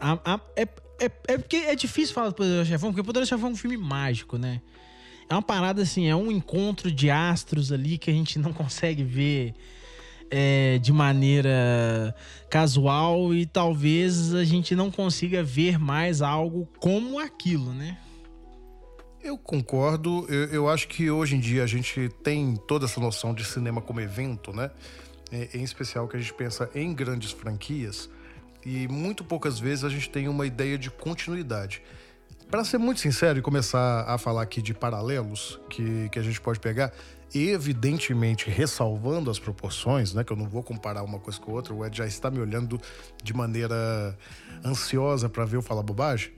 A, 0.00 0.18
a, 0.24 0.40
é, 0.56 0.62
é, 0.98 1.10
é, 1.28 1.38
porque 1.38 1.58
é 1.58 1.76
difícil 1.76 2.12
falar 2.12 2.30
do 2.30 2.34
Poderoso 2.34 2.68
Chefão, 2.68 2.90
porque 2.90 3.02
o 3.02 3.04
Poderoso 3.04 3.28
Chefão 3.28 3.50
é 3.50 3.52
um 3.52 3.56
filme 3.56 3.76
mágico, 3.76 4.36
né? 4.36 4.60
É 5.30 5.32
uma 5.32 5.42
parada 5.42 5.80
assim, 5.80 6.08
é 6.08 6.16
um 6.16 6.28
encontro 6.28 6.90
de 6.90 7.08
astros 7.08 7.70
ali 7.70 7.98
que 7.98 8.10
a 8.10 8.12
gente 8.12 8.36
não 8.36 8.50
consegue 8.52 9.04
ver 9.04 9.54
é, 10.34 10.78
de 10.78 10.94
maneira 10.94 12.14
casual 12.48 13.34
e 13.34 13.44
talvez 13.44 14.34
a 14.34 14.44
gente 14.44 14.74
não 14.74 14.90
consiga 14.90 15.42
ver 15.42 15.78
mais 15.78 16.22
algo 16.22 16.66
como 16.80 17.18
aquilo, 17.18 17.74
né? 17.74 17.98
Eu 19.22 19.36
concordo. 19.36 20.26
Eu, 20.28 20.46
eu, 20.46 20.68
acho 20.68 20.88
que 20.88 21.10
hoje 21.10 21.36
em 21.36 21.40
dia 21.40 21.62
a 21.62 21.66
gente 21.66 22.08
tem 22.24 22.56
toda 22.66 22.86
essa 22.86 22.98
noção 22.98 23.34
de 23.34 23.44
cinema 23.44 23.82
como 23.82 24.00
evento, 24.00 24.52
né? 24.54 24.70
É, 25.30 25.50
em 25.54 25.62
especial 25.62 26.08
que 26.08 26.16
a 26.16 26.20
gente 26.20 26.32
pensa 26.32 26.68
em 26.74 26.94
grandes 26.94 27.30
franquias 27.30 28.08
e 28.64 28.88
muito 28.88 29.22
poucas 29.22 29.58
vezes 29.58 29.84
a 29.84 29.88
gente 29.90 30.08
tem 30.08 30.28
uma 30.28 30.46
ideia 30.46 30.78
de 30.78 30.90
continuidade. 30.90 31.82
Para 32.50 32.64
ser 32.64 32.78
muito 32.78 33.00
sincero 33.00 33.38
e 33.38 33.42
começar 33.42 34.04
a 34.06 34.16
falar 34.18 34.42
aqui 34.42 34.62
de 34.62 34.74
paralelos 34.74 35.60
que, 35.68 36.08
que 36.10 36.18
a 36.18 36.22
gente 36.22 36.40
pode 36.40 36.58
pegar, 36.58 36.92
evidentemente 37.34 38.50
ressalvando 38.50 39.30
as 39.30 39.38
proporções, 39.38 40.12
né? 40.12 40.22
Que 40.22 40.32
eu 40.32 40.36
não 40.36 40.48
vou 40.48 40.62
comparar 40.62 41.02
uma 41.02 41.18
coisa 41.18 41.40
com 41.40 41.50
a 41.52 41.54
outra. 41.54 41.74
O 41.74 41.84
Ed 41.84 41.96
já 41.96 42.06
está 42.06 42.30
me 42.30 42.38
olhando 42.38 42.80
de 43.22 43.32
maneira 43.32 44.16
ansiosa 44.64 45.28
para 45.28 45.44
ver 45.44 45.56
eu 45.56 45.62
falar 45.62 45.82
bobagem. 45.82 46.32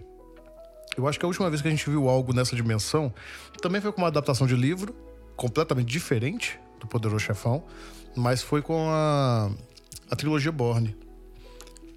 Eu 0.96 1.08
acho 1.08 1.18
que 1.18 1.24
a 1.24 1.28
última 1.28 1.50
vez 1.50 1.60
que 1.60 1.68
a 1.68 1.70
gente 1.70 1.88
viu 1.90 2.08
algo 2.08 2.32
nessa 2.32 2.54
dimensão 2.54 3.12
também 3.60 3.80
foi 3.80 3.90
com 3.90 4.00
uma 4.00 4.08
adaptação 4.08 4.46
de 4.46 4.54
livro, 4.54 4.94
completamente 5.36 5.88
diferente 5.88 6.58
do 6.78 6.86
Poderoso 6.86 7.24
Chefão, 7.24 7.64
mas 8.14 8.42
foi 8.42 8.62
com 8.62 8.88
a, 8.88 9.50
a 10.10 10.16
trilogia 10.16 10.52
Borne. 10.52 10.96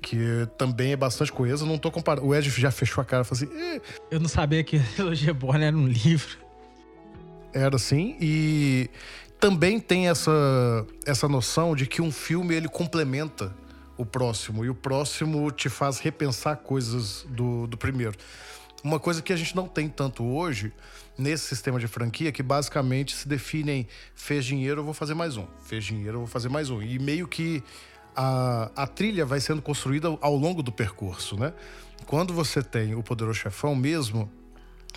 Que 0.01 0.47
também 0.57 0.93
é 0.93 0.95
bastante 0.95 1.31
coesa, 1.31 1.65
não 1.65 1.77
tô 1.77 1.91
comparando. 1.91 2.27
O 2.27 2.33
Ed 2.33 2.49
já 2.49 2.71
fechou 2.71 3.01
a 3.01 3.05
cara 3.05 3.23
e 3.23 3.25
falou 3.25 3.43
assim: 3.43 3.59
eh. 3.59 3.81
Eu 4.09 4.19
não 4.19 4.29
sabia 4.29 4.63
que 4.63 4.77
a 4.77 4.83
trilogia 4.95 5.33
Borne 5.33 5.65
era 5.65 5.75
um 5.75 5.87
livro. 5.87 6.46
Era 7.53 7.75
assim, 7.75 8.15
e 8.19 8.89
também 9.39 9.79
tem 9.79 10.09
essa, 10.09 10.31
essa 11.05 11.27
noção 11.27 11.75
de 11.75 11.85
que 11.85 12.01
um 12.01 12.11
filme 12.11 12.55
ele 12.55 12.67
complementa 12.67 13.55
o 13.97 14.05
próximo, 14.05 14.63
e 14.63 14.69
o 14.69 14.75
próximo 14.75 15.49
te 15.51 15.69
faz 15.69 15.99
repensar 15.99 16.57
coisas 16.57 17.25
do, 17.29 17.65
do 17.67 17.77
primeiro. 17.77 18.15
Uma 18.83 18.99
coisa 18.99 19.21
que 19.21 19.33
a 19.33 19.35
gente 19.35 19.55
não 19.55 19.67
tem 19.67 19.89
tanto 19.89 20.23
hoje 20.23 20.71
nesse 21.17 21.47
sistema 21.47 21.79
de 21.79 21.87
franquia, 21.87 22.31
que 22.31 22.43
basicamente 22.43 23.15
se 23.15 23.27
definem 23.27 23.87
fez 24.13 24.45
dinheiro, 24.45 24.81
eu 24.81 24.85
vou 24.85 24.93
fazer 24.93 25.15
mais 25.15 25.35
um, 25.35 25.47
fez 25.63 25.83
dinheiro, 25.83 26.17
eu 26.17 26.19
vou 26.19 26.27
fazer 26.27 26.47
mais 26.47 26.69
um. 26.69 26.81
E 26.81 26.99
meio 26.99 27.27
que 27.27 27.63
a, 28.15 28.71
a 28.75 28.87
trilha 28.87 29.25
vai 29.25 29.39
sendo 29.39 29.61
construída 29.61 30.07
ao 30.21 30.35
longo 30.35 30.61
do 30.61 30.71
percurso, 30.71 31.35
né? 31.37 31.53
Quando 32.05 32.33
você 32.33 32.61
tem 32.61 32.95
o 32.95 33.01
Poderoso 33.01 33.39
Chefão 33.39 33.75
mesmo, 33.75 34.31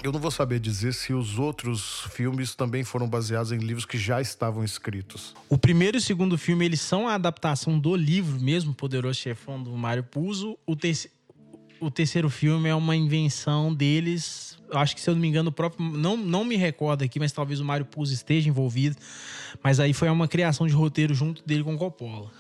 eu 0.03 0.13
não 0.13 0.21
vou 0.21 0.31
saber 0.31 0.59
dizer 0.59 0.95
se 0.95 1.13
os 1.13 1.39
outros 1.39 2.07
filmes 2.13 2.55
também 2.55 2.83
foram 2.83 3.09
baseados 3.09 3.53
em 3.53 3.59
livros 3.59 3.85
que 3.85 3.99
já 3.99 4.21
estavam 4.21 4.65
escritos. 4.65 5.35
O 5.49 5.59
primeiro 5.59 5.97
e 5.97 5.99
o 5.99 6.01
segundo 6.01 6.39
filme, 6.39 6.65
eles 6.65 6.81
são 6.81 7.07
a 7.07 7.15
adaptação 7.15 7.79
do 7.79 7.95
livro 7.95 8.41
mesmo, 8.41 8.75
Poderoso 8.75 9.19
Chefão, 9.19 9.63
do 9.63 9.71
Mário 9.73 10.03
Puzo. 10.03 10.59
O, 10.67 10.77
o 11.81 11.91
terceiro 11.91 12.31
filme 12.31 12.69
é 12.69 12.75
uma 12.75 12.97
invenção 12.97 13.75
deles. 13.75 14.59
Acho 14.73 14.95
que, 14.95 15.01
se 15.01 15.11
eu 15.11 15.15
não 15.15 15.21
me 15.21 15.29
engano, 15.29 15.51
o 15.51 15.53
próprio. 15.53 15.85
Não, 15.85 16.17
não 16.17 16.45
me 16.45 16.57
recordo 16.57 17.03
aqui, 17.03 17.19
mas 17.19 17.33
talvez 17.33 17.61
o 17.61 17.65
Mário 17.65 17.85
Puzo 17.85 18.15
esteja 18.15 18.49
envolvido. 18.49 18.97
Mas 19.63 19.81
aí 19.81 19.93
foi 19.93 20.09
uma 20.09 20.29
criação 20.29 20.67
de 20.67 20.73
roteiro 20.73 21.13
junto 21.15 21.47
dele 21.47 21.63
com 21.63 21.77
Coppola. 21.77 22.31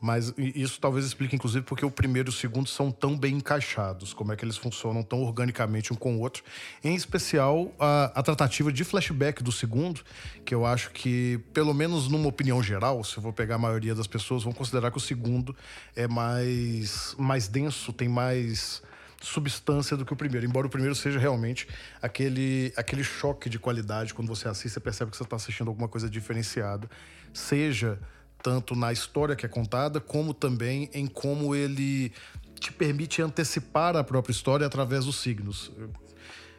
Mas 0.00 0.32
isso 0.38 0.80
talvez 0.80 1.04
explique, 1.04 1.36
inclusive, 1.36 1.64
porque 1.64 1.84
o 1.84 1.90
primeiro 1.90 2.28
e 2.28 2.30
o 2.30 2.32
segundo 2.32 2.68
são 2.68 2.90
tão 2.90 3.18
bem 3.18 3.36
encaixados, 3.36 4.14
como 4.14 4.32
é 4.32 4.36
que 4.36 4.42
eles 4.44 4.56
funcionam 4.56 5.02
tão 5.02 5.22
organicamente 5.22 5.92
um 5.92 5.96
com 5.96 6.16
o 6.16 6.20
outro. 6.20 6.42
Em 6.82 6.94
especial, 6.94 7.70
a, 7.78 8.10
a 8.14 8.22
tratativa 8.22 8.72
de 8.72 8.82
flashback 8.82 9.42
do 9.42 9.52
segundo, 9.52 10.00
que 10.44 10.54
eu 10.54 10.64
acho 10.64 10.90
que, 10.90 11.38
pelo 11.52 11.74
menos 11.74 12.08
numa 12.08 12.28
opinião 12.28 12.62
geral, 12.62 13.04
se 13.04 13.18
eu 13.18 13.22
vou 13.22 13.32
pegar 13.32 13.56
a 13.56 13.58
maioria 13.58 13.94
das 13.94 14.06
pessoas, 14.06 14.42
vão 14.42 14.54
considerar 14.54 14.90
que 14.90 14.96
o 14.96 15.00
segundo 15.00 15.54
é 15.94 16.08
mais, 16.08 17.14
mais 17.18 17.46
denso, 17.46 17.92
tem 17.92 18.08
mais 18.08 18.82
substância 19.20 19.98
do 19.98 20.06
que 20.06 20.12
o 20.14 20.16
primeiro. 20.16 20.46
Embora 20.46 20.66
o 20.66 20.70
primeiro 20.70 20.94
seja 20.94 21.18
realmente 21.18 21.68
aquele, 22.00 22.72
aquele 22.74 23.04
choque 23.04 23.50
de 23.50 23.58
qualidade, 23.58 24.14
quando 24.14 24.28
você 24.28 24.48
assiste, 24.48 24.70
você 24.70 24.80
percebe 24.80 25.10
que 25.10 25.16
você 25.18 25.24
está 25.24 25.36
assistindo 25.36 25.68
alguma 25.68 25.88
coisa 25.88 26.08
diferenciada. 26.08 26.88
Seja 27.34 27.98
tanto 28.42 28.74
na 28.74 28.92
história 28.92 29.36
que 29.36 29.44
é 29.44 29.48
contada, 29.48 30.00
como 30.00 30.32
também 30.34 30.90
em 30.92 31.06
como 31.06 31.54
ele 31.54 32.12
te 32.58 32.72
permite 32.72 33.22
antecipar 33.22 33.96
a 33.96 34.04
própria 34.04 34.32
história 34.32 34.66
através 34.66 35.06
dos 35.06 35.16
signos. 35.20 35.72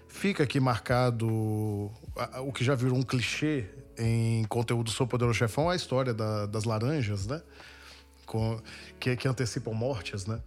Fica 0.07 0.43
aqui 0.43 0.59
marcado 0.59 1.27
o 1.29 2.51
que 2.53 2.63
já 2.63 2.75
virou 2.75 2.97
um 2.97 3.03
clichê 3.03 3.65
em 3.97 4.43
conteúdo 4.45 4.89
sobre 4.89 5.11
Poderoso 5.11 5.37
Chefão, 5.37 5.69
a 5.69 5.75
história 5.75 6.13
da, 6.13 6.45
das 6.45 6.63
laranjas, 6.63 7.27
né? 7.27 7.41
Com, 8.25 8.59
que, 8.99 9.15
que 9.15 9.27
antecipam 9.27 9.73
mortes, 9.73 10.25
né? 10.25 10.41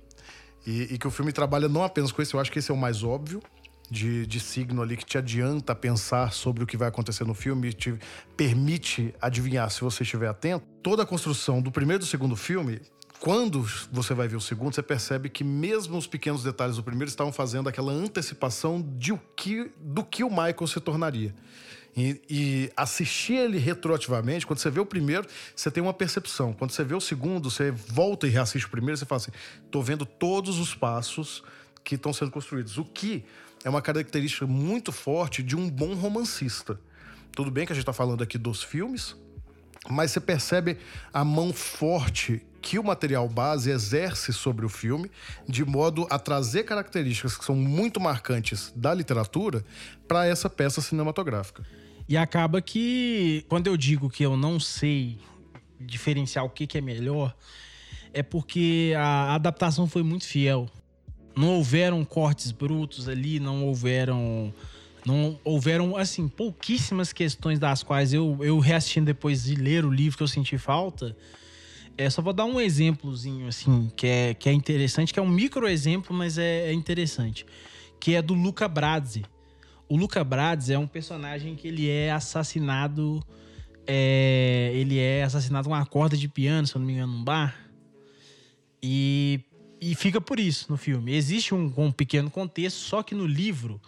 E, 0.66 0.95
e, 0.95 0.99
que 0.99 1.07
o 1.07 1.11
filme 1.11 1.32
trabalha 1.32 1.68
não 1.68 1.82
apenas 1.82 2.11
com 2.11 2.22
isso, 2.22 2.37
eu 2.37 2.41
acho 2.41 2.51
que 2.51 2.59
esse 2.59 2.70
é 2.70 2.74
o 2.74 2.76
mais 2.76 3.03
óbvio, 3.03 3.43
de, 3.91 4.26
de 4.26 4.41
signo 4.41 4.82
ali 4.82 4.97
que 4.97 5.05
te 5.05 5.18
adianta 5.18 5.74
pensar 5.74 6.32
sobre 6.32 6.64
o 6.64 6.66
que 6.66 6.76
vai 6.76 6.89
acontecer 6.89 7.24
no 7.24 7.35
filme, 7.35 7.72
te 7.72 7.95
permite 8.37 9.14
adivinhar 9.20 9.70
se 9.70 9.80
você 9.80 10.03
estiver 10.03 10.28
atento. 10.28 10.64
Toda 10.82 11.03
a 11.03 11.07
construção 11.07 11.61
do 11.61 11.70
primeiro 11.70 12.03
e 12.03 12.05
do 12.05 12.09
segundo 12.09 12.37
filme 12.37 12.80
quando 13.24 13.64
você 13.91 14.12
vai 14.12 14.28
ver 14.28 14.37
o 14.37 14.41
segundo, 14.41 14.74
você 14.74 14.82
percebe 14.82 15.30
que 15.30 15.43
mesmo 15.43 15.97
os 15.97 16.07
pequenos 16.07 16.45
detalhes 16.45 16.76
do 16.76 16.82
primeiro 16.82 17.09
estavam 17.09 17.32
fazendo 17.32 17.70
aquela 17.70 17.91
antecipação 17.91 18.85
de 18.99 19.14
o 19.14 19.20
que, 19.35 19.70
do 19.80 20.05
que 20.05 20.22
o 20.22 20.28
Michael 20.28 20.66
se 20.66 20.78
tornaria. 20.78 21.35
E, 21.97 22.20
e, 22.28 22.72
assistir 22.76 23.35
ele 23.35 23.57
retroativamente, 23.57 24.45
quando 24.47 24.59
você 24.59 24.68
vê 24.68 24.78
o 24.78 24.85
primeiro, 24.85 25.26
você 25.57 25.70
tem 25.70 25.82
uma 25.82 25.95
percepção. 25.95 26.53
Quando 26.53 26.72
você 26.72 26.85
vê 26.85 26.95
o 26.95 27.01
segundo, 27.01 27.49
você 27.51 27.70
volta 27.70 28.26
e 28.26 28.30
reassiste 28.30 28.66
o 28.66 28.70
primeiro, 28.70 28.99
você 28.99 29.07
fala 29.07 29.22
assim: 29.22 29.32
tô 29.70 29.80
vendo 29.80 30.05
todos 30.05 30.59
os 30.59 30.74
passos 30.74 31.43
que 31.85 31.95
estão 31.95 32.12
sendo 32.12 32.30
construídos. 32.30 32.76
O 32.76 32.85
que 32.85 33.24
é 33.64 33.70
uma 33.70 33.80
característica 33.80 34.46
muito 34.46 34.92
forte 34.92 35.42
de 35.42 35.56
um 35.56 35.68
bom 35.68 35.94
romancista. 35.94 36.78
Tudo 37.32 37.50
bem 37.50 37.64
que 37.64 37.72
a 37.72 37.74
gente 37.74 37.82
está 37.82 37.92
falando 37.92 38.22
aqui 38.22 38.36
dos 38.36 38.62
filmes, 38.62 39.16
mas 39.88 40.10
você 40.10 40.20
percebe 40.20 40.78
a 41.12 41.24
mão 41.24 41.52
forte 41.52 42.42
que 42.60 42.78
o 42.78 42.84
material 42.84 43.28
base 43.28 43.70
exerce 43.70 44.32
sobre 44.32 44.64
o 44.64 44.68
filme, 44.68 45.10
de 45.48 45.64
modo 45.64 46.06
a 46.10 46.18
trazer 46.18 46.64
características 46.64 47.36
que 47.36 47.44
são 47.44 47.56
muito 47.56 48.00
marcantes 48.00 48.72
da 48.76 48.94
literatura 48.94 49.64
para 50.06 50.26
essa 50.26 50.48
peça 50.48 50.80
cinematográfica. 50.80 51.64
E 52.08 52.16
acaba 52.16 52.60
que, 52.60 53.44
quando 53.48 53.66
eu 53.66 53.76
digo 53.76 54.10
que 54.10 54.24
eu 54.24 54.36
não 54.36 54.60
sei 54.60 55.18
diferenciar 55.80 56.44
o 56.44 56.50
que, 56.50 56.66
que 56.66 56.78
é 56.78 56.80
melhor, 56.80 57.34
é 58.12 58.22
porque 58.22 58.94
a 58.96 59.34
adaptação 59.34 59.86
foi 59.86 60.02
muito 60.02 60.26
fiel. 60.26 60.68
Não 61.37 61.57
houveram 61.57 62.05
cortes 62.05 62.53
brutos 62.53 63.09
ali, 63.09 63.41
não 63.41 63.64
houveram. 63.66 64.53
Não 65.05 65.39
houveram, 65.45 65.97
assim, 65.97 66.26
pouquíssimas 66.26 67.12
questões 67.12 67.59
das 67.59 67.82
quais 67.82 68.14
eu, 68.14 68.39
eu 68.41 68.59
reassistindo 68.59 69.07
depois 69.07 69.45
de 69.45 69.55
ler 69.55 69.85
o 69.85 69.91
livro 69.91 70.16
que 70.16 70.22
eu 70.22 70.28
senti 70.28 70.57
falta. 70.57 71.14
É, 71.97 72.09
só 72.09 72.22
vou 72.22 72.32
dar 72.32 72.47
um 72.47 72.59
exemplozinho, 72.59 73.47
assim, 73.47 73.93
que 73.95 74.07
é, 74.07 74.35
que 74.35 74.49
é 74.49 74.53
interessante, 74.53 75.12
que 75.12 75.18
é 75.18 75.22
um 75.22 75.28
micro 75.28 75.68
exemplo, 75.68 76.16
mas 76.16 76.39
é, 76.39 76.68
é 76.68 76.72
interessante. 76.72 77.45
Que 78.01 78.14
é 78.14 78.22
do 78.22 78.32
Luca 78.32 78.66
Brazzi. 78.66 79.24
O 79.89 79.97
Luca 79.97 80.24
Brazzi 80.24 80.72
é 80.72 80.78
um 80.78 80.87
personagem 80.87 81.55
que 81.55 81.68
ele 81.68 81.89
é 81.89 82.11
assassinado. 82.11 83.22
É, 83.87 84.72
ele 84.74 84.99
é 84.99 85.22
assassinado 85.22 85.68
com 85.68 85.74
uma 85.74 85.85
corda 85.85 86.16
de 86.16 86.28
piano, 86.28 86.66
se 86.66 86.74
eu 86.74 86.80
não 86.80 86.87
me 86.87 86.95
engano, 86.95 87.12
num 87.12 87.22
bar. 87.22 87.55
E, 88.82 89.41
e 89.91 89.95
fica 89.95 90.20
por 90.20 90.41
isso 90.41 90.66
no 90.70 90.76
filme. 90.76 91.14
Existe 91.14 91.55
um, 91.55 91.72
um 91.76 91.93
pequeno 91.93 92.30
contexto, 92.30 92.76
só 92.76 93.03
que 93.03 93.14
no 93.14 93.26
livro 93.26 93.80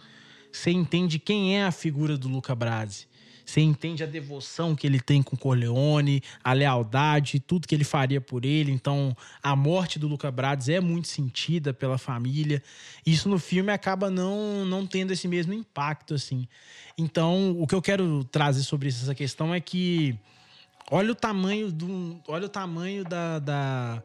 você 0.51 0.69
entende 0.71 1.19
quem 1.19 1.57
é 1.57 1.65
a 1.65 1.71
figura 1.71 2.17
do 2.17 2.27
Luca 2.27 2.53
Brasi. 2.53 3.07
Você 3.45 3.61
entende 3.61 4.03
a 4.03 4.05
devoção 4.05 4.75
que 4.75 4.85
ele 4.85 4.99
tem 4.99 5.23
com 5.23 5.37
Corleone, 5.37 6.21
a 6.43 6.51
lealdade, 6.51 7.39
tudo 7.39 7.65
que 7.65 7.73
ele 7.73 7.85
faria 7.85 8.19
por 8.19 8.43
ele. 8.43 8.73
Então, 8.73 9.15
a 9.41 9.55
morte 9.55 9.97
do 9.97 10.05
Luca 10.05 10.29
Brades 10.29 10.67
é 10.67 10.81
muito 10.81 11.07
sentida 11.07 11.73
pela 11.73 11.97
família. 11.97 12.61
Isso 13.05 13.29
no 13.29 13.39
filme 13.39 13.71
acaba 13.71 14.09
não, 14.09 14.65
não 14.65 14.85
tendo 14.85 15.13
esse 15.13 15.29
mesmo 15.29 15.53
impacto, 15.53 16.13
assim. 16.13 16.45
Então, 16.97 17.55
o 17.57 17.65
que 17.65 17.73
eu 17.73 17.81
quero 17.81 18.25
trazer 18.25 18.63
sobre 18.63 18.89
essa 18.89 19.15
questão 19.15 19.53
é 19.53 19.61
que 19.61 20.19
olha 20.91 21.13
o 21.13 21.15
tamanho 21.15 21.71
do, 21.71 22.19
olha 22.27 22.47
o 22.47 22.49
tamanho 22.49 23.05
da, 23.05 23.39
da 23.39 24.03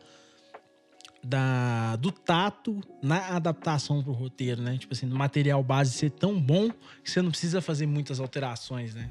da, 1.23 1.97
do 1.97 2.11
tato 2.11 2.81
na 3.03 3.37
adaptação 3.37 4.03
pro 4.03 4.13
roteiro, 4.13 4.61
né? 4.61 4.77
Tipo 4.77 4.93
assim, 4.93 5.09
do 5.09 5.17
material 5.17 5.63
base 5.63 5.93
ser 5.93 6.11
tão 6.11 6.41
bom 6.41 6.71
que 7.03 7.11
você 7.11 7.23
não 7.23 7.31
precisa 7.31 7.61
fazer 7.61 7.87
muitas 7.87 8.19
alterações, 8.19 8.95
né? 8.95 9.11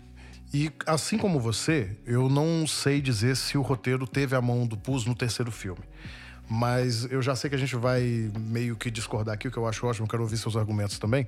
E 0.53 0.69
assim 0.85 1.17
como 1.17 1.39
você, 1.39 1.97
eu 2.05 2.27
não 2.27 2.67
sei 2.67 2.99
dizer 2.99 3.37
se 3.37 3.57
o 3.57 3.61
roteiro 3.61 4.05
teve 4.05 4.35
a 4.35 4.41
mão 4.41 4.67
do 4.67 4.77
Puz 4.77 5.05
no 5.05 5.15
terceiro 5.15 5.49
filme. 5.49 5.81
Mas 6.49 7.09
eu 7.09 7.21
já 7.21 7.33
sei 7.33 7.49
que 7.49 7.55
a 7.55 7.59
gente 7.59 7.77
vai 7.77 8.29
meio 8.37 8.75
que 8.75 8.91
discordar 8.91 9.35
aqui, 9.35 9.47
o 9.47 9.51
que 9.51 9.57
eu 9.57 9.65
acho 9.65 9.87
ótimo, 9.87 10.05
quero 10.05 10.21
ouvir 10.21 10.37
seus 10.37 10.57
argumentos 10.57 10.99
também. 10.99 11.25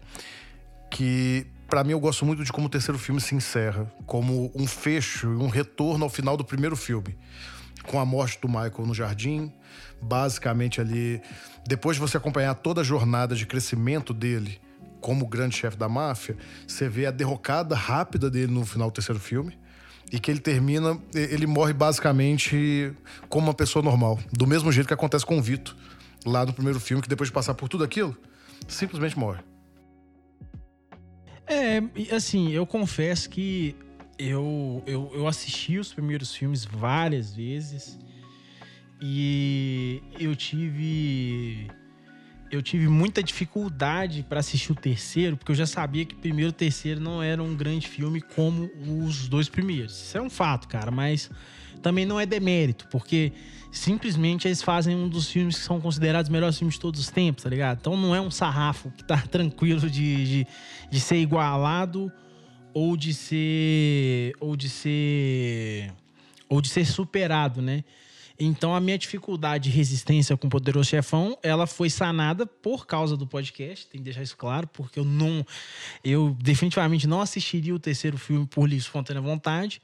Que, 0.91 1.47
para 1.69 1.81
mim, 1.85 1.93
eu 1.93 1.99
gosto 2.01 2.25
muito 2.25 2.43
de 2.43 2.51
como 2.51 2.67
o 2.67 2.69
terceiro 2.69 2.99
filme 2.99 3.21
se 3.21 3.33
encerra 3.33 3.89
como 4.05 4.51
um 4.53 4.67
fecho, 4.67 5.29
um 5.29 5.47
retorno 5.47 6.03
ao 6.03 6.09
final 6.09 6.35
do 6.35 6.43
primeiro 6.43 6.75
filme. 6.75 7.17
Com 7.87 8.01
a 8.01 8.05
morte 8.05 8.37
do 8.41 8.49
Michael 8.49 8.85
no 8.85 8.93
jardim, 8.93 9.53
basicamente 10.01 10.81
ali. 10.81 11.21
Depois 11.65 11.95
de 11.95 12.01
você 12.01 12.17
acompanhar 12.17 12.53
toda 12.55 12.81
a 12.81 12.83
jornada 12.83 13.35
de 13.35 13.45
crescimento 13.45 14.13
dele 14.13 14.59
como 14.99 15.27
grande 15.27 15.55
chefe 15.55 15.77
da 15.77 15.89
máfia, 15.89 16.37
você 16.65 16.87
vê 16.87 17.05
a 17.05 17.11
derrocada 17.11 17.75
rápida 17.75 18.29
dele 18.29 18.51
no 18.51 18.65
final 18.65 18.89
do 18.89 18.93
terceiro 18.93 19.19
filme. 19.19 19.57
E 20.11 20.19
que 20.19 20.29
ele 20.29 20.39
termina, 20.39 20.99
ele 21.13 21.47
morre 21.47 21.73
basicamente 21.73 22.93
como 23.29 23.47
uma 23.47 23.53
pessoa 23.53 23.83
normal. 23.83 24.19
Do 24.31 24.45
mesmo 24.45 24.71
jeito 24.71 24.85
que 24.85 24.93
acontece 24.93 25.25
com 25.25 25.39
o 25.39 25.41
Vito, 25.41 25.75
lá 26.25 26.45
no 26.45 26.53
primeiro 26.53 26.79
filme, 26.79 27.01
que 27.01 27.09
depois 27.09 27.29
de 27.29 27.33
passar 27.33 27.53
por 27.55 27.67
tudo 27.67 27.83
aquilo, 27.83 28.15
simplesmente 28.67 29.17
morre. 29.17 29.41
É, 31.47 31.81
assim, 32.15 32.51
eu 32.51 32.65
confesso 32.65 33.29
que 33.29 33.75
eu, 34.17 34.83
eu, 34.85 35.11
eu 35.13 35.27
assisti 35.27 35.77
os 35.77 35.93
primeiros 35.93 36.33
filmes 36.33 36.63
várias 36.63 37.33
vezes 37.33 37.97
e 39.05 40.01
eu 40.17 40.33
tive 40.33 41.67
eu 42.49 42.61
tive 42.61 42.87
muita 42.87 43.21
dificuldade 43.21 44.23
para 44.29 44.39
assistir 44.39 44.71
o 44.71 44.75
terceiro, 44.75 45.35
porque 45.35 45.51
eu 45.51 45.55
já 45.55 45.65
sabia 45.65 46.05
que 46.05 46.15
o 46.15 46.17
primeiro 46.17 46.51
e 46.51 46.51
o 46.51 46.53
terceiro 46.53 47.01
não 47.01 47.21
eram 47.21 47.47
um 47.47 47.55
grande 47.55 47.85
filme 47.85 48.21
como 48.21 48.69
os 49.05 49.27
dois 49.27 49.49
primeiros. 49.49 49.91
Isso 49.91 50.17
é 50.17 50.21
um 50.21 50.29
fato, 50.29 50.69
cara, 50.69 50.89
mas 50.89 51.29
também 51.81 52.05
não 52.05 52.17
é 52.17 52.25
demérito, 52.25 52.87
porque 52.89 53.33
simplesmente 53.71 54.47
eles 54.47 54.61
fazem 54.61 54.95
um 54.95 55.09
dos 55.09 55.29
filmes 55.29 55.57
que 55.57 55.65
são 55.65 55.81
considerados 55.81 56.29
os 56.29 56.31
melhores 56.31 56.57
filmes 56.57 56.75
de 56.75 56.79
todos 56.79 57.01
os 57.01 57.09
tempos, 57.09 57.43
tá 57.43 57.49
ligado? 57.49 57.79
Então 57.81 57.97
não 57.97 58.15
é 58.15 58.21
um 58.21 58.31
sarrafo 58.31 58.89
que 58.91 59.03
tá 59.03 59.17
tranquilo 59.29 59.89
de, 59.89 60.25
de, 60.25 60.47
de 60.89 60.99
ser 61.01 61.17
igualado 61.17 62.09
ou 62.73 62.95
de 62.95 63.13
ser. 63.13 64.33
ou 64.39 64.55
de 64.55 64.69
ser. 64.69 65.91
ou 66.47 66.61
de 66.61 66.69
ser 66.69 66.85
superado, 66.85 67.61
né? 67.61 67.83
Então 68.45 68.75
a 68.75 68.79
minha 68.79 68.97
dificuldade 68.97 69.69
de 69.69 69.75
resistência 69.75 70.35
com 70.35 70.47
o 70.47 70.49
Poderoso 70.49 70.89
Chefão, 70.89 71.37
ela 71.41 71.65
foi 71.65 71.89
sanada 71.89 72.45
por 72.45 72.85
causa 72.85 73.15
do 73.15 73.25
podcast, 73.25 73.87
tem 73.87 73.99
que 73.99 74.05
deixar 74.05 74.21
isso 74.21 74.35
claro, 74.35 74.67
porque 74.67 74.99
eu 74.99 75.05
não 75.05 75.45
eu 76.03 76.35
definitivamente 76.41 77.07
não 77.07 77.21
assistiria 77.21 77.73
o 77.73 77.79
terceiro 77.79 78.17
filme 78.17 78.45
por 78.45 78.63
livre 78.67 78.83
espontânea 78.83 79.21
vontade, 79.21 79.81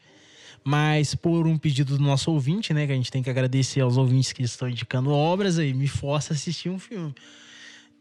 mas 0.63 1.15
por 1.15 1.47
um 1.47 1.57
pedido 1.57 1.97
do 1.97 2.03
nosso 2.03 2.31
ouvinte, 2.31 2.73
né, 2.73 2.85
que 2.85 2.91
a 2.91 2.95
gente 2.95 3.11
tem 3.11 3.23
que 3.23 3.29
agradecer 3.29 3.81
aos 3.81 3.97
ouvintes 3.97 4.33
que 4.33 4.43
estão 4.43 4.67
indicando 4.67 5.11
obras 5.11 5.57
aí, 5.57 5.73
me 5.73 5.87
força 5.87 6.33
a 6.33 6.35
assistir 6.35 6.69
um 6.69 6.79
filme. 6.79 7.13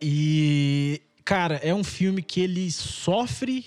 E 0.01 1.01
cara, 1.25 1.57
é 1.57 1.75
um 1.75 1.85
filme 1.85 2.23
que 2.23 2.41
ele 2.41 2.71
sofre 2.71 3.65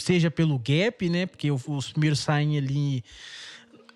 seja 0.00 0.30
pelo 0.30 0.58
gap, 0.58 1.08
né? 1.08 1.26
Porque 1.26 1.50
os 1.50 1.92
primeiros 1.92 2.20
saem 2.20 2.58
ali 2.58 3.04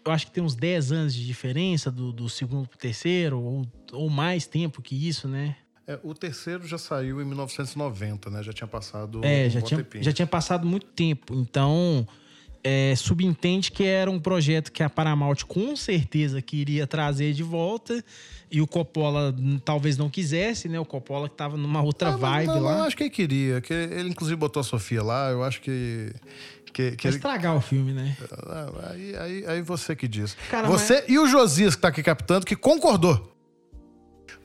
eu 0.04 0.12
acho 0.12 0.26
que 0.26 0.32
tem 0.32 0.42
uns 0.42 0.54
10 0.54 0.92
anos 0.92 1.14
de 1.14 1.26
diferença 1.26 1.90
do, 1.90 2.12
do 2.12 2.28
segundo 2.28 2.68
pro 2.68 2.78
terceiro, 2.78 3.40
ou, 3.40 3.66
ou 3.92 4.10
mais 4.10 4.46
tempo 4.46 4.82
que 4.82 5.08
isso, 5.08 5.26
né? 5.26 5.56
É, 5.86 5.98
o 6.02 6.14
terceiro 6.14 6.66
já 6.66 6.78
saiu 6.78 7.20
em 7.20 7.24
1990, 7.24 8.30
né? 8.30 8.42
Já 8.42 8.52
tinha 8.52 8.66
passado. 8.66 9.20
É, 9.22 9.46
um 9.46 9.50
já, 9.50 9.60
tinha, 9.60 9.86
já 10.00 10.12
tinha 10.12 10.26
passado 10.26 10.66
muito 10.66 10.86
tempo. 10.86 11.34
Então, 11.34 12.06
é, 12.62 12.94
subentende 12.96 13.70
que 13.70 13.84
era 13.84 14.10
um 14.10 14.18
projeto 14.18 14.72
que 14.72 14.82
a 14.82 14.88
Paramount 14.88 15.44
com 15.46 15.76
certeza 15.76 16.40
queria 16.40 16.86
trazer 16.86 17.34
de 17.34 17.42
volta. 17.42 18.02
E 18.50 18.60
o 18.62 18.66
Coppola 18.66 19.34
talvez 19.64 19.98
não 19.98 20.08
quisesse, 20.08 20.68
né? 20.68 20.78
O 20.78 20.84
Coppola 20.84 21.28
que 21.28 21.34
tava 21.34 21.56
numa 21.56 21.82
outra 21.82 22.10
ah, 22.10 22.16
vibe 22.16 22.46
não, 22.46 22.60
lá. 22.60 22.78
Eu 22.78 22.84
acho 22.84 22.96
que 22.96 23.02
ele 23.02 23.10
queria. 23.10 23.60
Que 23.60 23.74
ele, 23.74 24.08
inclusive, 24.08 24.36
botou 24.36 24.60
a 24.60 24.64
Sofia 24.64 25.02
lá. 25.02 25.30
Eu 25.30 25.42
acho 25.42 25.60
que 25.60 26.12
que, 26.74 26.96
que 26.96 27.06
ele... 27.06 27.16
estragar 27.16 27.56
o 27.56 27.60
filme, 27.60 27.92
né? 27.92 28.16
Ah, 28.32 28.90
aí, 28.90 29.16
aí, 29.16 29.46
aí 29.46 29.62
você 29.62 29.94
que 29.94 30.08
diz. 30.08 30.36
Cara, 30.50 30.66
você 30.66 30.94
mas... 30.94 31.04
e 31.08 31.18
o 31.18 31.26
Josias, 31.26 31.76
que 31.76 31.80
tá 31.80 31.88
aqui 31.88 32.02
captando, 32.02 32.44
que 32.44 32.56
concordou. 32.56 33.32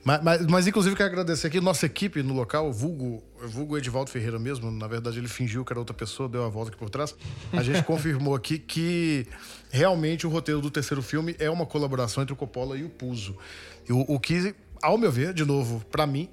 Mas, 0.02 0.22
mas, 0.22 0.46
mas, 0.46 0.66
inclusive, 0.66 0.96
quero 0.96 1.10
agradecer 1.10 1.48
aqui 1.48 1.60
nossa 1.60 1.84
equipe 1.84 2.22
no 2.22 2.32
local, 2.32 2.68
o 2.68 2.72
vulgo, 2.72 3.22
vulgo 3.42 3.76
Edivaldo 3.76 4.10
Ferreira 4.10 4.38
mesmo. 4.38 4.70
Na 4.70 4.86
verdade, 4.86 5.18
ele 5.18 5.28
fingiu 5.28 5.62
que 5.64 5.72
era 5.72 5.80
outra 5.80 5.92
pessoa, 5.92 6.28
deu 6.28 6.44
a 6.44 6.48
volta 6.48 6.70
aqui 6.70 6.78
por 6.78 6.88
trás. 6.88 7.14
A 7.52 7.62
gente 7.62 7.82
confirmou 7.84 8.34
aqui 8.34 8.58
que 8.58 9.26
realmente 9.70 10.26
o 10.26 10.30
roteiro 10.30 10.60
do 10.60 10.70
terceiro 10.70 11.02
filme 11.02 11.36
é 11.38 11.50
uma 11.50 11.66
colaboração 11.66 12.22
entre 12.22 12.32
o 12.32 12.36
Coppola 12.36 12.78
e 12.78 12.84
o 12.84 12.88
Puzo. 12.88 13.36
O, 13.90 14.14
o 14.14 14.20
que, 14.20 14.54
ao 14.80 14.96
meu 14.96 15.12
ver, 15.12 15.34
de 15.34 15.44
novo, 15.44 15.84
para 15.90 16.06
mim, 16.06 16.30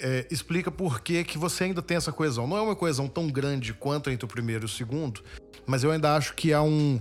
é, 0.00 0.26
explica 0.30 0.70
por 0.70 1.00
que, 1.00 1.22
que 1.24 1.38
você 1.38 1.64
ainda 1.64 1.82
tem 1.82 1.96
essa 1.96 2.10
coesão. 2.10 2.46
Não 2.46 2.56
é 2.56 2.60
uma 2.60 2.74
coesão 2.74 3.06
tão 3.06 3.28
grande 3.28 3.74
quanto 3.74 4.10
entre 4.10 4.24
o 4.24 4.28
primeiro 4.28 4.64
e 4.64 4.66
o 4.66 4.68
segundo, 4.68 5.22
mas 5.66 5.84
eu 5.84 5.90
ainda 5.90 6.16
acho 6.16 6.34
que 6.34 6.52
há 6.52 6.62
um, 6.62 6.98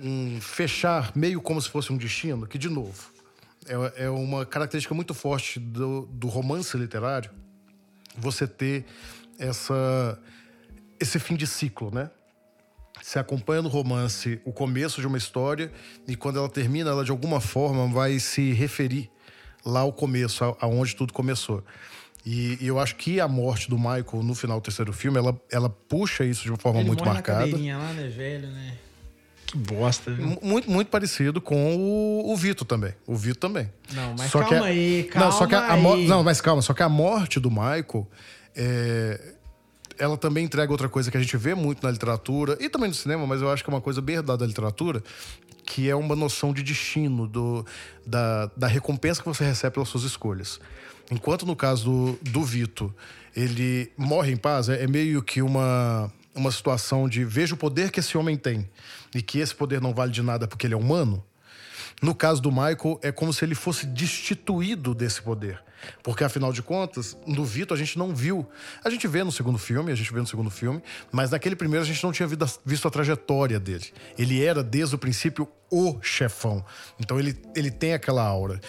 um 0.00 0.40
fechar 0.40 1.12
meio 1.16 1.40
como 1.40 1.60
se 1.60 1.68
fosse 1.68 1.92
um 1.92 1.96
destino, 1.96 2.46
que, 2.46 2.58
de 2.58 2.68
novo, 2.68 3.10
é, 3.66 4.04
é 4.04 4.10
uma 4.10 4.44
característica 4.44 4.94
muito 4.94 5.14
forte 5.14 5.58
do, 5.58 6.06
do 6.12 6.28
romance 6.28 6.76
literário, 6.76 7.30
você 8.16 8.46
ter 8.46 8.84
essa, 9.38 10.18
esse 11.00 11.18
fim 11.18 11.34
de 11.34 11.46
ciclo, 11.46 11.90
né? 11.90 12.10
Você 13.02 13.18
acompanha 13.18 13.60
no 13.60 13.68
romance 13.68 14.40
o 14.44 14.52
começo 14.52 15.00
de 15.00 15.06
uma 15.06 15.18
história 15.18 15.72
e 16.06 16.14
quando 16.14 16.38
ela 16.38 16.48
termina, 16.48 16.90
ela 16.90 17.04
de 17.04 17.10
alguma 17.10 17.40
forma 17.40 17.88
vai 17.92 18.18
se 18.20 18.52
referir 18.52 19.10
lá 19.64 19.80
ao 19.80 19.92
começo, 19.92 20.44
aonde 20.60 20.94
tudo 20.94 21.12
começou. 21.12 21.62
E, 22.24 22.58
e, 22.60 22.66
eu 22.66 22.78
acho 22.78 22.96
que 22.96 23.20
a 23.20 23.28
morte 23.28 23.68
do 23.68 23.76
Michael 23.76 24.22
no 24.22 24.34
final 24.34 24.58
do 24.58 24.62
terceiro 24.62 24.92
filme, 24.92 25.18
ela, 25.18 25.38
ela 25.50 25.68
puxa 25.68 26.24
isso 26.24 26.42
de 26.42 26.50
uma 26.50 26.56
forma 26.56 26.80
Ele 26.80 26.88
muito 26.88 27.00
morre 27.04 27.14
marcada. 27.14 27.46
Na 27.46 27.78
lá, 27.78 27.92
né, 27.92 28.08
velho, 28.08 28.48
né? 28.48 28.74
Que 29.46 29.58
bosta, 29.58 30.10
viu? 30.10 30.38
Muito, 30.42 30.70
muito 30.70 30.88
parecido 30.88 31.38
com 31.40 31.76
o, 31.76 32.32
o 32.32 32.36
Vito 32.36 32.64
também. 32.64 32.94
O 33.06 33.14
Vito 33.14 33.38
também. 33.38 33.70
Não, 33.92 34.14
mas 34.18 34.30
só 34.30 34.38
calma 34.38 34.48
que 34.48 34.64
a, 34.64 34.66
aí, 34.66 35.04
calma 35.04 35.26
não, 35.26 35.32
só 35.38 35.46
que 35.46 35.54
a, 35.54 35.72
a 35.72 35.76
Não, 35.76 36.24
mas 36.24 36.40
calma, 36.40 36.62
só 36.62 36.72
que 36.72 36.82
a 36.82 36.88
morte 36.88 37.38
do 37.38 37.50
Michael 37.50 38.08
é, 38.56 39.34
ela 39.98 40.16
também 40.16 40.44
entrega 40.44 40.72
outra 40.72 40.88
coisa 40.88 41.10
que 41.10 41.16
a 41.16 41.20
gente 41.20 41.36
vê 41.36 41.54
muito 41.54 41.82
na 41.82 41.90
literatura 41.90 42.56
e 42.60 42.68
também 42.68 42.88
no 42.88 42.94
cinema, 42.94 43.26
mas 43.26 43.40
eu 43.40 43.50
acho 43.50 43.62
que 43.62 43.70
é 43.70 43.72
uma 43.72 43.80
coisa 43.80 44.00
bem 44.00 44.16
herdada 44.16 44.38
da 44.38 44.46
literatura, 44.46 45.02
que 45.64 45.88
é 45.88 45.94
uma 45.94 46.14
noção 46.14 46.52
de 46.52 46.62
destino, 46.62 47.26
do, 47.26 47.64
da, 48.06 48.46
da 48.56 48.66
recompensa 48.66 49.22
que 49.22 49.28
você 49.28 49.44
recebe 49.44 49.74
pelas 49.74 49.88
suas 49.88 50.04
escolhas. 50.04 50.60
Enquanto 51.10 51.44
no 51.46 51.56
caso 51.56 52.16
do, 52.22 52.30
do 52.30 52.42
Vito, 52.42 52.94
ele 53.34 53.90
morre 53.96 54.32
em 54.32 54.36
paz, 54.36 54.68
é, 54.68 54.84
é 54.84 54.86
meio 54.86 55.22
que 55.22 55.42
uma, 55.42 56.12
uma 56.34 56.50
situação 56.50 57.08
de 57.08 57.24
veja 57.24 57.54
o 57.54 57.58
poder 57.58 57.90
que 57.90 58.00
esse 58.00 58.16
homem 58.16 58.36
tem 58.36 58.68
e 59.14 59.22
que 59.22 59.38
esse 59.38 59.54
poder 59.54 59.80
não 59.80 59.94
vale 59.94 60.12
de 60.12 60.22
nada 60.22 60.46
porque 60.46 60.66
ele 60.66 60.74
é 60.74 60.76
humano. 60.76 61.24
No 62.02 62.14
caso 62.14 62.42
do 62.42 62.50
Michael, 62.50 62.98
é 63.02 63.12
como 63.12 63.32
se 63.32 63.44
ele 63.44 63.54
fosse 63.54 63.86
destituído 63.86 64.94
desse 64.94 65.22
poder. 65.22 65.62
Porque, 66.02 66.24
afinal 66.24 66.52
de 66.52 66.62
contas, 66.62 67.16
no 67.26 67.44
Vito 67.44 67.74
a 67.74 67.76
gente 67.76 67.98
não 67.98 68.14
viu. 68.14 68.48
A 68.84 68.90
gente 68.90 69.06
vê 69.06 69.22
no 69.24 69.32
segundo 69.32 69.58
filme, 69.58 69.92
a 69.92 69.94
gente 69.94 70.12
vê 70.12 70.20
no 70.20 70.26
segundo 70.26 70.50
filme, 70.50 70.82
mas 71.10 71.30
naquele 71.30 71.56
primeiro 71.56 71.84
a 71.84 71.86
gente 71.86 72.02
não 72.02 72.12
tinha 72.12 72.28
visto 72.64 72.88
a 72.88 72.90
trajetória 72.90 73.58
dele. 73.58 73.86
Ele 74.18 74.44
era, 74.44 74.62
desde 74.62 74.94
o 74.94 74.98
princípio, 74.98 75.48
o 75.70 75.98
chefão. 76.02 76.64
Então 76.98 77.18
ele, 77.18 77.36
ele 77.54 77.70
tem 77.70 77.94
aquela 77.94 78.22
aura 78.22 78.60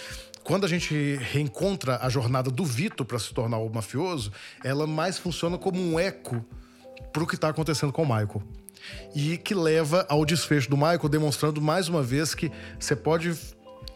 quando 0.45 0.63
a 0.63 0.70
gente 0.70 1.16
reencontra 1.16 1.97
a 2.03 2.07
jornada 2.07 2.51
do 2.51 2.63
Vito 2.63 3.03
para 3.03 3.18
se 3.18 3.34
tornar 3.34 3.57
o 3.57 3.68
mafioso, 3.68 4.32
ela 4.63 4.86
mais 4.86 5.18
funciona 5.18 5.57
como 5.57 5.82
um 5.82 5.99
eco 5.99 6.45
pro 7.11 7.26
que 7.26 7.34
está 7.34 7.49
acontecendo 7.49 7.91
com 7.91 8.03
o 8.03 8.05
Michael. 8.05 8.43
E 9.16 9.39
que 9.39 9.55
leva 9.55 10.05
ao 10.07 10.24
desfecho 10.24 10.70
do 10.70 10.78
Michael, 10.78 11.09
demonstrando 11.09 11.59
mais 11.59 11.89
uma 11.89 12.03
vez 12.03 12.36
que 12.36 12.51
você 12.80 12.95
pode 12.95 13.36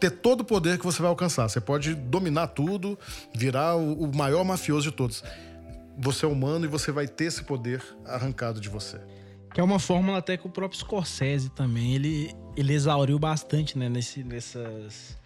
ter 0.00 0.10
todo 0.10 0.40
o 0.40 0.44
poder 0.44 0.78
que 0.78 0.84
você 0.84 1.02
vai 1.02 1.10
alcançar. 1.10 1.48
Você 1.48 1.60
pode 1.60 1.94
dominar 1.94 2.48
tudo, 2.48 2.98
virar 3.34 3.76
o, 3.76 4.10
maior 4.14 4.42
mafioso 4.44 4.90
de 4.90 4.96
todos. 4.96 5.22
Você 5.98 6.24
é 6.24 6.28
humano 6.28 6.64
e 6.64 6.68
você 6.68 6.90
vai 6.90 7.06
ter 7.06 7.24
esse 7.24 7.44
poder 7.44 7.82
arrancado 8.06 8.60
de 8.60 8.68
você. 8.68 8.98
Que 9.52 9.60
é 9.60 9.64
uma 9.64 9.78
fórmula 9.78 10.18
até 10.18 10.36
que 10.36 10.46
o 10.46 10.50
próprio 10.50 10.78
Scorsese 10.80 11.50
também, 11.50 11.94
ele, 11.94 12.34
ele 12.56 12.72
exauriu 12.72 13.18
bastante, 13.18 13.76
né, 13.76 13.88
nesse, 13.88 14.24
nessas 14.24 15.18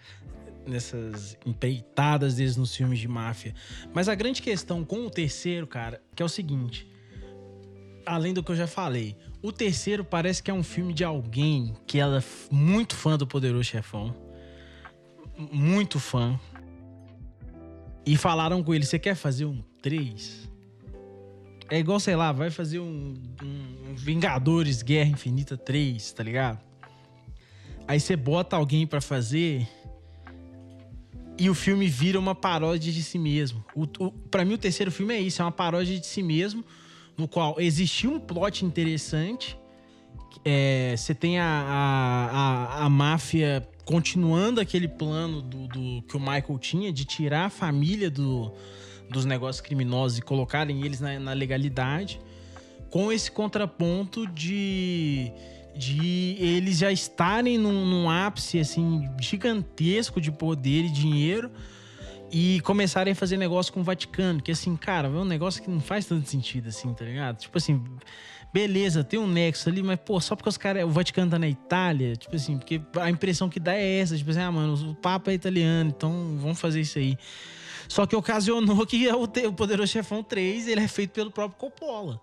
nessas 0.67 1.37
empreitadas 1.45 2.35
deles 2.35 2.57
nos 2.57 2.75
filmes 2.75 2.97
de 2.97 3.07
máfia. 3.07 3.53
Mas 3.93 4.09
a 4.09 4.15
grande 4.15 4.41
questão 4.41 4.83
com 4.83 5.05
o 5.05 5.11
terceiro, 5.11 5.67
cara, 5.67 6.01
que 6.15 6.23
é 6.23 6.25
o 6.25 6.29
seguinte. 6.29 6.91
Além 8.03 8.33
do 8.33 8.41
que 8.41 8.51
eu 8.51 8.55
já 8.55 8.65
falei, 8.65 9.15
o 9.43 9.51
terceiro 9.51 10.03
parece 10.03 10.41
que 10.41 10.49
é 10.49 10.53
um 10.53 10.63
filme 10.63 10.91
de 10.91 11.03
alguém 11.03 11.75
que 11.85 11.99
ela 11.99 12.17
é 12.17 12.23
muito 12.51 12.95
fã 12.95 13.15
do 13.15 13.27
Poderoso 13.27 13.63
Chefão. 13.63 14.24
Muito 15.37 15.99
fã. 15.99 16.39
E 18.05 18.15
falaram 18.15 18.63
com 18.63 18.73
ele: 18.73 18.85
você 18.85 18.99
quer 18.99 19.15
fazer 19.15 19.45
um 19.45 19.61
3? 19.81 20.49
É 21.69 21.79
igual, 21.79 21.99
sei 21.99 22.15
lá, 22.15 22.31
vai 22.31 22.51
fazer 22.51 22.79
um, 22.79 23.15
um 23.43 23.95
Vingadores 23.95 24.83
Guerra 24.83 25.09
Infinita 25.09 25.57
3, 25.57 26.11
tá 26.11 26.23
ligado? 26.23 26.59
Aí 27.87 27.99
você 27.99 28.15
bota 28.15 28.55
alguém 28.55 28.85
para 28.85 29.01
fazer 29.01 29.67
e 31.37 31.49
o 31.49 31.53
filme 31.53 31.87
vira 31.87 32.17
uma 32.17 32.33
paródia 32.33 32.91
de 32.91 33.03
si 33.03 33.19
mesmo. 33.19 33.63
O, 33.75 33.83
o, 33.99 34.11
para 34.11 34.45
mim, 34.45 34.53
o 34.53 34.57
terceiro 34.57 34.91
filme 34.91 35.13
é 35.13 35.19
isso: 35.19 35.41
é 35.41 35.45
uma 35.45 35.51
paródia 35.51 35.99
de 35.99 36.05
si 36.05 36.23
mesmo, 36.23 36.63
no 37.17 37.27
qual 37.27 37.59
existia 37.59 38.09
um 38.09 38.19
plot 38.19 38.65
interessante. 38.65 39.57
É, 40.43 40.95
você 40.95 41.15
tem 41.15 41.39
a, 41.39 41.45
a, 41.45 42.25
a, 42.81 42.85
a, 42.85 42.89
máfia 42.89 43.67
continuando 43.85 44.59
aquele 44.59 44.87
plano 44.87 45.41
do, 45.41 45.67
do, 45.67 46.01
que 46.01 46.17
o 46.17 46.19
Michael 46.19 46.57
tinha 46.59 46.91
de 46.91 47.05
tirar 47.05 47.45
a 47.45 47.49
família 47.49 48.09
do, 48.09 48.51
dos 49.09 49.25
negócios 49.25 49.61
criminosos 49.61 50.17
e 50.17 50.21
colocarem 50.21 50.83
eles 50.83 50.99
na, 50.99 51.19
na 51.19 51.33
legalidade, 51.33 52.19
com 52.89 53.11
esse 53.11 53.31
contraponto 53.31 54.27
de 54.27 55.31
de 55.77 56.37
eles 56.39 56.77
já 56.77 56.89
estarem 56.89 57.57
num, 57.57 57.85
num, 57.85 58.09
ápice 58.09 58.61
assim 58.61 59.09
gigantesco 59.19 60.21
de 60.21 60.31
poder 60.31 60.85
e 60.85 60.89
dinheiro 60.89 61.51
e 62.31 62.61
começarem 62.61 63.11
a 63.11 63.15
fazer 63.15 63.35
negócio 63.35 63.73
com 63.73 63.81
o 63.81 63.83
Vaticano, 63.83 64.41
que 64.41 64.51
assim, 64.51 64.75
cara, 64.77 65.09
é 65.09 65.11
um 65.11 65.25
negócio 65.25 65.61
que 65.61 65.69
não 65.69 65.81
faz 65.81 66.05
tanto 66.05 66.29
sentido 66.29 66.69
assim, 66.69 66.93
tá 66.93 67.03
ligado? 67.03 67.37
Tipo 67.37 67.57
assim, 67.57 67.83
beleza, 68.55 69.03
tem 69.03 69.19
um 69.19 69.27
nexo 69.27 69.67
ali, 69.67 69.83
mas 69.83 69.99
pô, 69.99 70.17
só 70.21 70.33
porque 70.33 70.47
os 70.47 70.55
caras, 70.55 70.85
o 70.85 70.89
Vaticano 70.89 71.29
tá 71.29 71.37
na 71.37 71.49
Itália, 71.49 72.15
tipo 72.15 72.37
assim, 72.37 72.57
porque 72.57 72.81
a 73.01 73.09
impressão 73.09 73.49
que 73.49 73.59
dá 73.59 73.75
é 73.75 73.99
essa, 73.99 74.15
tipo 74.17 74.31
assim, 74.31 74.39
ah, 74.39 74.49
mano, 74.49 74.91
o 74.91 74.95
Papa 74.95 75.31
é 75.31 75.33
italiano, 75.33 75.93
então 75.93 76.37
vamos 76.39 76.57
fazer 76.57 76.79
isso 76.79 76.97
aí. 76.97 77.17
Só 77.89 78.05
que 78.05 78.15
ocasionou 78.15 78.85
que 78.87 79.09
o, 79.09 79.23
o 79.23 79.53
Poderoso 79.53 79.91
Chefão 79.91 80.23
3, 80.23 80.69
ele 80.69 80.79
é 80.79 80.87
feito 80.87 81.11
pelo 81.11 81.31
próprio 81.31 81.59
Coppola. 81.59 82.21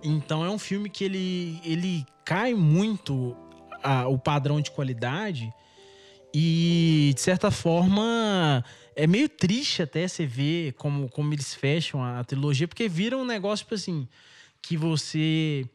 Então 0.00 0.44
é 0.44 0.48
um 0.48 0.60
filme 0.60 0.88
que 0.88 1.02
ele, 1.02 1.60
ele 1.64 2.06
cai 2.24 2.54
muito 2.54 3.36
a, 3.82 4.06
o 4.06 4.16
padrão 4.16 4.60
de 4.60 4.70
qualidade 4.70 5.52
e, 6.32 7.10
de 7.16 7.20
certa 7.20 7.50
forma, 7.50 8.64
é 8.94 9.08
meio 9.08 9.28
triste 9.28 9.82
até 9.82 10.06
você 10.06 10.24
ver 10.24 10.74
como, 10.74 11.08
como 11.10 11.34
eles 11.34 11.52
fecham 11.52 12.00
a, 12.00 12.20
a 12.20 12.24
trilogia, 12.24 12.68
porque 12.68 12.88
vira 12.88 13.18
um 13.18 13.24
negócio, 13.24 13.64
tipo 13.64 13.74
assim, 13.74 14.06
que 14.66 14.76
você 14.76 15.68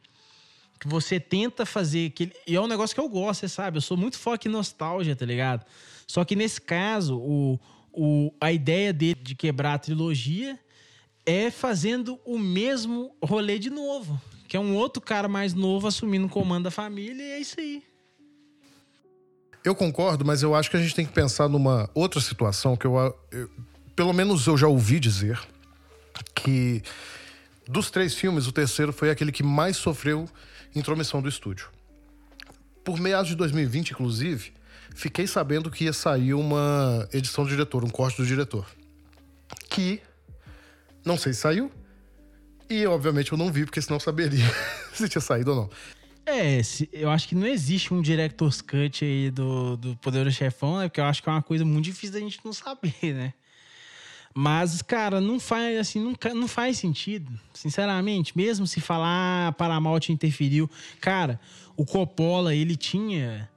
que 0.80 0.88
você 0.88 1.20
tenta 1.20 1.66
fazer 1.66 2.10
que 2.10 2.32
e 2.46 2.56
é 2.56 2.60
um 2.60 2.66
negócio 2.66 2.94
que 2.94 3.00
eu 3.00 3.08
gosto, 3.08 3.40
você 3.40 3.48
sabe? 3.48 3.76
Eu 3.76 3.82
sou 3.82 3.96
muito 3.96 4.18
foco 4.18 4.48
em 4.48 4.50
nostalgia, 4.50 5.14
tá 5.14 5.26
ligado? 5.26 5.64
Só 6.06 6.24
que 6.24 6.34
nesse 6.34 6.60
caso, 6.60 7.18
o, 7.18 7.60
o, 7.92 8.32
a 8.40 8.50
ideia 8.50 8.92
dele 8.92 9.20
de 9.22 9.34
quebrar 9.34 9.74
a 9.74 9.78
trilogia 9.78 10.58
é 11.24 11.50
fazendo 11.50 12.18
o 12.24 12.38
mesmo 12.38 13.14
rolê 13.22 13.58
de 13.58 13.70
novo. 13.70 14.20
Que 14.48 14.56
é 14.56 14.60
um 14.60 14.74
outro 14.74 15.00
cara 15.00 15.28
mais 15.28 15.54
novo 15.54 15.86
assumindo 15.86 16.26
o 16.26 16.30
comando 16.30 16.64
da 16.64 16.70
família 16.70 17.22
e 17.22 17.30
é 17.32 17.38
isso 17.38 17.60
aí. 17.60 17.84
Eu 19.62 19.74
concordo, 19.74 20.24
mas 20.24 20.42
eu 20.42 20.54
acho 20.54 20.70
que 20.70 20.76
a 20.76 20.80
gente 20.80 20.94
tem 20.94 21.06
que 21.06 21.12
pensar 21.12 21.48
numa 21.48 21.88
outra 21.94 22.20
situação 22.20 22.76
que 22.76 22.86
eu, 22.86 22.96
eu 23.30 23.48
pelo 23.94 24.12
menos 24.12 24.46
eu 24.46 24.56
já 24.56 24.66
ouvi 24.66 24.98
dizer 24.98 25.38
que 26.34 26.82
dos 27.70 27.90
três 27.90 28.14
filmes, 28.14 28.46
o 28.48 28.52
terceiro 28.52 28.92
foi 28.92 29.10
aquele 29.10 29.30
que 29.30 29.42
mais 29.42 29.76
sofreu 29.76 30.28
intromissão 30.74 31.22
do 31.22 31.28
estúdio. 31.28 31.68
Por 32.84 32.98
meados 32.98 33.28
de 33.28 33.36
2020, 33.36 33.90
inclusive, 33.90 34.52
fiquei 34.94 35.26
sabendo 35.26 35.70
que 35.70 35.84
ia 35.84 35.92
sair 35.92 36.34
uma 36.34 37.08
edição 37.12 37.44
do 37.44 37.50
diretor, 37.50 37.84
um 37.84 37.90
corte 37.90 38.16
do 38.20 38.26
diretor. 38.26 38.66
Que 39.68 40.00
não 41.04 41.16
sei 41.16 41.32
se 41.32 41.40
saiu. 41.40 41.70
E, 42.68 42.86
obviamente, 42.86 43.30
eu 43.30 43.38
não 43.38 43.52
vi, 43.52 43.64
porque 43.64 43.80
senão 43.80 43.96
eu 43.96 44.00
saberia 44.00 44.44
se 44.92 45.08
tinha 45.08 45.20
saído 45.20 45.50
ou 45.50 45.56
não. 45.56 45.70
É, 46.26 46.60
eu 46.92 47.10
acho 47.10 47.28
que 47.28 47.34
não 47.34 47.46
existe 47.46 47.94
um 47.94 48.02
director's 48.02 48.60
cut 48.60 49.04
aí 49.04 49.30
do, 49.30 49.76
do 49.76 49.96
Poderoso 49.96 50.36
Chefão, 50.36 50.78
né? 50.78 50.88
Porque 50.88 51.00
eu 51.00 51.04
acho 51.04 51.22
que 51.22 51.28
é 51.28 51.32
uma 51.32 51.42
coisa 51.42 51.64
muito 51.64 51.84
difícil 51.84 52.14
da 52.14 52.20
gente 52.20 52.40
não 52.44 52.52
saber, 52.52 52.94
né? 53.14 53.32
Mas, 54.34 54.80
cara, 54.82 55.20
não 55.20 55.40
faz, 55.40 55.78
assim, 55.78 56.00
não, 56.00 56.14
não 56.34 56.48
faz 56.48 56.78
sentido. 56.78 57.32
Sinceramente, 57.52 58.36
mesmo 58.36 58.66
se 58.66 58.80
falar 58.80 59.52
Paramount 59.54 60.08
interferiu. 60.08 60.70
Cara, 61.00 61.40
o 61.76 61.84
Coppola, 61.84 62.54
ele 62.54 62.76
tinha... 62.76 63.48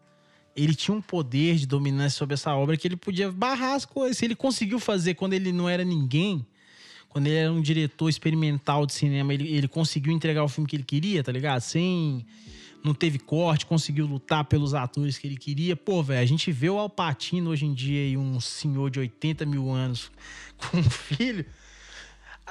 Ele 0.56 0.76
tinha 0.76 0.96
um 0.96 1.02
poder 1.02 1.56
de 1.56 1.66
dominância 1.66 2.16
sobre 2.16 2.36
essa 2.36 2.54
obra 2.56 2.78
que 2.78 2.88
ele 2.88 2.96
podia 2.96 3.32
barrar 3.32 3.74
as 3.74 3.86
coisas. 3.86 4.22
Ele 4.22 4.36
conseguiu 4.36 4.80
fazer 4.80 5.16
quando 5.16 5.34
ele 5.34 5.52
não 5.52 5.68
era 5.68 5.84
ninguém 5.84 6.46
quando 7.14 7.28
ele 7.28 7.36
era 7.36 7.52
um 7.52 7.62
diretor 7.62 8.10
experimental 8.10 8.88
de 8.88 8.94
cinema, 8.94 9.36
ele, 9.36 9.48
ele 9.48 9.68
conseguiu 9.68 10.12
entregar 10.12 10.44
o 10.44 10.48
filme 10.48 10.68
que 10.68 10.76
ele 10.76 10.84
queria, 10.84 11.24
tá 11.24 11.32
ligado? 11.32 11.62
Sem. 11.62 12.26
Não 12.84 12.94
teve 12.94 13.18
corte, 13.18 13.66
conseguiu 13.66 14.06
lutar 14.06 14.44
pelos 14.46 14.74
atores 14.74 15.18
que 15.18 15.26
ele 15.28 15.38
queria. 15.38 15.76
Pô, 15.76 16.04
velho, 16.04 16.22
a 16.22 16.26
gente 16.26 16.52
vê 16.52 16.70
o 16.70 16.78
Alpatino 16.78 17.50
hoje 17.50 17.66
em 17.66 17.74
dia 17.74 18.02
aí, 18.02 18.18
um 18.18 18.40
senhor 18.40 18.90
de 18.90 19.00
80 19.00 19.46
mil 19.46 19.72
anos 19.72 20.12
com 20.58 20.78
um 20.78 20.84
filho. 20.84 21.46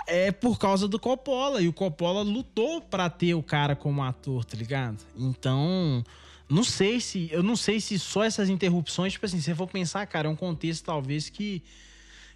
É 0.07 0.33
por 0.33 0.59
causa 0.59 0.89
do 0.89 0.99
Coppola. 0.99 1.61
E 1.61 1.69
o 1.69 1.73
Coppola 1.73 2.23
lutou 2.23 2.81
para 2.81 3.11
ter 3.11 3.35
o 3.35 3.43
cara 3.43 3.77
como 3.77 4.03
ator, 4.03 4.45
tá 4.45 4.57
ligado? 4.57 5.05
Então, 5.15 6.03
não 6.49 6.65
sei 6.65 6.99
se. 6.99 7.29
Eu 7.31 7.43
não 7.43 7.57
sei 7.57 7.79
se 7.79 7.99
só 7.99 8.25
essas 8.25 8.49
interrupções, 8.49 9.13
tipo 9.13 9.27
assim, 9.27 9.39
se 9.39 9.45
você 9.45 9.55
for 9.55 9.69
pensar, 9.69 10.07
cara, 10.07 10.29
é 10.29 10.31
um 10.31 10.37
contexto 10.37 10.85
talvez 10.85 11.29
que 11.29 11.63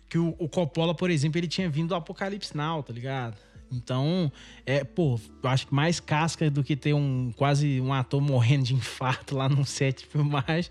que 0.09 0.19
o, 0.19 0.35
o 0.39 0.49
Coppola, 0.49 0.95
por 0.95 1.11
exemplo, 1.11 1.39
ele 1.39 1.49
tinha 1.49 1.69
vindo 1.69 1.89
do 1.89 1.95
Apocalipse 1.95 2.57
Now, 2.57 2.83
tá 2.83 2.93
ligado? 2.93 3.37
Então, 3.71 4.31
é, 4.65 4.85
pô, 4.85 5.19
acho 5.43 5.67
que 5.67 5.75
mais 5.75 5.99
casca 5.99 6.49
do 6.51 6.63
que 6.63 6.77
ter 6.77 6.95
um 6.95 7.33
quase 7.37 7.81
um 7.81 7.93
ator 7.93 8.21
morrendo 8.21 8.65
de 8.65 8.75
infarto 8.75 9.37
lá 9.37 9.49
num 9.49 9.65
set 9.65 10.01
de 10.01 10.07
filmagem. 10.07 10.71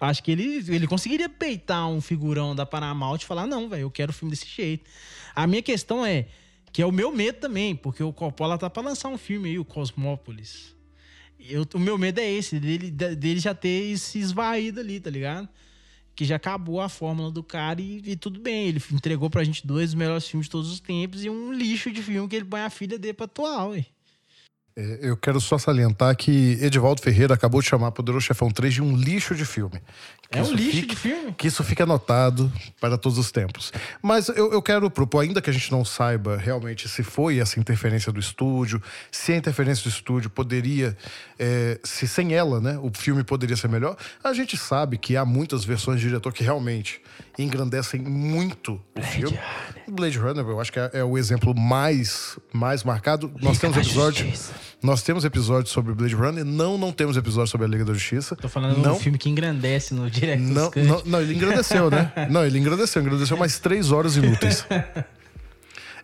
Acho 0.00 0.22
que 0.22 0.30
ele, 0.30 0.64
ele 0.68 0.86
conseguiria 0.86 1.28
peitar 1.28 1.88
um 1.88 2.00
figurão 2.00 2.54
da 2.54 2.64
Paramount 2.64 3.18
e 3.18 3.24
falar: 3.24 3.46
não, 3.46 3.68
velho, 3.68 3.82
eu 3.82 3.90
quero 3.90 4.12
filme 4.12 4.30
desse 4.30 4.46
jeito. 4.46 4.88
A 5.34 5.46
minha 5.46 5.62
questão 5.62 6.06
é, 6.06 6.26
que 6.72 6.80
é 6.80 6.86
o 6.86 6.92
meu 6.92 7.12
medo 7.12 7.38
também, 7.38 7.74
porque 7.74 8.02
o 8.02 8.12
Coppola 8.12 8.56
tá 8.56 8.70
pra 8.70 8.82
lançar 8.82 9.08
um 9.08 9.18
filme 9.18 9.50
aí, 9.50 9.58
o 9.58 9.64
Cosmópolis. 9.64 10.74
Eu, 11.38 11.66
o 11.74 11.78
meu 11.78 11.98
medo 11.98 12.20
é 12.20 12.30
esse, 12.30 12.58
dele, 12.58 12.90
dele 12.90 13.38
já 13.38 13.54
ter 13.54 13.96
se 13.98 14.18
esvaído 14.18 14.80
ali, 14.80 14.98
tá 14.98 15.10
ligado? 15.10 15.48
Que 16.16 16.24
já 16.24 16.36
acabou 16.36 16.80
a 16.80 16.88
fórmula 16.88 17.30
do 17.30 17.42
cara 17.42 17.80
e, 17.80 18.02
e, 18.04 18.16
tudo 18.16 18.40
bem. 18.40 18.68
Ele 18.68 18.82
entregou 18.90 19.28
pra 19.28 19.44
gente 19.44 19.66
dois 19.66 19.90
dos 19.90 19.94
melhores 19.94 20.26
filmes 20.26 20.46
de 20.46 20.50
todos 20.50 20.72
os 20.72 20.80
tempos 20.80 21.22
e 21.22 21.28
um 21.28 21.52
lixo 21.52 21.92
de 21.92 22.02
filme 22.02 22.26
que 22.26 22.36
ele 22.36 22.46
põe 22.46 22.60
a 22.60 22.70
filha 22.70 22.98
dele 22.98 23.12
pra 23.14 23.26
atuar, 23.26 23.68
ué. 23.68 23.84
É, 24.78 24.98
eu 25.00 25.16
quero 25.16 25.40
só 25.40 25.56
salientar 25.56 26.14
que 26.14 26.58
Edivaldo 26.60 27.00
Ferreira 27.00 27.32
acabou 27.32 27.62
de 27.62 27.66
chamar 27.68 27.92
Poderoso 27.92 28.26
Chefão 28.26 28.50
3 28.50 28.74
de 28.74 28.82
um 28.82 28.94
lixo 28.94 29.34
de 29.34 29.46
filme. 29.46 29.80
Que 30.30 30.38
É 30.38 30.42
um 30.42 30.52
lixo 30.52 30.70
fique- 30.72 30.86
de 30.88 30.96
filme? 30.96 31.32
Que 31.32 31.46
isso 31.48 31.64
fique 31.64 31.80
anotado 31.82 32.52
para 32.78 32.98
todos 32.98 33.16
os 33.16 33.32
tempos. 33.32 33.72
Mas 34.02 34.28
eu, 34.28 34.52
eu 34.52 34.60
quero 34.60 34.90
propor, 34.90 35.20
ainda 35.20 35.40
que 35.40 35.48
a 35.48 35.52
gente 35.52 35.72
não 35.72 35.82
saiba 35.82 36.36
realmente 36.36 36.88
se 36.90 37.02
foi 37.02 37.38
essa 37.38 37.58
interferência 37.58 38.12
do 38.12 38.20
estúdio, 38.20 38.82
se 39.10 39.32
a 39.32 39.36
interferência 39.36 39.82
do 39.84 39.88
estúdio 39.88 40.28
poderia, 40.28 40.94
é, 41.38 41.80
se 41.82 42.06
sem 42.06 42.34
ela, 42.34 42.60
né, 42.60 42.78
o 42.82 42.90
filme 42.92 43.24
poderia 43.24 43.56
ser 43.56 43.68
melhor, 43.68 43.96
a 44.22 44.32
gente 44.34 44.58
sabe 44.58 44.98
que 44.98 45.16
há 45.16 45.24
muitas 45.24 45.64
versões 45.64 46.00
de 46.00 46.08
diretor 46.08 46.34
que 46.34 46.42
realmente 46.44 47.00
engrandecem 47.38 48.00
muito 48.00 48.78
o 48.94 49.00
filme. 49.02 49.38
Blade 49.92 50.18
Runner, 50.18 50.44
eu 50.44 50.60
acho 50.60 50.72
que 50.72 50.78
é, 50.78 50.90
é 50.94 51.04
o 51.04 51.16
exemplo 51.16 51.54
mais, 51.54 52.38
mais 52.52 52.82
marcado. 52.84 53.32
Nós 53.40 53.58
temos 53.58 53.76
episódios. 53.76 54.50
Nós 54.82 55.02
temos 55.02 55.24
episódios 55.24 55.70
sobre 55.72 55.94
Blade 55.94 56.14
Runner, 56.14 56.44
não, 56.44 56.76
não 56.76 56.92
temos 56.92 57.16
episódios 57.16 57.50
sobre 57.50 57.66
a 57.66 57.70
Liga 57.70 57.84
da 57.84 57.92
Justiça. 57.94 58.36
Tô 58.36 58.48
falando 58.48 58.76
não, 58.76 58.82
de 58.92 58.98
um 58.98 59.00
filme 59.00 59.18
que 59.18 59.28
engrandece 59.28 59.94
no 59.94 60.10
Director's 60.10 60.50
não, 60.76 60.96
não, 60.96 61.02
não, 61.04 61.20
ele 61.20 61.34
engrandeceu, 61.34 61.90
né? 61.90 62.12
Não, 62.30 62.44
ele 62.44 62.58
engrandeceu, 62.58 63.00
engrandeceu 63.02 63.36
mais 63.36 63.58
três 63.58 63.90
horas 63.92 64.16
inúteis. 64.16 64.66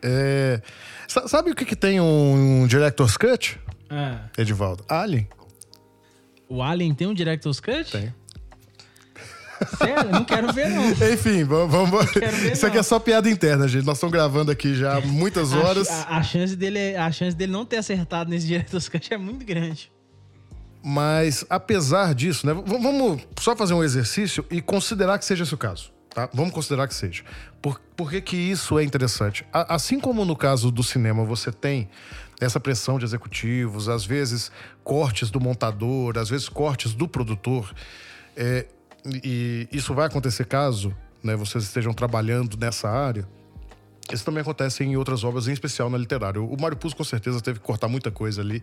É, 0.04 0.60
sa- 1.06 1.28
sabe 1.28 1.50
o 1.52 1.54
que, 1.54 1.64
que 1.64 1.76
tem 1.76 2.00
um, 2.00 2.62
um 2.62 2.66
Director's 2.66 3.16
Cut, 3.16 3.56
Ah, 3.88 4.22
Edivaldo? 4.36 4.84
Alien. 4.88 5.28
o 6.48 6.60
Alien 6.62 6.92
tem 6.94 7.06
um 7.06 7.14
Director's 7.14 7.60
Cut? 7.60 7.90
Tem. 7.92 8.12
Sério? 9.66 10.10
Não 10.10 10.24
quero 10.24 10.52
ver, 10.52 10.68
não. 10.70 10.90
Enfim, 10.90 11.44
vamos. 11.44 11.70
vamos 11.70 12.12
ver, 12.12 12.52
Isso 12.52 12.66
aqui 12.66 12.76
não. 12.76 12.80
é 12.80 12.82
só 12.82 12.98
piada 12.98 13.28
interna, 13.30 13.66
gente. 13.68 13.84
Nós 13.86 13.96
estamos 13.96 14.12
gravando 14.12 14.50
aqui 14.50 14.74
já 14.74 14.96
há 14.96 15.00
muitas 15.00 15.52
horas. 15.52 15.88
A, 15.88 16.02
a- 16.02 16.16
a 16.18 16.22
chance 16.22 16.54
dele, 16.56 16.96
a 16.96 17.10
chance 17.12 17.36
dele 17.36 17.52
não 17.52 17.64
ter 17.64 17.76
acertado 17.76 18.30
nesse 18.30 18.46
Director's 18.46 18.88
Cut 18.88 19.12
é 19.12 19.18
muito 19.18 19.44
grande. 19.44 19.90
Mas, 20.84 21.44
apesar 21.48 22.14
disso, 22.14 22.46
né? 22.46 22.52
Vamos 22.66 23.22
só 23.38 23.54
fazer 23.54 23.72
um 23.74 23.84
exercício 23.84 24.44
e 24.50 24.60
considerar 24.60 25.18
que 25.18 25.24
seja 25.24 25.44
esse 25.44 25.54
o 25.54 25.58
caso. 25.58 25.92
Tá? 26.12 26.28
Vamos 26.34 26.52
considerar 26.52 26.88
que 26.88 26.94
seja. 26.94 27.22
Por, 27.62 27.80
por 27.96 28.10
que, 28.10 28.20
que 28.20 28.36
isso 28.36 28.78
é 28.78 28.82
interessante? 28.84 29.46
A- 29.52 29.76
assim 29.76 30.00
como 30.00 30.24
no 30.24 30.36
caso 30.36 30.70
do 30.70 30.82
cinema 30.82 31.24
você 31.24 31.52
tem 31.52 31.88
essa 32.40 32.58
pressão 32.58 32.98
de 32.98 33.04
executivos, 33.04 33.88
às 33.88 34.04
vezes 34.04 34.50
cortes 34.82 35.30
do 35.30 35.40
montador, 35.40 36.18
às 36.18 36.28
vezes 36.28 36.48
cortes 36.48 36.92
do 36.92 37.06
produtor, 37.06 37.72
é, 38.36 38.66
e 39.05 39.68
isso 39.72 39.94
vai 39.94 40.07
acontecer 40.07 40.44
caso 40.44 40.94
né, 41.22 41.36
vocês 41.36 41.64
estejam 41.64 41.92
trabalhando 41.92 42.57
nessa 42.57 42.88
área. 42.88 43.26
Isso 44.12 44.24
também 44.24 44.40
acontece 44.40 44.82
em 44.82 44.96
outras 44.96 45.22
obras, 45.22 45.46
em 45.46 45.53
especial 45.53 45.88
na 45.88 45.96
literária. 45.96 46.42
O 46.42 46.61
Mário 46.61 46.76
Puzo 46.76 46.96
com 46.96 47.05
certeza 47.05 47.40
teve 47.40 47.61
que 47.61 47.64
cortar 47.64 47.86
muita 47.86 48.11
coisa 48.11 48.40
ali 48.42 48.62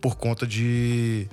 por 0.00 0.16
conta 0.16 0.44
de, 0.44 1.28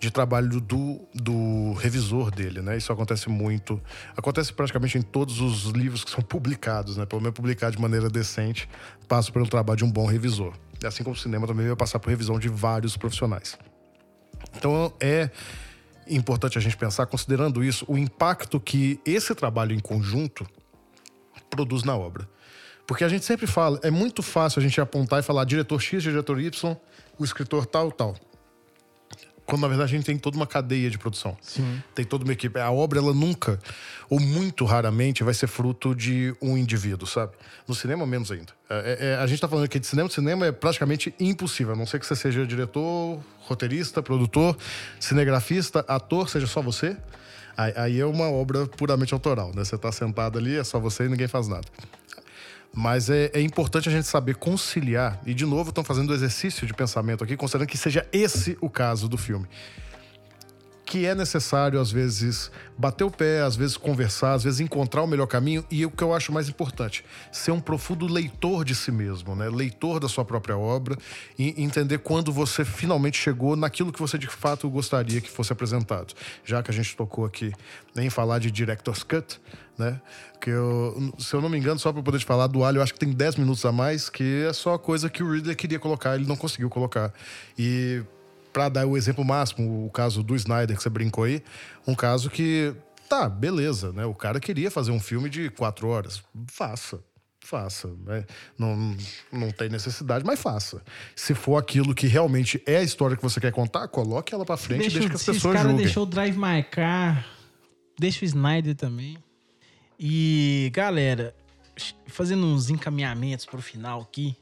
de 0.00 0.10
trabalho 0.10 0.58
do, 0.58 1.00
do 1.12 1.74
revisor 1.74 2.30
dele, 2.30 2.62
né? 2.62 2.78
Isso 2.78 2.90
acontece 2.90 3.28
muito. 3.28 3.80
Acontece 4.16 4.52
praticamente 4.54 4.96
em 4.96 5.02
todos 5.02 5.40
os 5.40 5.64
livros 5.66 6.02
que 6.02 6.10
são 6.10 6.22
publicados, 6.24 6.96
né? 6.96 7.04
Pelo 7.04 7.20
menos 7.20 7.36
publicar 7.36 7.70
de 7.70 7.78
maneira 7.78 8.08
decente, 8.08 8.68
passa 9.06 9.30
pelo 9.30 9.46
trabalho 9.46 9.76
de 9.76 9.84
um 9.84 9.90
bom 9.90 10.06
revisor. 10.06 10.54
Assim 10.82 11.04
como 11.04 11.14
o 11.14 11.18
cinema 11.18 11.46
também 11.46 11.66
vai 11.66 11.76
passar 11.76 11.98
por 11.98 12.08
revisão 12.08 12.38
de 12.38 12.48
vários 12.48 12.96
profissionais. 12.96 13.58
Então 14.56 14.92
é 14.98 15.30
importante 16.08 16.58
a 16.58 16.60
gente 16.60 16.76
pensar, 16.76 17.06
considerando 17.06 17.62
isso, 17.62 17.84
o 17.88 17.96
impacto 17.96 18.60
que 18.60 19.00
esse 19.04 19.34
trabalho 19.34 19.74
em 19.74 19.80
conjunto 19.80 20.46
produz 21.50 21.84
na 21.84 21.96
obra. 21.96 22.28
Porque 22.86 23.04
a 23.04 23.08
gente 23.08 23.24
sempre 23.24 23.46
fala, 23.46 23.80
é 23.82 23.90
muito 23.90 24.22
fácil 24.22 24.60
a 24.60 24.62
gente 24.62 24.80
apontar 24.80 25.20
e 25.20 25.22
falar 25.22 25.44
diretor 25.44 25.80
X, 25.80 26.02
diretor 26.02 26.40
Y, 26.40 26.76
o 27.18 27.24
escritor 27.24 27.66
tal, 27.66 27.90
tal. 27.90 28.16
Quando 29.46 29.62
na 29.62 29.68
verdade 29.68 29.92
a 29.92 29.96
gente 29.96 30.06
tem 30.06 30.16
toda 30.16 30.36
uma 30.36 30.46
cadeia 30.46 30.88
de 30.88 30.96
produção. 30.98 31.36
Sim. 31.42 31.82
Tem 31.94 32.04
toda 32.04 32.24
uma 32.24 32.32
equipe. 32.32 32.58
A 32.58 32.70
obra, 32.70 32.98
ela 32.98 33.12
nunca, 33.12 33.58
ou 34.08 34.18
muito 34.18 34.64
raramente, 34.64 35.22
vai 35.22 35.34
ser 35.34 35.46
fruto 35.46 35.94
de 35.94 36.34
um 36.40 36.56
indivíduo, 36.56 37.06
sabe? 37.06 37.32
No 37.68 37.74
cinema, 37.74 38.06
menos 38.06 38.30
ainda. 38.32 38.52
É- 38.70 38.98
é- 39.00 39.16
a 39.16 39.26
gente 39.26 39.40
tá 39.40 39.46
falando 39.48 39.64
aqui 39.66 39.78
de 39.78 39.86
cinema, 39.86 40.08
cinema 40.08 40.46
é 40.46 40.52
praticamente 40.52 41.14
impossível, 41.20 41.74
a 41.74 41.76
não 41.76 41.86
ser 41.86 42.00
que 42.00 42.06
você 42.06 42.16
seja 42.16 42.46
diretor, 42.46 43.20
roteirista, 43.40 44.02
produtor, 44.02 44.56
cinegrafista, 44.98 45.84
ator, 45.86 46.28
seja 46.28 46.46
só 46.46 46.62
você. 46.62 46.96
Aí, 47.56 47.72
aí 47.76 48.00
é 48.00 48.06
uma 48.06 48.30
obra 48.30 48.66
puramente 48.66 49.12
autoral, 49.14 49.52
né? 49.54 49.62
Você 49.64 49.76
tá 49.78 49.92
sentado 49.92 50.38
ali, 50.38 50.56
é 50.56 50.64
só 50.64 50.80
você 50.80 51.04
e 51.04 51.08
ninguém 51.08 51.28
faz 51.28 51.46
nada. 51.48 51.66
Mas 52.74 53.08
é, 53.08 53.30
é 53.32 53.40
importante 53.40 53.88
a 53.88 53.92
gente 53.92 54.06
saber 54.06 54.34
conciliar. 54.34 55.20
E, 55.24 55.32
de 55.32 55.46
novo, 55.46 55.68
estão 55.68 55.84
fazendo 55.84 56.10
o 56.10 56.14
exercício 56.14 56.66
de 56.66 56.74
pensamento 56.74 57.22
aqui, 57.22 57.36
considerando 57.36 57.68
que 57.68 57.78
seja 57.78 58.06
esse 58.12 58.58
o 58.60 58.68
caso 58.68 59.08
do 59.08 59.16
filme. 59.16 59.46
Que 60.94 61.06
é 61.06 61.12
necessário, 61.12 61.80
às 61.80 61.90
vezes, 61.90 62.52
bater 62.78 63.02
o 63.02 63.10
pé, 63.10 63.40
às 63.40 63.56
vezes 63.56 63.76
conversar, 63.76 64.34
às 64.34 64.44
vezes 64.44 64.60
encontrar 64.60 65.02
o 65.02 65.08
melhor 65.08 65.26
caminho. 65.26 65.66
E 65.68 65.84
o 65.84 65.90
que 65.90 66.04
eu 66.04 66.14
acho 66.14 66.30
mais 66.30 66.48
importante, 66.48 67.04
ser 67.32 67.50
um 67.50 67.58
profundo 67.58 68.06
leitor 68.06 68.64
de 68.64 68.76
si 68.76 68.92
mesmo, 68.92 69.34
né? 69.34 69.48
Leitor 69.48 69.98
da 69.98 70.08
sua 70.08 70.24
própria 70.24 70.56
obra 70.56 70.96
e 71.36 71.60
entender 71.60 71.98
quando 71.98 72.32
você 72.32 72.64
finalmente 72.64 73.18
chegou 73.18 73.56
naquilo 73.56 73.92
que 73.92 73.98
você 73.98 74.16
de 74.16 74.28
fato 74.28 74.70
gostaria 74.70 75.20
que 75.20 75.28
fosse 75.28 75.52
apresentado. 75.52 76.14
Já 76.44 76.62
que 76.62 76.70
a 76.70 76.74
gente 76.74 76.96
tocou 76.96 77.24
aqui 77.24 77.52
em 77.96 78.08
falar 78.08 78.38
de 78.38 78.48
Director's 78.52 79.02
Cut, 79.02 79.40
né? 79.76 80.00
Que 80.40 80.50
eu, 80.50 81.12
se 81.18 81.34
eu 81.34 81.40
não 81.40 81.48
me 81.48 81.58
engano, 81.58 81.80
só 81.80 81.92
para 81.92 82.04
poder 82.04 82.20
te 82.20 82.24
falar 82.24 82.46
do 82.46 82.62
Alho, 82.62 82.78
eu 82.78 82.82
acho 82.84 82.92
que 82.92 83.00
tem 83.00 83.10
10 83.10 83.34
minutos 83.34 83.64
a 83.64 83.72
mais, 83.72 84.08
que 84.08 84.44
é 84.48 84.52
só 84.52 84.78
coisa 84.78 85.10
que 85.10 85.24
o 85.24 85.32
Ridley 85.32 85.56
queria 85.56 85.80
colocar, 85.80 86.14
ele 86.14 86.24
não 86.24 86.36
conseguiu 86.36 86.70
colocar. 86.70 87.12
E 87.58 88.04
para 88.54 88.68
dar 88.68 88.86
o 88.86 88.96
exemplo 88.96 89.24
máximo, 89.24 89.84
o 89.84 89.90
caso 89.90 90.22
do 90.22 90.36
Snyder 90.36 90.76
que 90.76 90.82
você 90.82 90.88
brincou 90.88 91.24
aí, 91.24 91.42
um 91.84 91.94
caso 91.94 92.30
que 92.30 92.72
tá, 93.08 93.28
beleza, 93.28 93.92
né? 93.92 94.06
O 94.06 94.14
cara 94.14 94.38
queria 94.38 94.70
fazer 94.70 94.92
um 94.92 95.00
filme 95.00 95.28
de 95.28 95.50
quatro 95.50 95.88
horas, 95.88 96.22
faça. 96.46 97.00
Faça, 97.44 97.88
né? 98.06 98.24
Não, 98.56 98.96
não 99.30 99.50
tem 99.50 99.68
necessidade, 99.68 100.24
mas 100.24 100.40
faça. 100.40 100.82
Se 101.14 101.34
for 101.34 101.58
aquilo 101.58 101.94
que 101.94 102.06
realmente 102.06 102.62
é 102.64 102.78
a 102.78 102.82
história 102.82 103.16
que 103.18 103.22
você 103.22 103.38
quer 103.38 103.52
contar, 103.52 103.86
coloque 103.88 104.32
ela 104.32 104.46
pra 104.46 104.56
frente 104.56 104.86
e 104.86 104.90
deixe 104.90 105.08
que 105.08 105.14
as 105.14 105.20
se 105.20 105.30
esse 105.30 105.40
pessoas 105.40 105.56
cara 105.56 105.68
julguem. 105.68 105.84
deixou 105.84 106.04
o 106.04 106.06
Drive 106.06 106.38
My 106.38 106.62
Car, 106.62 107.26
deixa 107.98 108.24
o 108.24 108.24
Snyder 108.24 108.74
também. 108.74 109.18
E, 110.00 110.70
galera, 110.72 111.34
fazendo 112.06 112.46
uns 112.46 112.70
encaminhamentos 112.70 113.44
pro 113.44 113.60
final 113.60 114.00
aqui, 114.00 114.34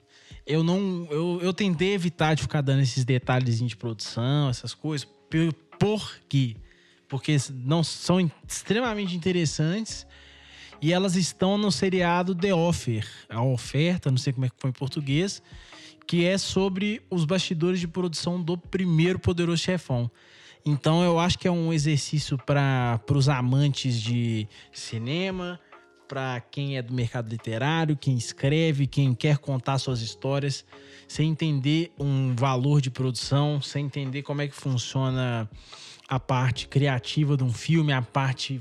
eu 0.47 0.63
não. 0.63 1.07
Eu, 1.11 1.41
eu 1.43 1.53
tentei 1.53 1.95
evitar 1.95 2.35
de 2.35 2.43
ficar 2.43 2.61
dando 2.61 2.83
esses 2.83 3.05
detalhes 3.05 3.59
de 3.59 3.77
produção, 3.77 4.49
essas 4.49 4.75
coisas. 4.75 5.07
Por, 5.31 5.53
por 5.79 6.19
quê? 6.29 6.57
Porque 7.09 7.37
não 7.51 7.85
são 7.85 8.31
extremamente 8.47 9.17
interessantes. 9.17 10.07
E 10.81 10.93
elas 10.93 11.15
estão 11.15 11.57
no 11.57 11.71
seriado 11.71 12.35
The 12.35 12.53
Offer, 12.53 13.07
a 13.29 13.41
oferta, 13.41 14.11
não 14.11 14.19
sei 14.19 14.33
como 14.33 14.47
é 14.47 14.49
que 14.49 14.57
foi 14.59 14.71
em 14.71 14.73
português, 14.73 15.41
que 16.09 16.25
é 16.25 16.37
sobre 16.37 17.01
os 17.09 17.25
bastidores 17.25 17.79
de 17.79 17.87
produção 17.87 18.43
do 18.43 18.59
primeiro 18.59 19.17
Poderoso 19.17 19.63
Chefão. 19.63 20.11
Então 20.67 21.05
eu 21.05 21.21
acho 21.21 21.39
que 21.39 21.47
é 21.47 21.51
um 21.53 21.73
exercício 21.73 22.37
para 22.37 23.01
os 23.11 23.29
amantes 23.29 24.01
de 24.01 24.49
cinema, 24.73 25.61
para 26.13 26.43
quem 26.43 26.77
é 26.77 26.83
do 26.83 26.93
mercado 26.93 27.31
literário, 27.31 27.97
quem 27.97 28.19
escreve, 28.19 28.87
quem 28.87 29.15
quer 29.15 29.39
contar 29.39 29.79
suas 29.79 30.03
histórias, 30.03 30.63
sem 31.09 31.31
entender 31.31 31.91
um 31.99 32.37
valor 32.37 32.83
de 32.83 32.91
produção, 32.91 33.63
sem 33.63 33.87
entender 33.87 34.21
como 34.21 34.43
é 34.43 34.47
que 34.47 34.55
funciona 34.55 35.49
a 36.07 36.21
parte 36.21 36.69
criativa 36.69 37.35
de 37.35 37.43
um 37.43 37.51
filme, 37.51 37.95
a 37.95 38.03
parte 38.03 38.61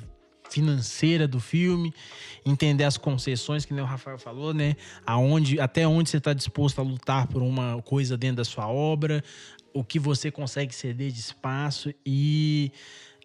financeira 0.50 1.28
do 1.28 1.42
filme, 1.42 1.94
entender 2.46 2.86
as 2.86 2.96
concessões 2.96 3.66
que 3.66 3.74
nem 3.74 3.84
o 3.84 3.86
Rafael 3.86 4.18
falou, 4.18 4.54
né? 4.54 4.78
Aonde, 5.06 5.60
até 5.60 5.86
onde 5.86 6.10
você 6.10 6.20
está 6.20 6.32
disposto 6.32 6.80
a 6.80 6.84
lutar 6.86 7.28
por 7.28 7.42
uma 7.42 7.82
coisa 7.82 8.16
dentro 8.16 8.38
da 8.38 8.46
sua 8.46 8.70
obra, 8.70 9.22
o 9.74 9.84
que 9.84 10.00
você 10.00 10.32
consegue 10.32 10.74
ceder 10.74 11.12
de 11.12 11.20
espaço 11.20 11.94
e 12.06 12.72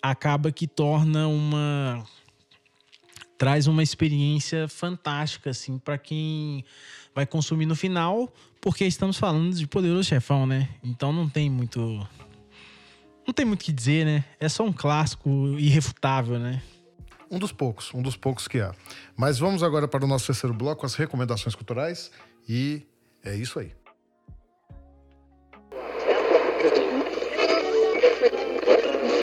acaba 0.02 0.50
que 0.50 0.66
torna 0.66 1.28
uma 1.28 2.04
traz 3.38 3.66
uma 3.66 3.82
experiência 3.82 4.68
fantástica 4.68 5.50
assim 5.50 5.78
para 5.78 5.98
quem 5.98 6.64
vai 7.14 7.26
consumir 7.26 7.66
no 7.66 7.74
final, 7.76 8.32
porque 8.60 8.84
estamos 8.84 9.16
falando 9.16 9.54
de 9.54 9.66
Poderoso 9.66 10.04
Chefão, 10.04 10.46
né? 10.46 10.68
Então 10.82 11.12
não 11.12 11.28
tem 11.28 11.48
muito 11.50 12.06
não 13.26 13.34
tem 13.34 13.44
muito 13.44 13.62
o 13.62 13.64
que 13.64 13.72
dizer, 13.72 14.06
né? 14.06 14.24
É 14.38 14.48
só 14.48 14.64
um 14.64 14.72
clássico 14.72 15.28
irrefutável, 15.58 16.38
né? 16.38 16.62
Um 17.30 17.38
dos 17.38 17.50
poucos, 17.50 17.92
um 17.92 18.00
dos 18.00 18.16
poucos 18.16 18.46
que 18.46 18.60
há. 18.60 18.72
Mas 19.16 19.38
vamos 19.38 19.62
agora 19.62 19.88
para 19.88 20.04
o 20.04 20.08
nosso 20.08 20.26
terceiro 20.26 20.54
bloco, 20.54 20.86
as 20.86 20.94
recomendações 20.94 21.56
culturais. 21.56 22.12
E 22.48 22.86
é 23.24 23.34
isso 23.34 23.58
aí. 23.58 23.72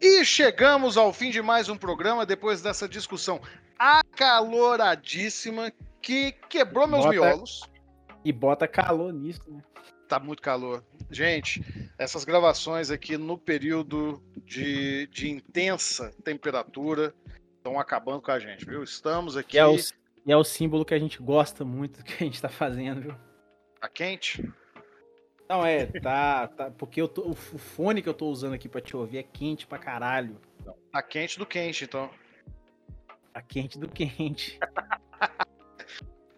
E 0.00 0.24
chegamos 0.24 0.96
ao 0.96 1.12
fim 1.12 1.30
de 1.30 1.42
mais 1.42 1.68
um 1.68 1.76
programa 1.76 2.24
depois 2.24 2.62
dessa 2.62 2.88
discussão 2.88 3.40
acaloradíssima 3.78 5.72
que 6.00 6.32
quebrou 6.48 6.86
meus 6.86 7.04
Bota- 7.04 7.12
miolos. 7.12 7.62
E 8.24 8.32
bota 8.32 8.68
calor 8.68 9.12
nisso, 9.12 9.42
né? 9.48 9.62
Tá 10.08 10.18
muito 10.18 10.40
calor. 10.42 10.84
Gente, 11.10 11.62
essas 11.98 12.24
gravações 12.24 12.90
aqui 12.90 13.16
no 13.16 13.36
período 13.36 14.22
de, 14.44 15.06
de 15.08 15.30
intensa 15.30 16.12
temperatura 16.24 17.14
estão 17.56 17.78
acabando 17.78 18.22
com 18.22 18.30
a 18.30 18.38
gente, 18.38 18.64
viu? 18.64 18.82
Estamos 18.82 19.36
aqui. 19.36 19.56
E 19.56 19.60
é, 19.60 19.66
o, 19.66 19.76
e 20.26 20.32
é 20.32 20.36
o 20.36 20.44
símbolo 20.44 20.84
que 20.84 20.94
a 20.94 20.98
gente 20.98 21.18
gosta 21.22 21.64
muito 21.64 21.98
do 21.98 22.04
que 22.04 22.14
a 22.14 22.26
gente 22.26 22.40
tá 22.40 22.48
fazendo, 22.48 23.02
viu? 23.02 23.14
Tá 23.80 23.88
quente? 23.88 24.50
Não, 25.48 25.64
é, 25.64 25.86
tá. 25.86 26.48
tá 26.48 26.70
porque 26.70 27.00
eu 27.00 27.08
tô, 27.08 27.30
o 27.30 27.34
fone 27.34 28.02
que 28.02 28.08
eu 28.08 28.14
tô 28.14 28.26
usando 28.28 28.52
aqui 28.54 28.68
pra 28.68 28.80
te 28.80 28.96
ouvir 28.96 29.18
é 29.18 29.22
quente 29.22 29.66
pra 29.66 29.78
caralho. 29.78 30.38
Tá 30.92 31.02
quente 31.02 31.38
do 31.38 31.46
quente, 31.46 31.84
então. 31.84 32.10
Tá 33.32 33.40
quente 33.40 33.78
do 33.78 33.88
quente. 33.88 34.58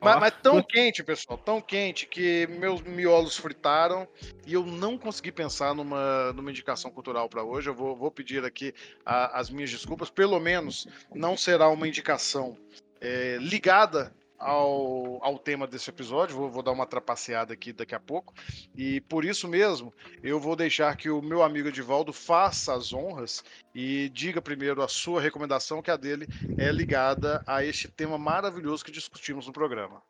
Mas, 0.02 0.18
mas 0.18 0.34
tão 0.42 0.62
quente, 0.62 1.04
pessoal, 1.04 1.36
tão 1.36 1.60
quente 1.60 2.06
que 2.06 2.46
meus 2.46 2.80
miolos 2.80 3.36
fritaram 3.36 4.08
e 4.46 4.54
eu 4.54 4.64
não 4.64 4.96
consegui 4.96 5.30
pensar 5.30 5.74
numa, 5.74 6.32
numa 6.32 6.50
indicação 6.50 6.90
cultural 6.90 7.28
para 7.28 7.44
hoje. 7.44 7.68
Eu 7.68 7.74
vou, 7.74 7.94
vou 7.94 8.10
pedir 8.10 8.42
aqui 8.42 8.72
a- 9.04 9.38
as 9.38 9.50
minhas 9.50 9.68
desculpas. 9.70 10.08
Pelo 10.08 10.40
menos 10.40 10.88
não 11.14 11.36
será 11.36 11.68
uma 11.68 11.86
indicação 11.86 12.56
é, 12.98 13.36
ligada 13.42 14.10
ao, 14.40 15.22
ao 15.22 15.38
tema 15.38 15.66
desse 15.66 15.90
episódio. 15.90 16.34
Vou, 16.34 16.50
vou 16.50 16.62
dar 16.62 16.72
uma 16.72 16.86
trapaceada 16.86 17.52
aqui 17.52 17.72
daqui 17.72 17.94
a 17.94 18.00
pouco. 18.00 18.32
E 18.74 19.00
por 19.02 19.24
isso 19.24 19.46
mesmo, 19.46 19.92
eu 20.22 20.40
vou 20.40 20.56
deixar 20.56 20.96
que 20.96 21.10
o 21.10 21.20
meu 21.20 21.42
amigo 21.42 21.68
Edivaldo 21.68 22.12
faça 22.12 22.74
as 22.74 22.92
honras 22.92 23.44
e 23.74 24.08
diga 24.08 24.40
primeiro 24.40 24.82
a 24.82 24.88
sua 24.88 25.20
recomendação, 25.20 25.82
que 25.82 25.90
a 25.90 25.96
dele 25.96 26.26
é 26.56 26.72
ligada 26.72 27.44
a 27.46 27.62
este 27.64 27.86
tema 27.86 28.18
maravilhoso 28.18 28.84
que 28.84 28.90
discutimos 28.90 29.46
no 29.46 29.52
programa. 29.52 30.02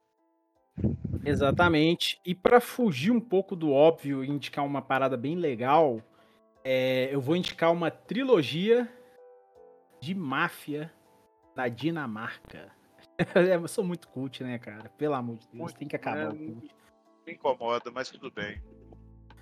Exatamente. 1.25 2.19
E 2.25 2.35
pra 2.35 2.61
fugir 2.61 3.11
um 3.11 3.21
pouco 3.21 3.55
do 3.57 3.73
óbvio 3.73 4.25
e 4.25 4.31
indicar 4.31 4.65
uma 4.65 4.81
parada 4.81 5.17
bem 5.17 5.35
legal, 5.35 6.01
é, 6.65 7.09
eu 7.13 7.21
vou 7.21 7.37
indicar 7.37 7.73
uma 7.73 7.91
trilogia 7.91 8.89
de 10.01 10.15
máfia 10.15 10.91
da 11.55 11.69
Dinamarca. 11.69 12.80
Eu 13.35 13.69
sou 13.69 13.85
muito 13.85 14.09
cult, 14.09 14.43
né, 14.43 14.59
cara? 14.59 14.89
Pelo 14.97 15.15
amor 15.15 15.37
de 15.37 15.47
Deus, 15.49 15.59
Muito, 15.59 15.79
tem 15.79 15.87
que 15.89 15.97
acabar 15.97 16.17
né? 16.17 16.29
o 16.29 16.37
cult. 16.37 16.75
Me 17.27 17.35
incomoda, 17.35 17.91
mas 17.91 18.09
tudo 18.11 18.31
bem. 18.31 18.63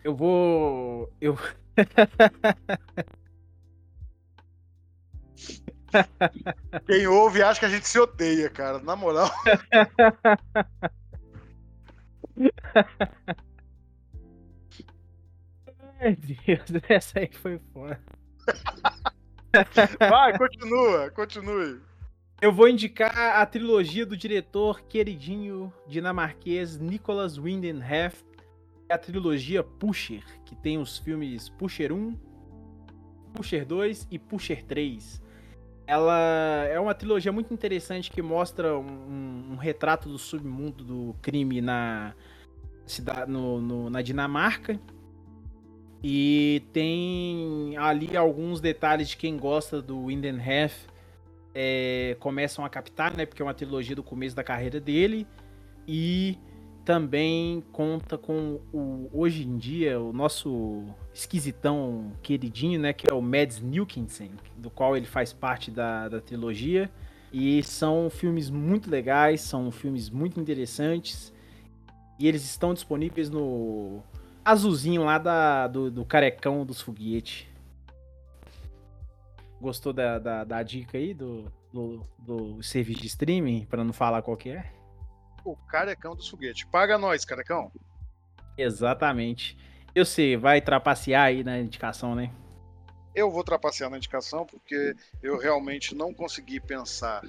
Eu 0.05 0.15
vou. 0.15 1.13
Eu. 1.21 1.37
Quem 6.87 7.07
ouve 7.07 7.43
acha 7.43 7.61
que 7.61 7.67
a 7.67 7.71
gente 7.71 7.89
se 7.89 7.99
odeia, 7.99 8.51
cara. 8.51 8.79
Na 8.79 8.95
moral. 8.95 9.31
Ai, 16.01 16.15
Deus, 16.15 16.85
essa 16.89 17.19
aí 17.19 17.29
foi 17.33 17.59
foda. 17.73 18.01
Vai, 19.99 20.39
continua, 20.39 21.11
continue. 21.11 21.81
Eu 22.41 22.53
vou 22.53 22.69
indicar 22.69 23.41
a 23.41 23.45
trilogia 23.45 24.07
do 24.07 24.17
diretor 24.17 24.83
queridinho 24.83 25.73
dinamarquês 25.89 26.79
Nicholas 26.79 27.37
Winden 27.37 27.81
Refn, 27.81 28.25
é 28.89 28.95
a 28.95 28.99
trilogia 28.99 29.63
Pusher, 29.65 30.23
que 30.45 30.55
tem 30.55 30.79
os 30.79 30.99
filmes 30.99 31.49
Pusher 31.49 31.93
1, 31.93 32.17
Pusher 33.35 33.67
2 33.67 34.07
e 34.11 34.19
Pusher 34.21 34.63
3. 34.65 35.21
Ela 35.87 36.65
é 36.71 36.79
uma 36.79 36.95
trilogia 36.95 37.33
muito 37.33 37.53
interessante 37.53 38.11
que 38.11 38.23
mostra 38.23 38.79
um, 38.79 39.53
um 39.53 39.57
retrato 39.57 40.09
do 40.09 40.19
submundo 40.19 40.85
do 40.85 41.17
crime 41.21 41.61
na, 41.61 42.15
cidade, 42.87 43.31
no, 43.31 43.61
no- 43.61 43.91
na 43.91 44.01
Dinamarca. 44.01 44.79
E 46.05 46.63
tem 46.73 47.77
ali 47.77 48.17
alguns 48.17 48.61
detalhes 48.61 49.09
de 49.09 49.17
quem 49.17 49.37
gosta 49.37 49.83
do 49.83 50.05
Winden 50.05 50.37
Refn 50.37 50.88
é, 51.61 52.17
começam 52.21 52.65
a 52.65 52.69
captar, 52.69 53.17
né? 53.17 53.27
Porque 53.27 53.43
é 53.43 53.45
uma 53.45 53.53
trilogia 53.53 53.97
do 53.97 54.03
começo 54.03 54.37
da 54.37 54.45
carreira 54.45 54.79
dele. 54.79 55.27
E 55.89 56.39
também 56.85 57.65
conta 57.73 58.17
com 58.17 58.61
o 58.73 59.11
hoje 59.13 59.43
em 59.43 59.59
dia 59.59 60.01
o 60.01 60.13
nosso 60.13 60.85
esquisitão 61.13 62.13
queridinho, 62.23 62.79
né? 62.79 62.93
Que 62.93 63.11
é 63.11 63.13
o 63.13 63.21
Mads 63.21 63.59
Mikkelsen, 63.59 64.31
do 64.57 64.71
qual 64.71 64.97
ele 64.97 65.07
faz 65.07 65.33
parte 65.33 65.69
da, 65.73 66.09
da 66.09 66.21
trilogia. 66.21 66.89
E 67.33 67.61
são 67.65 68.09
filmes 68.09 68.51
muito 68.51 68.89
legais, 68.89 69.41
são 69.41 69.73
filmes 69.73 70.09
muito 70.09 70.39
interessantes. 70.39 71.35
E 72.21 72.29
eles 72.29 72.45
estão 72.45 72.73
disponíveis 72.73 73.29
no 73.29 74.01
azulzinho 74.45 75.03
lá 75.03 75.19
da, 75.19 75.67
do, 75.67 75.91
do 75.91 76.05
carecão 76.05 76.65
dos 76.65 76.81
foguetes. 76.81 77.48
Gostou 79.61 79.93
da, 79.93 80.19
da, 80.19 80.45
da 80.45 80.63
dica 80.63 80.97
aí 80.99 81.13
do, 81.13 81.51
do, 81.73 82.07
do 82.19 82.63
serviço 82.63 83.01
de 83.01 83.07
streaming, 83.09 83.65
para 83.65 83.83
não 83.85 83.93
falar 83.93 84.23
qual 84.23 84.37
que 84.37 84.51
é? 84.51 84.73
O 85.45 85.57
carecão 85.57 86.15
dos 86.15 86.29
foguetes. 86.29 86.65
Paga 86.65 86.97
nós, 86.99 87.25
carecão. 87.25 87.73
Exatamente. 88.57 89.57
Eu 89.95 90.05
sei, 90.05 90.37
vai 90.37 90.61
trapacear 90.61 91.25
aí 91.25 91.43
na 91.43 91.59
indicação, 91.59 92.15
né? 92.15 92.33
Eu 93.15 93.31
vou 93.31 93.43
trapacear 93.43 93.91
na 93.91 93.97
indicação 93.97 94.47
porque 94.47 94.95
eu 95.23 95.39
realmente 95.39 95.95
não 95.95 96.15
consegui 96.15 96.61
pensar 96.61 97.23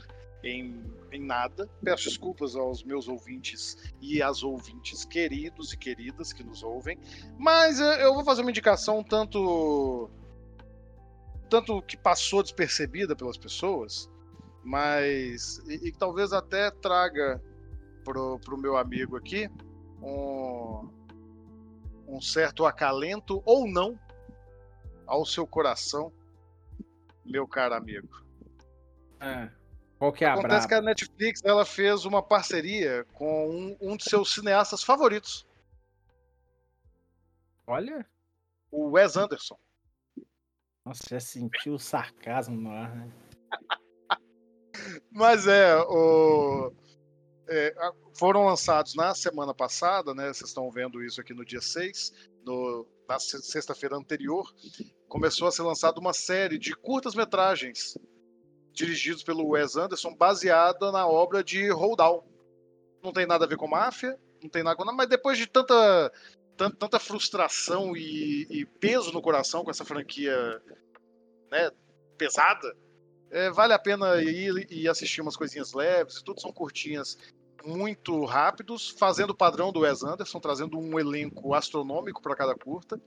em, 0.44 0.84
em 1.12 1.26
nada. 1.26 1.68
Peço 1.84 2.06
desculpas 2.06 2.56
aos 2.56 2.84
meus 2.84 3.08
ouvintes 3.08 3.92
e 4.02 4.22
às 4.22 4.44
ouvintes 4.44 5.06
queridos 5.06 5.74
e 5.74 5.78
queridas 5.78 6.34
que 6.34 6.44
nos 6.44 6.64
ouvem. 6.64 6.98
Mas 7.38 7.80
eu 7.80 8.14
vou 8.14 8.24
fazer 8.24 8.42
uma 8.42 8.52
indicação 8.52 9.04
tanto 9.04 10.10
tanto 11.50 11.82
que 11.82 11.97
passou 11.97 12.43
despercebida 12.43 13.16
pelas 13.16 13.38
pessoas, 13.38 14.10
mas 14.64 15.58
e, 15.68 15.89
e 15.89 15.91
talvez 15.91 16.32
até 16.32 16.72
traga 16.72 17.41
pro, 18.04 18.39
pro 18.39 18.58
meu 18.58 18.78
amigo 18.78 19.18
aqui 19.18 19.50
um, 20.02 20.89
um 22.08 22.22
certo 22.22 22.66
acalento 22.66 23.41
ou 23.45 23.68
não 23.68 24.00
ao 25.06 25.26
seu 25.26 25.45
coração, 25.47 26.14
meu 27.26 27.47
caro 27.47 27.74
amigo. 27.74 28.24
Qual 29.97 30.14
que 30.14 30.24
é 30.24 30.28
a 30.28 30.34
Acontece 30.34 30.68
que 30.68 30.74
a 30.74 30.82
Netflix 30.82 31.41
ela 31.43 31.66
fez 31.66 32.06
uma 32.06 32.24
parceria 32.24 33.06
com 33.14 33.50
um, 33.50 33.78
um 33.82 33.97
de 33.97 34.04
seus 34.06 34.34
cineastas 34.34 34.84
favoritos, 34.84 35.45
Olha. 37.68 38.06
o 38.72 38.91
Wes 38.91 39.18
Anderson. 39.18 39.58
Nossa, 40.86 41.04
já 41.10 41.20
sentiu 41.20 41.74
o 41.74 41.80
sarcasmo 41.80 42.60
no 42.60 42.72
ar, 42.72 42.96
né? 42.96 43.12
Mas 45.12 45.46
é, 45.48 45.76
o, 45.76 46.72
é, 47.48 47.74
foram 48.14 48.46
lançados 48.46 48.96
na 48.96 49.14
semana 49.14 49.54
passada, 49.54 50.14
né? 50.14 50.28
Vocês 50.34 50.50
estão 50.50 50.70
vendo 50.72 51.04
isso 51.04 51.20
aqui 51.20 51.34
no 51.34 51.46
dia 51.46 51.62
6, 51.62 52.14
no, 52.46 52.88
na 53.08 53.20
se- 53.20 53.42
sexta-feira 53.42 53.96
anterior, 53.98 54.52
começou 55.08 55.48
a 55.48 55.52
ser 55.52 55.64
lançada 55.64 56.00
uma 56.00 56.14
série 56.14 56.58
de 56.58 56.76
curtas-metragens 56.76 57.98
dirigidos 58.72 59.24
pelo 59.24 59.50
Wes 59.50 59.76
Anderson, 59.76 60.16
baseada 60.16 60.92
na 60.92 61.06
obra 61.08 61.44
de 61.44 61.70
Roald 61.70 61.98
Dahl. 61.98 62.28
Não 63.04 63.12
tem 63.12 63.26
nada 63.26 63.46
a 63.46 63.48
ver 63.48 63.58
com 63.58 63.68
máfia, 63.68 64.18
não 64.42 64.50
tem 64.50 64.64
nada 64.64 64.76
com 64.78 64.86
nada, 64.86 64.96
mas 64.96 65.10
depois 65.10 65.38
de 65.38 65.48
tanta, 65.48 66.12
tanta, 66.60 66.76
tanta 66.76 66.99
frustração 66.99 67.95
e, 67.95 68.45
e, 68.49 68.66
peso 68.66 69.14
no 69.14 69.22
coração 69.22 69.64
com 69.64 69.72
essa 69.72 69.86
franquia 69.86 70.62
né, 71.49 71.72
pesada, 72.18 72.76
é, 73.32 73.49
vale 73.49 73.72
a 73.72 73.80
pena 73.80 74.22
ir 74.22 74.68
e 74.70 74.88
assistir 74.89 75.22
umas 75.22 75.38
coisinhas 75.38 75.72
leves, 75.72 76.22
tudo 76.22 76.41
são 76.41 76.51
curtinhas 76.51 77.18
muito 77.66 78.26
rápidos, 78.26 78.89
fazendo 78.89 79.32
o 79.32 79.36
padrão 79.36 79.72
do 79.72 79.82
Wes 79.82 80.03
Anderson, 80.03 80.39
trazendo 80.39 80.78
um 80.78 80.99
elenco 80.99 81.53
astronômico 81.53 82.22
para 82.22 82.36
cada 82.36 82.55
curta. 82.55 82.99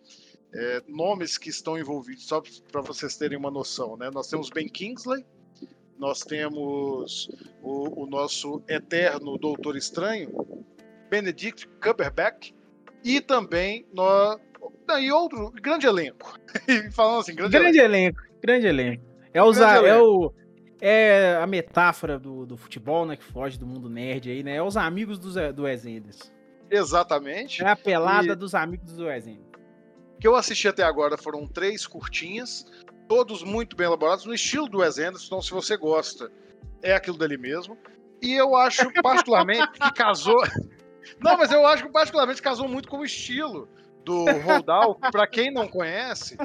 É, 0.54 0.82
nomes 0.86 1.38
que 1.38 1.48
estão 1.48 1.78
envolvidos, 1.78 2.26
só 2.26 2.42
para 2.70 2.82
vocês 2.82 3.16
terem 3.16 3.38
uma 3.38 3.50
noção, 3.50 3.96
né? 3.96 4.10
Nós 4.12 4.28
temos 4.28 4.50
Ben 4.50 4.68
Kingsley, 4.68 5.24
nós 5.98 6.20
temos 6.20 7.30
o, 7.62 8.02
o 8.02 8.06
nosso 8.06 8.62
eterno 8.68 9.38
Doutor 9.38 9.76
Estranho, 9.76 10.30
Benedict 11.08 11.66
Cumberbatch, 11.82 12.52
e 13.04 13.20
também 13.20 13.86
nós, 13.92 14.38
e 15.00 15.10
outro 15.10 15.50
grande 15.52 15.86
elenco. 15.86 16.38
Falando 16.92 17.20
assim, 17.20 17.34
grande, 17.34 17.52
grande 17.52 17.78
elenco. 17.78 18.20
elenco. 18.20 18.40
Grande 18.42 18.66
elenco. 18.66 19.04
É, 19.32 19.42
usar, 19.42 19.84
é 19.84 19.98
o 19.98 20.32
é 20.84 21.38
a 21.40 21.46
metáfora 21.46 22.18
do, 22.18 22.44
do 22.44 22.56
futebol, 22.56 23.06
né? 23.06 23.16
Que 23.16 23.22
foge 23.22 23.56
do 23.56 23.64
mundo 23.64 23.88
nerd 23.88 24.28
aí, 24.28 24.42
né? 24.42 24.56
É 24.56 24.62
os 24.62 24.76
amigos 24.76 25.16
do, 25.16 25.30
do 25.52 25.64
Anderson. 25.64 26.32
Exatamente. 26.68 27.62
É 27.62 27.68
a 27.68 27.76
pelada 27.76 28.32
e... 28.32 28.34
dos 28.34 28.52
amigos 28.52 28.92
do 28.94 29.04
Wes 29.04 29.24
Anderson. 29.24 29.60
que 30.18 30.26
eu 30.26 30.34
assisti 30.34 30.66
até 30.66 30.82
agora 30.82 31.16
foram 31.16 31.46
três 31.46 31.86
curtinhas, 31.86 32.66
todos 33.06 33.44
muito 33.44 33.76
bem 33.76 33.86
elaborados, 33.86 34.24
no 34.24 34.34
estilo 34.34 34.68
do 34.68 34.78
Wes 34.78 34.98
Anderson. 34.98 35.26
Então, 35.26 35.40
se 35.40 35.52
você 35.52 35.76
gosta, 35.76 36.32
é 36.82 36.92
aquilo 36.94 37.16
dele 37.16 37.36
mesmo. 37.36 37.78
E 38.20 38.34
eu 38.34 38.56
acho 38.56 38.90
particularmente 39.02 39.70
que 39.78 39.92
casou. 39.92 40.42
Não, 41.20 41.36
mas 41.36 41.50
eu 41.52 41.66
acho 41.66 41.84
que 41.84 41.90
particularmente 41.90 42.42
casou 42.42 42.68
muito 42.68 42.88
com 42.88 42.98
o 42.98 43.04
estilo 43.04 43.68
do 44.04 44.24
Roldal, 44.40 44.96
para 44.96 45.26
quem 45.26 45.50
não 45.50 45.68
conhece, 45.68 46.36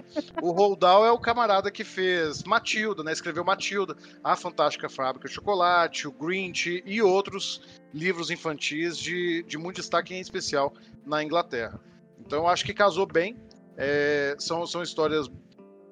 o 0.41 0.51
Roldal 0.51 1.05
é 1.05 1.12
o 1.12 1.20
camarada 1.20 1.72
que 1.72 1.84
fez 1.84 2.43
Matilda, 2.43 3.03
né? 3.03 3.12
Escreveu 3.12 3.43
Matilda, 3.43 3.95
A 4.24 4.36
Fantástica 4.36 4.89
Fábrica 4.89 5.28
de 5.28 5.34
Chocolate, 5.34 6.08
o 6.08 6.12
Grinch 6.12 6.84
e 6.86 7.01
outros 7.01 7.62
livros 7.93 8.30
infantis 8.30 8.97
de, 8.97 9.43
de 9.43 9.58
muito 9.58 9.78
destaque 9.78 10.14
em 10.14 10.20
especial 10.20 10.74
na 11.05 11.24
Inglaterra. 11.24 11.80
Então 12.20 12.39
eu 12.39 12.47
acho 12.47 12.66
que 12.66 12.74
casou 12.74 13.05
bem. 13.05 13.38
É, 13.76 14.36
são, 14.39 14.66
são 14.66 14.82
histórias 14.82 15.30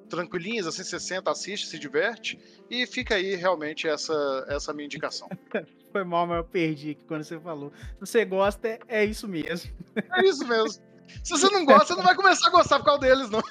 tranquilinhas, 0.09 0.67
assim, 0.67 0.83
você 0.83 0.99
senta, 0.99 1.31
assiste, 1.31 1.67
se 1.67 1.77
diverte, 1.77 2.39
e 2.69 2.85
fica 2.85 3.15
aí 3.15 3.35
realmente 3.35 3.87
essa, 3.87 4.45
essa 4.47 4.73
minha 4.73 4.85
indicação. 4.85 5.27
Foi 5.95 6.03
mal, 6.03 6.27
mas 6.27 6.39
eu 6.39 6.43
perdi 6.43 6.91
aqui 6.91 7.05
quando 7.05 7.23
você 7.23 7.39
falou. 7.39 7.71
Se 7.93 7.99
você 8.01 8.25
gosta, 8.25 8.67
é, 8.67 8.79
é 8.89 9.05
isso 9.05 9.29
mesmo. 9.29 9.71
É 9.95 10.25
isso 10.25 10.45
mesmo. 10.45 10.83
Se 11.23 11.31
você 11.31 11.49
não 11.49 11.63
gosta, 11.63 11.85
você 11.85 11.95
não 11.95 12.03
vai 12.03 12.13
começar 12.13 12.47
a 12.47 12.51
gostar 12.51 12.79
por 12.79 12.85
causa 12.85 12.99
deles, 12.99 13.29
não. 13.29 13.41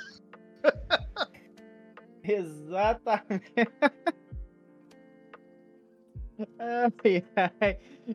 Exatamente. 2.23 3.51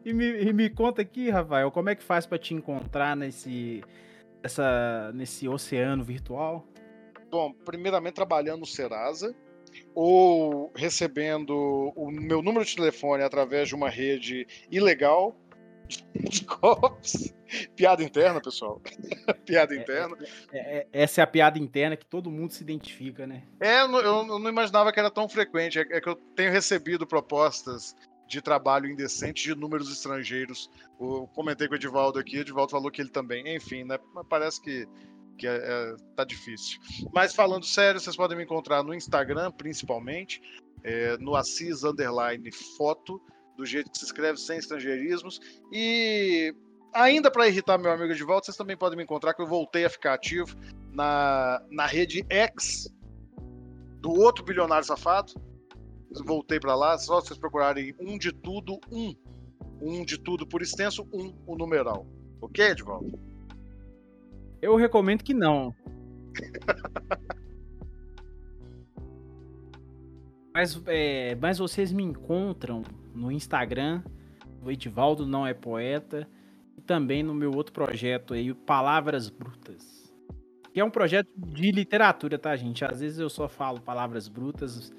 E 0.06 0.14
me, 0.14 0.44
e 0.44 0.54
me 0.54 0.70
conta 0.70 1.02
aqui, 1.02 1.32
Rafael, 1.32 1.72
como 1.72 1.90
é 1.90 1.96
que 1.96 2.04
faz 2.04 2.28
para 2.28 2.38
te 2.38 2.54
encontrar 2.54 3.18
nesse, 3.18 3.84
essa, 4.44 5.12
nesse 5.12 5.48
oceano 5.48 6.04
virtual? 6.04 6.68
Bom, 7.32 7.52
primeiramente 7.66 8.14
trabalhando 8.14 8.60
no 8.60 8.66
Serasa 8.68 9.36
ou 9.94 10.72
recebendo 10.76 11.94
o 11.96 12.12
meu 12.12 12.42
número 12.42 12.66
de 12.66 12.76
telefone 12.76 13.24
através 13.24 13.68
de 13.68 13.76
uma 13.76 13.90
rede 13.90 14.48
ilegal 14.72 15.36
de. 15.88 16.46
Piada 17.76 18.04
interna, 18.04 18.40
pessoal. 18.40 18.80
piada 19.44 19.74
é, 19.74 19.78
interna. 19.80 20.16
É, 20.54 20.78
é, 20.78 20.88
essa 20.94 21.22
é 21.22 21.24
a 21.24 21.28
piada 21.28 21.58
interna 21.58 21.98
que 21.98 22.06
todo 22.06 22.30
mundo 22.30 22.54
se 22.54 22.62
identifica, 22.62 23.26
né? 23.26 23.42
É, 23.60 23.82
eu, 23.82 23.92
eu 24.02 24.40
não 24.40 24.50
imaginava 24.50 24.94
que 24.94 25.00
era 25.00 25.10
tão 25.10 25.28
frequente. 25.28 25.80
É, 25.80 25.82
é, 25.82 26.00
que 26.00 26.08
eu 26.08 26.16
tenho 26.16 26.52
recebido 26.52 27.08
propostas 27.08 27.96
de 28.28 28.40
trabalho 28.40 28.88
indecente 28.88 29.44
de 29.44 29.56
números 29.56 29.92
estrangeiros. 29.92 30.70
Eu 31.02 31.28
comentei 31.34 31.68
com 31.68 31.74
o 31.74 31.78
Edivaldo 31.78 32.20
aqui, 32.20 32.38
o 32.38 32.42
Edivaldo 32.42 32.72
falou 32.72 32.92
que 32.92 33.02
ele 33.02 33.10
também. 33.10 33.56
Enfim, 33.56 33.84
né? 33.84 33.98
Parece 34.30 34.62
que, 34.62 34.88
que 35.40 35.48
é, 35.48 35.56
é, 35.56 35.96
tá 36.16 36.24
difícil. 36.24 36.80
Mas 37.14 37.34
falando 37.34 37.66
sério, 37.66 38.00
vocês 38.00 38.16
podem 38.16 38.38
me 38.38 38.44
encontrar 38.44 38.84
no 38.84 38.94
Instagram, 38.94 39.52
principalmente, 39.52 40.42
é, 40.84 41.18
no 41.18 41.36
Assis 41.36 41.84
Underline 41.84 42.52
Foto 42.78 43.22
do 43.58 43.66
jeito 43.66 43.92
que 43.92 43.98
se 43.98 44.06
escreve, 44.06 44.38
sem 44.38 44.58
estrangeirismos. 44.58 45.40
E 45.72 46.54
ainda 46.94 47.32
para 47.32 47.48
irritar 47.48 47.78
meu 47.78 47.92
amigo 47.92 48.14
de 48.14 48.24
volta, 48.24 48.46
vocês 48.46 48.58
também 48.58 48.78
podem 48.78 48.98
me 48.98 49.04
encontrar 49.04 49.34
que 49.34 49.42
eu 49.42 49.48
voltei 49.48 49.86
a 49.86 49.90
ficar 49.90 50.14
ativo 50.14 50.56
na, 50.92 51.62
na 51.70 51.86
rede 51.86 52.26
X 52.30 52.94
do 54.02 54.12
outro 54.12 54.44
bilionário 54.44 54.86
safado. 54.86 55.34
Voltei 56.26 56.60
para 56.60 56.76
lá, 56.76 56.98
só 56.98 57.22
vocês 57.22 57.38
procurarem 57.38 57.94
um 58.00 58.18
de 58.18 58.32
tudo, 58.32 58.80
um. 58.92 59.14
Um 59.82 60.04
de 60.04 60.18
tudo 60.18 60.46
por 60.48 60.62
extenso, 60.62 61.08
um 61.14 61.34
o 61.46 61.56
numeral. 61.56 62.06
Ok, 62.42 62.66
Edvaldo? 62.66 63.29
Eu 64.62 64.76
recomendo 64.76 65.24
que 65.24 65.34
não. 65.34 65.74
mas, 70.54 70.82
é, 70.88 71.36
mas 71.36 71.58
vocês 71.58 71.92
me 71.92 72.04
encontram 72.04 72.84
no 73.14 73.32
Instagram, 73.32 74.04
o 74.64 74.70
Edivaldo 74.70 75.26
não 75.26 75.48
é 75.48 75.54
poeta, 75.54 76.28
e 76.78 76.82
também 76.82 77.24
no 77.24 77.34
meu 77.34 77.52
outro 77.52 77.74
projeto 77.74 78.34
aí, 78.34 78.54
Palavras 78.54 79.30
Brutas. 79.30 80.14
Que 80.74 80.80
é 80.80 80.86
um 80.86 80.92
projeto 80.92 81.30
de 81.36 81.72
literatura, 81.72 82.38
tá, 82.38 82.56
gente? 82.56 82.86
Às 82.86 83.00
vezes 83.00 83.20
eu 83.20 83.30
só 83.30 83.48
falo 83.48 83.82
palavras 83.82 84.28
brutas, 84.28 84.92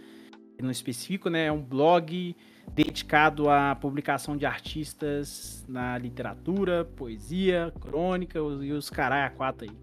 não 0.63 0.71
específico, 0.71 1.29
né? 1.29 1.47
É 1.47 1.53
um 1.53 1.63
blog 1.63 2.37
dedicado 2.73 3.49
à 3.51 3.75
publicação 3.75 4.37
de 4.37 4.47
artistas 4.47 5.65
na 5.69 5.99
literatura, 5.99 6.85
poesia, 6.85 7.73
crônica 7.81 8.39
e 8.39 8.73
os 8.73 8.89
carai 8.89 9.23
a 9.23 9.31
quatro 9.31 9.69
aí. 9.69 9.77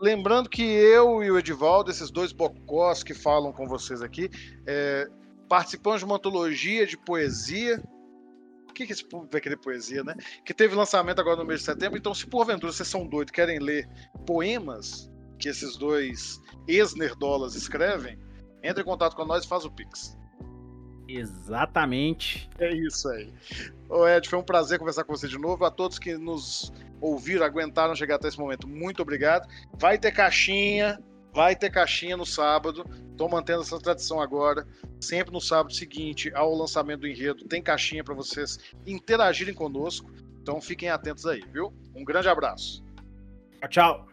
Lembrando 0.00 0.50
que 0.50 0.62
eu 0.62 1.22
e 1.22 1.30
o 1.30 1.38
Edivaldo, 1.38 1.90
esses 1.90 2.10
dois 2.10 2.30
bocós 2.30 3.02
que 3.02 3.14
falam 3.14 3.52
com 3.52 3.66
vocês 3.66 4.02
aqui, 4.02 4.28
é, 4.66 5.08
participamos 5.48 6.00
de 6.00 6.04
uma 6.04 6.16
antologia 6.16 6.86
de 6.86 6.98
poesia. 6.98 7.82
O 8.68 8.72
que, 8.74 8.86
que 8.86 8.92
esse 8.92 9.04
público 9.04 9.32
vai 9.32 9.40
querer 9.40 9.56
poesia, 9.56 10.04
né? 10.04 10.14
Que 10.44 10.52
teve 10.52 10.74
lançamento 10.74 11.18
agora 11.18 11.36
no 11.36 11.46
mês 11.46 11.60
de 11.60 11.66
setembro. 11.66 11.96
Então, 11.96 12.14
se 12.14 12.26
porventura 12.26 12.70
vocês 12.70 12.86
são 12.86 13.06
doidos 13.06 13.32
querem 13.32 13.58
ler 13.58 13.88
poemas 14.26 15.10
que 15.38 15.48
esses 15.48 15.78
dois 15.78 16.40
ex-nerdolas 16.68 17.54
escrevem, 17.54 18.18
entre 18.62 18.82
em 18.82 18.86
contato 18.86 19.14
com 19.14 19.24
nós 19.24 19.44
e 19.44 19.48
faz 19.48 19.64
o 19.64 19.70
Pix. 19.70 20.16
Exatamente. 21.08 22.50
É 22.58 22.74
isso 22.74 23.08
aí. 23.08 23.32
Ô 23.88 24.06
Ed, 24.08 24.28
foi 24.28 24.38
um 24.38 24.42
prazer 24.42 24.78
conversar 24.78 25.04
com 25.04 25.14
você 25.14 25.28
de 25.28 25.38
novo. 25.38 25.64
A 25.64 25.70
todos 25.70 25.98
que 25.98 26.16
nos 26.16 26.72
ouviram, 27.00 27.46
aguentaram 27.46 27.94
chegar 27.94 28.16
até 28.16 28.28
esse 28.28 28.38
momento, 28.38 28.66
muito 28.66 29.02
obrigado. 29.02 29.48
Vai 29.78 29.98
ter 29.98 30.10
caixinha 30.10 30.98
Vai 31.36 31.54
ter 31.54 31.68
caixinha 31.68 32.16
no 32.16 32.24
sábado. 32.24 32.86
Estou 33.10 33.28
mantendo 33.28 33.60
essa 33.60 33.78
tradição 33.78 34.22
agora. 34.22 34.66
Sempre 34.98 35.34
no 35.34 35.40
sábado 35.40 35.74
seguinte 35.74 36.32
ao 36.34 36.54
lançamento 36.54 37.00
do 37.00 37.06
enredo, 37.06 37.44
tem 37.44 37.62
caixinha 37.62 38.02
para 38.02 38.14
vocês 38.14 38.58
interagirem 38.86 39.52
conosco. 39.52 40.10
Então 40.40 40.62
fiquem 40.62 40.88
atentos 40.88 41.26
aí, 41.26 41.44
viu? 41.52 41.74
Um 41.94 42.02
grande 42.02 42.26
abraço. 42.26 42.82
Tchau. 43.68 44.08